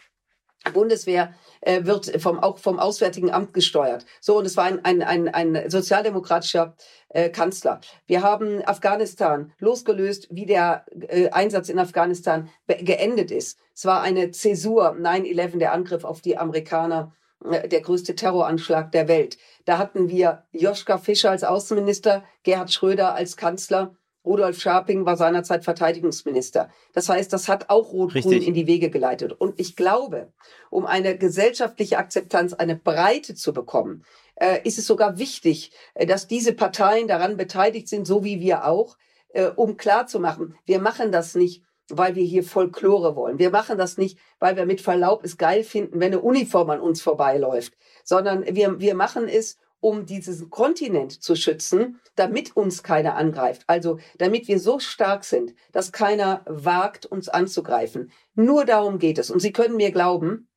Bundeswehr 0.73 1.35
äh, 1.61 1.85
wird 1.85 2.21
vom, 2.21 2.39
auch 2.39 2.59
vom 2.59 2.79
Auswärtigen 2.79 3.31
Amt 3.31 3.55
gesteuert. 3.55 4.07
So, 4.21 4.39
und 4.39 4.47
es 4.47 4.57
war 4.57 4.65
ein, 4.65 4.85
ein, 4.85 5.03
ein, 5.03 5.29
ein 5.29 5.71
sozialdemokratischer 5.71 6.75
äh, 7.09 7.31
Kanzler. 7.31 7.81
Wir 8.07 8.23
haben 8.23 8.63
Afghanistan 8.67 9.53
losgelöst, 9.59 10.29
wie 10.31 10.47
der 10.47 10.85
äh, 11.09 11.31
Einsatz 11.31 11.69
in 11.69 11.79
Afghanistan 11.79 12.49
geendet 12.67 13.31
ist. 13.31 13.59
Es 13.75 13.85
war 13.85 14.03
eine 14.03 14.31
Zäsur, 14.31 14.93
9-11, 14.93 15.59
der 15.59 15.73
Angriff 15.73 16.05
auf 16.05 16.21
die 16.21 16.37
Amerikaner, 16.37 17.13
äh, 17.45 17.69
der 17.69 17.81
größte 17.81 18.15
Terroranschlag 18.15 18.93
der 18.93 19.09
Welt. 19.09 19.39
Da 19.65 19.79
hatten 19.79 20.09
wir 20.09 20.45
Joschka 20.53 20.99
Fischer 20.99 21.31
als 21.31 21.45
Außenminister, 21.45 22.25
Gerhard 22.43 22.73
Schröder 22.73 23.15
als 23.15 23.37
Kanzler 23.37 23.95
Rudolf 24.29 24.61
Scharping 24.61 25.07
war 25.07 25.17
seinerzeit 25.17 25.65
Verteidigungsminister. 25.65 26.71
Das 26.93 27.09
heißt, 27.09 27.33
das 27.33 27.49
hat 27.49 27.71
auch 27.71 27.93
Rot-Grün 27.93 28.43
in 28.43 28.55
die 28.55 28.67
Wege 28.67 28.91
geleitet. 28.91 29.33
Und 29.33 29.59
ich 29.59 29.75
glaube, 29.75 30.33
um 30.71 30.87
eine 30.87 31.17
gesellschaftliche 31.17 31.99
Akzeptanz, 31.99 32.53
eine 32.53 32.77
Breite 32.77 33.35
zu 33.35 33.53
bekommen, 33.53 34.05
äh, 34.37 34.61
ist 34.65 34.79
es 34.79 34.87
sogar 34.87 35.19
wichtig, 35.19 35.73
äh, 35.95 36.07
dass 36.07 36.29
diese 36.29 36.53
Parteien 36.53 37.09
daran 37.09 37.37
beteiligt 37.37 37.89
sind, 37.89 38.07
so 38.07 38.23
wie 38.23 38.41
wir 38.41 38.67
auch, 38.67 38.97
äh, 39.31 39.47
um 39.47 39.77
klarzumachen, 39.77 40.57
wir 40.67 40.81
machen 40.81 41.11
das 41.11 41.35
nicht, 41.35 41.65
weil 41.91 42.15
wir 42.15 42.25
hier 42.25 42.45
Folklore 42.45 43.17
wollen. 43.17 43.39
Wir 43.39 43.51
machen 43.51 43.79
das 43.79 43.97
nicht, 43.97 44.19
weil 44.39 44.57
wir 44.57 44.67
mit 44.67 44.81
Verlaub 44.81 45.25
es 45.25 45.39
geil 45.39 45.65
finden, 45.65 46.01
wenn 46.01 46.13
eine 46.13 46.21
Uniform 46.21 46.71
an 46.71 46.81
uns 46.81 47.01
vorbeiläuft, 47.01 47.73
sondern 48.05 48.45
wir, 48.45 48.79
wir 48.79 48.95
machen 48.95 49.27
es, 49.27 49.59
um 49.81 50.07
diesen 50.07 50.51
Kontinent 50.51 51.23
zu 51.23 51.37
schützen, 51.37 52.01
damit 52.17 52.57
uns 52.57 52.83
keiner 52.83 53.17
angreift. 53.17 53.63
Also 53.67 53.99
damit 54.19 54.49
wir 54.49 54.59
so 54.59 54.79
stark 54.79 55.25
sind, 55.25 55.55
dass 55.73 55.93
keiner 55.93 56.43
wagt, 56.47 57.07
uns 57.07 57.29
anzugreifen. 57.29 58.11
Nur 58.35 58.65
darum 58.65 58.99
geht 58.99 59.19
es. 59.19 59.31
Und 59.31 59.41
Sie 59.41 59.53
können 59.53 59.77
mir 59.77 59.93
glauben, 59.93 60.49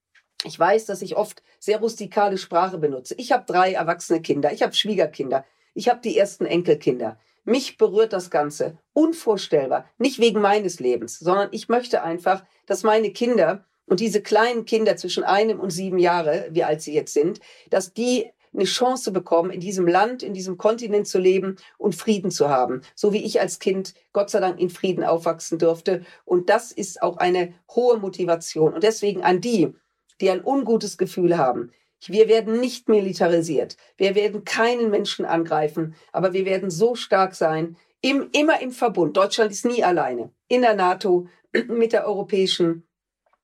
ich 0.44 0.58
weiß, 0.58 0.86
dass 0.88 1.02
ich 1.02 1.16
oft 1.16 1.44
sehr 1.60 1.80
rustikale 1.80 2.38
Sprache 2.38 2.78
benutze. 2.78 3.16
Ich 3.18 3.32
habe 3.32 3.46
drei 3.46 3.74
erwachsene 3.74 4.22
Kinder, 4.22 4.52
ich 4.52 4.64
habe 4.64 4.74
Schwiegerkinder, 4.74 5.46
ich 5.74 5.88
habe 5.88 6.02
die 6.02 6.18
ersten 6.18 6.46
Enkelkinder. 6.46 7.20
Mich 7.44 7.78
berührt 7.78 8.14
das 8.14 8.30
Ganze 8.30 8.78
unvorstellbar, 8.94 9.86
nicht 9.98 10.20
wegen 10.20 10.42
meines 10.42 10.80
Lebens, 10.80 11.20
sondern 11.20 11.50
ich 11.52 11.70
möchte 11.70 12.04
einfach, 12.04 12.44
dass 12.66 12.84
meine 12.84 13.12
Kinder 13.12 13.66
und 13.86 14.00
diese 14.00 14.22
kleinen 14.22 14.66
Kinder 14.66 14.96
zwischen 14.96 15.24
einem 15.24 15.60
und 15.60 15.72
sieben 15.72 15.98
Jahre, 15.98 16.48
wie 16.52 16.64
alt 16.64 16.82
sie 16.82 16.94
jetzt 16.94 17.14
sind, 17.14 17.40
dass 17.70 17.94
die 17.94 18.32
eine 18.54 18.66
Chance 18.66 19.12
bekommen, 19.12 19.52
in 19.52 19.60
diesem 19.60 19.88
Land, 19.88 20.24
in 20.24 20.34
diesem 20.34 20.58
Kontinent 20.58 21.08
zu 21.08 21.20
leben 21.20 21.56
und 21.78 21.96
Frieden 21.96 22.32
zu 22.32 22.50
haben. 22.50 22.82
So 22.96 23.14
wie 23.14 23.24
ich 23.24 23.40
als 23.40 23.60
Kind 23.60 23.94
Gott 24.14 24.30
sei 24.30 24.40
Dank 24.40 24.60
in 24.60 24.70
Frieden 24.70 25.04
aufwachsen 25.04 25.58
durfte. 25.58 26.04
Und 26.26 26.50
das 26.50 26.72
ist 26.72 27.02
auch 27.02 27.18
eine 27.18 27.54
hohe 27.74 27.98
Motivation. 27.98 28.74
Und 28.74 28.84
deswegen 28.84 29.24
an 29.24 29.42
die, 29.42 29.74
die 30.20 30.30
ein 30.30 30.44
ungutes 30.44 30.98
Gefühl 30.98 31.38
haben. 31.38 31.72
Wir 32.08 32.28
werden 32.28 32.60
nicht 32.60 32.90
militarisiert. 32.90 33.78
Wir 33.96 34.16
werden 34.16 34.44
keinen 34.44 34.90
Menschen 34.90 35.26
angreifen. 35.26 35.96
Aber 36.12 36.34
wir 36.34 36.46
werden 36.46 36.70
so 36.70 36.96
stark 36.96 37.36
sein, 37.36 37.78
im, 38.02 38.30
immer 38.32 38.62
im 38.62 38.72
Verbund. 38.72 39.16
Deutschland 39.16 39.52
ist 39.52 39.66
nie 39.66 39.84
alleine. 39.84 40.32
In 40.48 40.62
der 40.62 40.76
NATO, 40.76 41.28
mit 41.68 41.94
der 41.94 42.08
Europäischen 42.08 42.88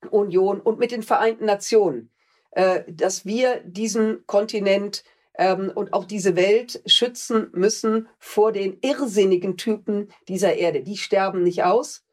Union 0.09 0.59
und 0.59 0.79
mit 0.79 0.91
den 0.91 1.03
Vereinten 1.03 1.45
Nationen. 1.45 2.11
Äh, 2.57 2.91
dass 2.91 3.23
wir 3.23 3.61
diesen 3.63 4.25
Kontinent 4.25 5.03
ähm, 5.37 5.71
und 5.75 5.93
auch 5.93 6.05
diese 6.05 6.35
Welt 6.35 6.81
schützen 6.87 7.49
müssen 7.53 8.07
vor 8.17 8.51
den 8.51 8.79
irrsinnigen 8.81 9.57
Typen 9.57 10.09
dieser 10.27 10.55
Erde. 10.55 10.81
Die 10.81 10.97
sterben 10.97 11.43
nicht 11.43 11.61
aus. 11.65 12.03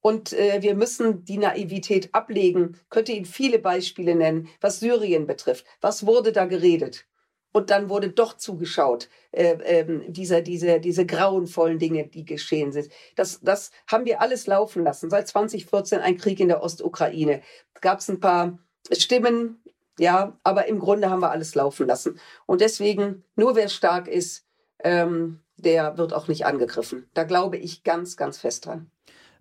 Und 0.00 0.32
äh, 0.32 0.62
wir 0.62 0.74
müssen 0.74 1.26
die 1.26 1.36
Naivität 1.36 2.14
ablegen. 2.14 2.78
Könnte 2.88 3.12
Ihnen 3.12 3.26
viele 3.26 3.58
Beispiele 3.58 4.14
nennen, 4.14 4.48
was 4.62 4.80
Syrien 4.80 5.26
betrifft. 5.26 5.66
Was 5.82 6.06
wurde 6.06 6.32
da 6.32 6.46
geredet? 6.46 7.04
Und 7.52 7.68
dann 7.68 7.90
wurde 7.90 8.08
doch 8.08 8.38
zugeschaut, 8.38 9.10
äh, 9.32 9.80
äh, 9.80 10.10
dieser, 10.10 10.40
diese, 10.40 10.80
diese 10.80 11.04
grauenvollen 11.04 11.78
Dinge, 11.78 12.06
die 12.06 12.24
geschehen 12.24 12.72
sind. 12.72 12.88
Das, 13.16 13.40
das 13.42 13.70
haben 13.86 14.06
wir 14.06 14.22
alles 14.22 14.46
laufen 14.46 14.82
lassen. 14.82 15.10
Seit 15.10 15.28
2014 15.28 15.98
ein 15.98 16.16
Krieg 16.16 16.40
in 16.40 16.48
der 16.48 16.62
Ostukraine. 16.62 17.42
Gab 17.82 17.98
es 17.98 18.08
ein 18.08 18.20
paar 18.20 18.58
Stimmen, 18.92 19.60
ja, 20.00 20.38
aber 20.44 20.66
im 20.66 20.78
Grunde 20.78 21.10
haben 21.10 21.20
wir 21.20 21.30
alles 21.30 21.54
laufen 21.54 21.86
lassen. 21.86 22.18
Und 22.46 22.62
deswegen, 22.62 23.22
nur 23.36 23.54
wer 23.54 23.68
stark 23.68 24.08
ist, 24.08 24.46
ähm, 24.82 25.40
der 25.58 25.98
wird 25.98 26.14
auch 26.14 26.26
nicht 26.26 26.46
angegriffen. 26.46 27.06
Da 27.12 27.24
glaube 27.24 27.58
ich 27.58 27.84
ganz, 27.84 28.16
ganz 28.16 28.38
fest 28.38 28.64
dran. 28.64 28.90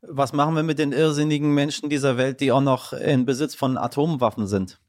Was 0.02 0.34
machen 0.34 0.56
wir 0.56 0.64
mit 0.64 0.78
den 0.78 0.92
irrsinnigen 0.92 1.54
Menschen 1.54 1.90
dieser 1.90 2.18
Welt, 2.18 2.42
die 2.42 2.52
auch 2.52 2.60
noch 2.60 2.92
in 2.92 3.26
Besitz 3.26 3.56
von 3.56 3.78
Atomwaffen 3.78 4.48
sind? 4.48 4.82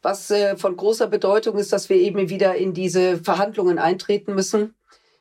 Was 0.00 0.30
äh, 0.30 0.56
von 0.56 0.78
großer 0.78 1.08
Bedeutung 1.08 1.58
ist, 1.58 1.74
dass 1.74 1.90
wir 1.90 1.96
eben 1.96 2.30
wieder 2.30 2.54
in 2.54 2.72
diese 2.72 3.18
Verhandlungen 3.18 3.78
eintreten 3.78 4.34
müssen. 4.34 4.74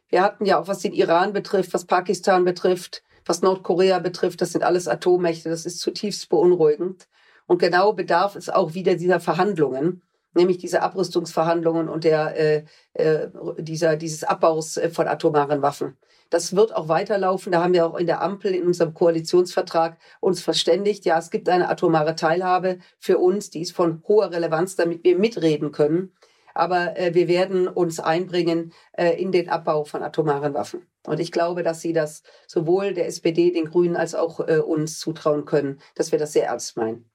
Wir 0.08 0.22
hatten 0.22 0.46
ja 0.46 0.58
auch, 0.58 0.70
was 0.70 0.80
den 0.80 0.94
Iran 0.94 1.34
betrifft, 1.34 1.74
was 1.74 1.84
Pakistan 1.84 2.46
betrifft, 2.46 3.04
was 3.26 3.42
Nordkorea 3.42 4.00
betrifft, 4.00 4.40
das 4.40 4.54
sind 4.54 4.64
alles 4.64 4.88
Atommächte. 4.88 5.50
Das 5.50 5.66
ist 5.66 5.80
zutiefst 5.80 6.30
beunruhigend. 6.30 7.10
Und 7.48 7.60
genau 7.60 7.94
bedarf 7.94 8.36
es 8.36 8.50
auch 8.50 8.74
wieder 8.74 8.96
dieser 8.96 9.20
Verhandlungen, 9.20 10.02
nämlich 10.34 10.58
diese 10.58 10.82
Abrüstungsverhandlungen 10.82 11.90
und 11.90 12.04
der, 12.04 12.38
äh, 12.38 12.66
äh, 12.94 13.30
dieser, 13.58 13.96
dieses 13.96 14.24
Abbaus 14.24 14.78
äh, 14.78 14.90
von 14.90 15.08
atomaren 15.08 15.62
Waffen. 15.62 15.98
Das 16.30 16.56
wird 16.56 16.76
auch 16.76 16.88
weiterlaufen. 16.88 17.52
Da 17.52 17.64
haben 17.64 17.74
wir 17.74 17.86
auch 17.86 17.96
in 17.96 18.08
der 18.08 18.22
Ampel 18.22 18.54
in 18.54 18.66
unserem 18.66 18.94
Koalitionsvertrag 18.94 19.98
uns 20.20 20.42
verständigt. 20.42 21.06
Ja, 21.06 21.20
es 21.20 21.30
gibt 21.30 21.48
eine 21.50 21.70
atomare 21.70 22.16
Teilhabe 22.16 22.80
für 23.00 23.20
uns, 23.20 23.52
die 23.52 23.62
ist 23.62 23.74
von 23.74 24.04
hoher 24.08 24.32
Relevanz, 24.32 24.76
damit 24.76 25.04
wir 25.04 25.18
mitreden 25.18 25.72
können. 25.72 26.14
Aber 26.54 26.98
äh, 26.98 27.14
wir 27.14 27.28
werden 27.28 27.68
uns 27.68 28.00
einbringen 28.00 28.74
äh, 28.94 29.22
in 29.22 29.32
den 29.32 29.50
Abbau 29.50 29.84
von 29.84 30.02
atomaren 30.02 30.54
Waffen. 30.54 30.88
Und 31.06 31.20
ich 31.20 31.32
glaube, 31.32 31.64
dass 31.64 31.82
Sie 31.82 31.94
das 31.94 32.24
sowohl 32.48 32.94
der 32.94 33.08
SPD, 33.08 33.52
den 33.52 33.70
Grünen 33.70 33.96
als 33.96 34.16
auch 34.16 34.40
äh, 34.40 34.60
uns 34.60 35.00
zutrauen 35.00 35.46
können, 35.46 35.80
dass 35.96 36.12
wir 36.12 36.20
das 36.20 36.34
sehr 36.34 36.48
ernst 36.48 36.78
meinen. 36.78 37.10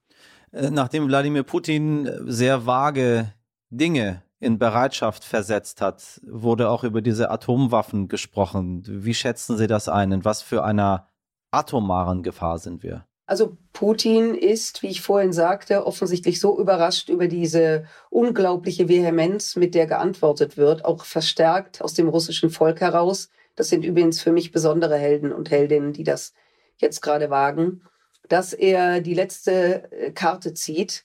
Äh, 0.52 0.70
nachdem 0.70 1.08
Wladimir 1.08 1.42
Putin 1.42 2.06
äh, 2.06 2.18
sehr 2.26 2.66
vage 2.66 3.32
Dinge 3.70 4.22
in 4.40 4.58
Bereitschaft 4.58 5.24
versetzt 5.24 5.80
hat, 5.80 6.20
wurde 6.26 6.70
auch 6.70 6.82
über 6.82 7.02
diese 7.02 7.30
Atomwaffen 7.30 8.08
gesprochen. 8.08 8.82
Wie 8.86 9.14
schätzen 9.14 9.56
Sie 9.56 9.66
das 9.66 9.88
ein? 9.88 10.12
In 10.12 10.24
was 10.24 10.42
für 10.42 10.64
einer 10.64 11.08
atomaren 11.50 12.22
Gefahr 12.22 12.58
sind 12.58 12.82
wir? 12.82 13.04
Also 13.26 13.58
Putin 13.72 14.34
ist, 14.34 14.82
wie 14.82 14.88
ich 14.88 15.02
vorhin 15.02 15.32
sagte, 15.32 15.86
offensichtlich 15.86 16.40
so 16.40 16.58
überrascht 16.58 17.08
über 17.10 17.28
diese 17.28 17.84
unglaubliche 18.08 18.88
Vehemenz, 18.88 19.54
mit 19.54 19.76
der 19.76 19.86
geantwortet 19.86 20.56
wird, 20.56 20.84
auch 20.84 21.04
verstärkt 21.04 21.80
aus 21.80 21.94
dem 21.94 22.08
russischen 22.08 22.50
Volk 22.50 22.80
heraus. 22.80 23.28
Das 23.54 23.68
sind 23.68 23.84
übrigens 23.84 24.20
für 24.20 24.32
mich 24.32 24.50
besondere 24.50 24.96
Helden 24.96 25.32
und 25.32 25.50
Heldinnen, 25.50 25.92
die 25.92 26.02
das 26.02 26.32
jetzt 26.78 27.02
gerade 27.02 27.30
wagen 27.30 27.82
dass 28.28 28.52
er 28.52 29.00
die 29.00 29.14
letzte 29.14 29.90
äh, 29.92 30.12
Karte 30.12 30.54
zieht. 30.54 31.04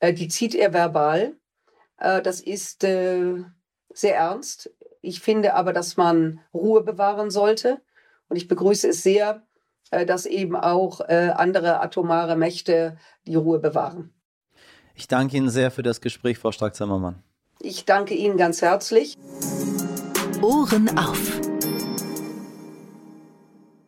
Äh, 0.00 0.12
die 0.12 0.28
zieht 0.28 0.54
er 0.54 0.72
verbal. 0.72 1.34
Äh, 1.98 2.22
das 2.22 2.40
ist 2.40 2.80
sehr 2.80 4.16
ernst. 4.16 4.70
Ich 5.00 5.20
finde 5.20 5.54
aber, 5.54 5.72
dass 5.72 5.96
man 5.96 6.40
Ruhe 6.52 6.82
bewahren 6.82 7.30
sollte. 7.30 7.80
Und 8.28 8.36
ich 8.36 8.48
begrüße 8.48 8.88
es 8.88 9.02
sehr, 9.02 9.42
dass 9.90 10.26
eben 10.26 10.56
auch 10.56 11.00
andere 11.00 11.80
atomare 11.80 12.34
Mächte 12.34 12.98
die 13.24 13.36
Ruhe 13.36 13.60
bewahren. 13.60 14.12
Ich 14.96 15.06
danke 15.06 15.36
Ihnen 15.36 15.48
sehr 15.48 15.70
für 15.70 15.84
das 15.84 16.00
Gespräch, 16.00 16.38
Frau 16.38 16.50
Strack-Zimmermann. 16.50 17.22
Ich 17.60 17.84
danke 17.84 18.14
Ihnen 18.14 18.36
ganz 18.36 18.62
herzlich. 18.62 19.16
Ohren 20.42 20.98
auf. 20.98 21.45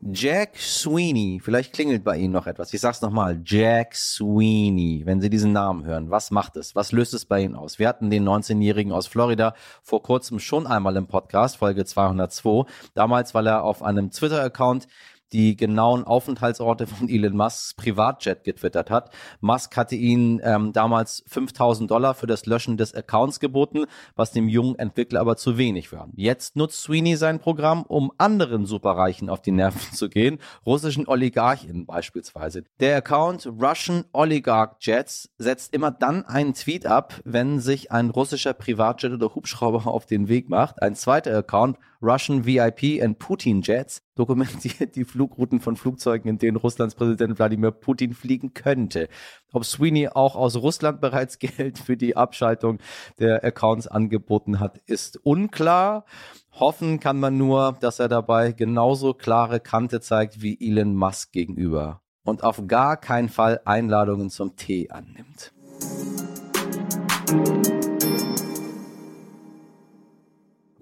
Jack 0.01 0.57
Sweeney, 0.57 1.41
vielleicht 1.43 1.73
klingelt 1.73 2.05
bei 2.05 2.17
Ihnen 2.17 2.33
noch 2.33 2.47
etwas. 2.47 2.73
Ich 2.73 2.81
sag's 2.81 3.03
nochmal, 3.03 3.41
Jack 3.45 3.97
Sweeney. 3.97 5.03
Wenn 5.05 5.21
Sie 5.21 5.29
diesen 5.29 5.53
Namen 5.53 5.85
hören, 5.85 6.09
was 6.09 6.31
macht 6.31 6.57
es? 6.57 6.77
Was 6.77 6.93
löst 6.93 7.15
es 7.15 7.25
bei 7.25 7.43
Ihnen 7.43 7.57
aus? 7.57 7.81
Wir 7.81 7.89
hatten 7.89 8.09
den 8.09 8.27
19-Jährigen 8.27 8.93
aus 8.93 9.09
Florida 9.09 9.55
vor 9.83 10.03
kurzem 10.05 10.39
schon 10.39 10.69
einmal 10.69 10.97
im 10.97 11.09
Podcast, 11.09 11.57
Folge 11.57 11.85
202. 11.85 12.71
Damals, 12.95 13.35
weil 13.35 13.49
er 13.49 13.65
auf 13.65 13.83
einem 13.83 14.13
Twitter-Account 14.13 14.87
die 15.33 15.57
genauen 15.57 16.05
Aufenthaltsorte 16.05 16.87
von 16.87 17.09
Elon 17.09 17.37
Musks 17.37 17.75
Privatjet 17.75 18.45
getwittert 18.45 18.91
hat. 18.91 19.11
Musk 19.41 19.77
hatte 19.77 19.95
ihn 19.95 20.41
ähm, 20.43 20.73
damals 20.73 21.23
5000 21.27 21.91
Dollar 21.91 22.15
für 22.15 22.27
das 22.27 22.47
Löschen 22.47 22.77
des 22.77 22.95
Accounts 22.95 23.41
geboten, 23.41 23.85
was 24.17 24.33
dem 24.33 24.49
jungen 24.49 24.79
Entwickler 24.79 25.21
aber 25.21 25.37
zu 25.37 25.59
wenig 25.59 25.93
war. 25.93 26.09
Jetzt 26.15 26.57
nutzt 26.57 26.83
Sweeney 26.83 27.17
sein 27.17 27.41
Programm, 27.41 27.83
um 27.83 28.13
anderen 28.19 28.67
Superreichen 28.67 29.29
auf 29.29 29.43
die 29.43 29.53
Nerven 29.53 29.93
zu 29.95 30.09
gehen, 30.09 30.39
russischen 30.65 31.09
Oligarchen 31.09 31.87
beispielsweise. 31.87 32.65
Der 32.81 32.97
Account 32.97 33.47
Russian 33.47 34.05
Oligarch 34.13 34.77
Jets 34.81 35.31
setzt 35.39 35.75
immer 35.75 35.91
dann 35.91 36.25
einen 36.25 36.55
Tweet 36.55 36.87
ab, 36.87 37.15
wenn 37.25 37.61
sich 37.61 37.93
ein 37.93 38.11
russischer 38.11 38.55
Privatjet 38.55 39.13
oder 39.13 39.35
Hubschrauber 39.35 39.87
auf 39.87 40.07
den 40.07 40.29
Weg 40.29 40.49
macht. 40.49 40.83
Ein 40.83 40.95
zweiter 40.95 41.37
Account 41.37 41.79
Russian 42.01 42.47
VIP 42.47 43.03
and 43.03 43.19
Putin 43.19 43.63
Jets 43.63 44.03
dokumentiert 44.15 44.95
die 44.95 45.05
Flugrouten 45.05 45.61
von 45.61 45.77
Flugzeugen, 45.77 46.29
in 46.29 46.39
denen 46.39 46.57
Russlands 46.57 46.95
Präsident 46.95 47.39
Wladimir 47.39 47.73
Putin 47.73 48.15
fliegen 48.15 48.55
könnte. 48.55 49.09
Ob 49.53 49.65
Sweeney 49.65 50.09
auch 50.09 50.37
aus 50.37 50.57
Russland 50.57 51.01
bereits 51.01 51.39
Geld 51.41 51.79
für 51.79 51.97
die 51.97 52.17
Abschaltung 52.17 52.79
der 53.19 53.45
Accounts 53.45 53.89
angeboten 53.89 54.61
hat, 54.61 54.79
ist 54.87 55.19
unklar. 55.25 56.05
Hoffen 56.53 57.01
kann 57.01 57.19
man 57.19 57.37
nur, 57.37 57.77
dass 57.81 57.99
er 57.99 58.09
dabei 58.09 58.53
genauso 58.53 59.15
klare 59.15 59.61
Kante 59.61 60.01
zeigt 60.01 60.43
wie 60.43 60.59
Elon 60.61 60.95
Musk 60.95 61.33
gegenüber 61.33 62.01
und 62.25 62.45
auf 62.45 62.67
gar 62.67 62.97
keinen 62.97 63.29
Fall 63.29 63.61
Einladungen 63.65 64.31
zum 64.31 64.57
Tee 64.57 64.91
annimmt. 64.91 65.53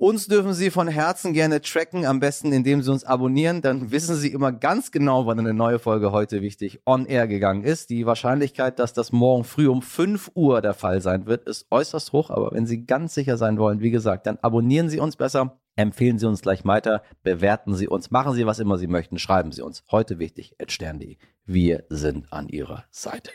Uns 0.07 0.29
dürfen 0.29 0.55
Sie 0.55 0.71
von 0.71 0.87
Herzen 0.87 1.33
gerne 1.33 1.61
tracken, 1.61 2.07
am 2.07 2.21
besten 2.21 2.53
indem 2.53 2.81
Sie 2.81 2.93
uns 2.93 3.03
abonnieren. 3.03 3.61
Dann 3.61 3.91
wissen 3.91 4.15
Sie 4.15 4.31
immer 4.31 4.53
ganz 4.53 4.93
genau, 4.93 5.27
wann 5.27 5.41
eine 5.41 5.53
neue 5.53 5.81
Folge 5.81 6.13
heute 6.13 6.43
wichtig 6.43 6.81
on 6.87 7.07
air 7.07 7.27
gegangen 7.27 7.65
ist. 7.65 7.91
Die 7.91 8.07
Wahrscheinlichkeit, 8.07 8.79
dass 8.79 8.93
das 8.93 9.11
morgen 9.11 9.43
früh 9.43 9.67
um 9.67 9.83
5 9.83 10.31
Uhr 10.37 10.63
der 10.63 10.75
Fall 10.75 11.01
sein 11.01 11.27
wird, 11.27 11.49
ist 11.49 11.67
äußerst 11.73 12.13
hoch. 12.13 12.31
Aber 12.31 12.53
wenn 12.53 12.67
Sie 12.67 12.87
ganz 12.87 13.15
sicher 13.15 13.37
sein 13.37 13.59
wollen, 13.59 13.81
wie 13.81 13.91
gesagt, 13.91 14.29
dann 14.29 14.39
abonnieren 14.43 14.89
Sie 14.89 15.01
uns 15.01 15.17
besser. 15.17 15.59
Empfehlen 15.75 16.21
Sie 16.21 16.29
uns 16.29 16.41
gleich 16.41 16.65
weiter, 16.65 17.03
bewerten 17.25 17.75
Sie 17.75 17.89
uns, 17.89 18.13
machen 18.13 18.33
Sie 18.33 18.47
was 18.47 18.61
immer 18.61 18.79
Sie 18.79 18.87
möchten, 18.87 19.19
schreiben 19.19 19.51
Sie 19.51 19.63
uns. 19.63 19.83
Heute 19.91 20.21
wichtig, 20.21 20.55
at 20.63 20.71
stern.de. 20.71 21.17
Wir 21.47 21.83
sind 21.89 22.33
an 22.33 22.49
Ihrer 22.49 22.85
Seite. 22.93 23.33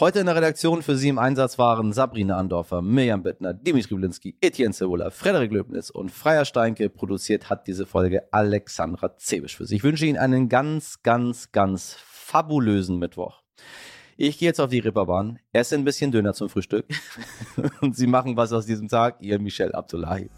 Heute 0.00 0.20
in 0.20 0.26
der 0.26 0.36
Redaktion 0.36 0.82
für 0.82 0.96
Sie 0.96 1.08
im 1.08 1.18
Einsatz 1.18 1.58
waren 1.58 1.92
Sabrina 1.92 2.36
Andorfer, 2.36 2.82
Mirjam 2.82 3.22
Bittner, 3.22 3.54
Dimitri 3.54 3.94
Blinski, 3.94 4.36
Etienne 4.40 4.74
Cebula, 4.74 5.10
Frederik 5.10 5.52
Löbnitz 5.52 5.90
und 5.90 6.10
Freier 6.10 6.44
Steinke. 6.44 6.88
Produziert 6.90 7.50
hat 7.50 7.66
diese 7.66 7.86
Folge 7.86 8.22
Alexandra 8.32 9.16
Zebisch 9.16 9.56
für 9.56 9.66
Sie. 9.66 9.76
Ich 9.76 9.84
wünsche 9.84 10.06
Ihnen 10.06 10.18
einen 10.18 10.48
ganz, 10.48 11.02
ganz, 11.02 11.52
ganz 11.52 11.96
fabulösen 12.00 12.98
Mittwoch. 12.98 13.42
Ich 14.16 14.38
gehe 14.38 14.48
jetzt 14.48 14.60
auf 14.60 14.70
die 14.70 14.78
Ripperbahn, 14.78 15.40
esse 15.52 15.74
ein 15.74 15.84
bisschen 15.84 16.12
Döner 16.12 16.34
zum 16.34 16.48
Frühstück 16.48 16.86
und 17.80 17.96
Sie 17.96 18.06
machen 18.06 18.36
was 18.36 18.52
aus 18.52 18.66
diesem 18.66 18.88
Tag. 18.88 19.16
Ihr 19.20 19.40
Michel 19.40 19.72
Abdullahi. 19.72 20.30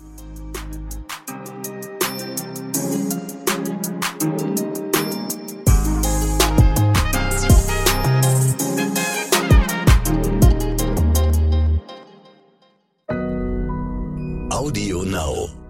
Audio 14.67 15.03
Now. 15.05 15.66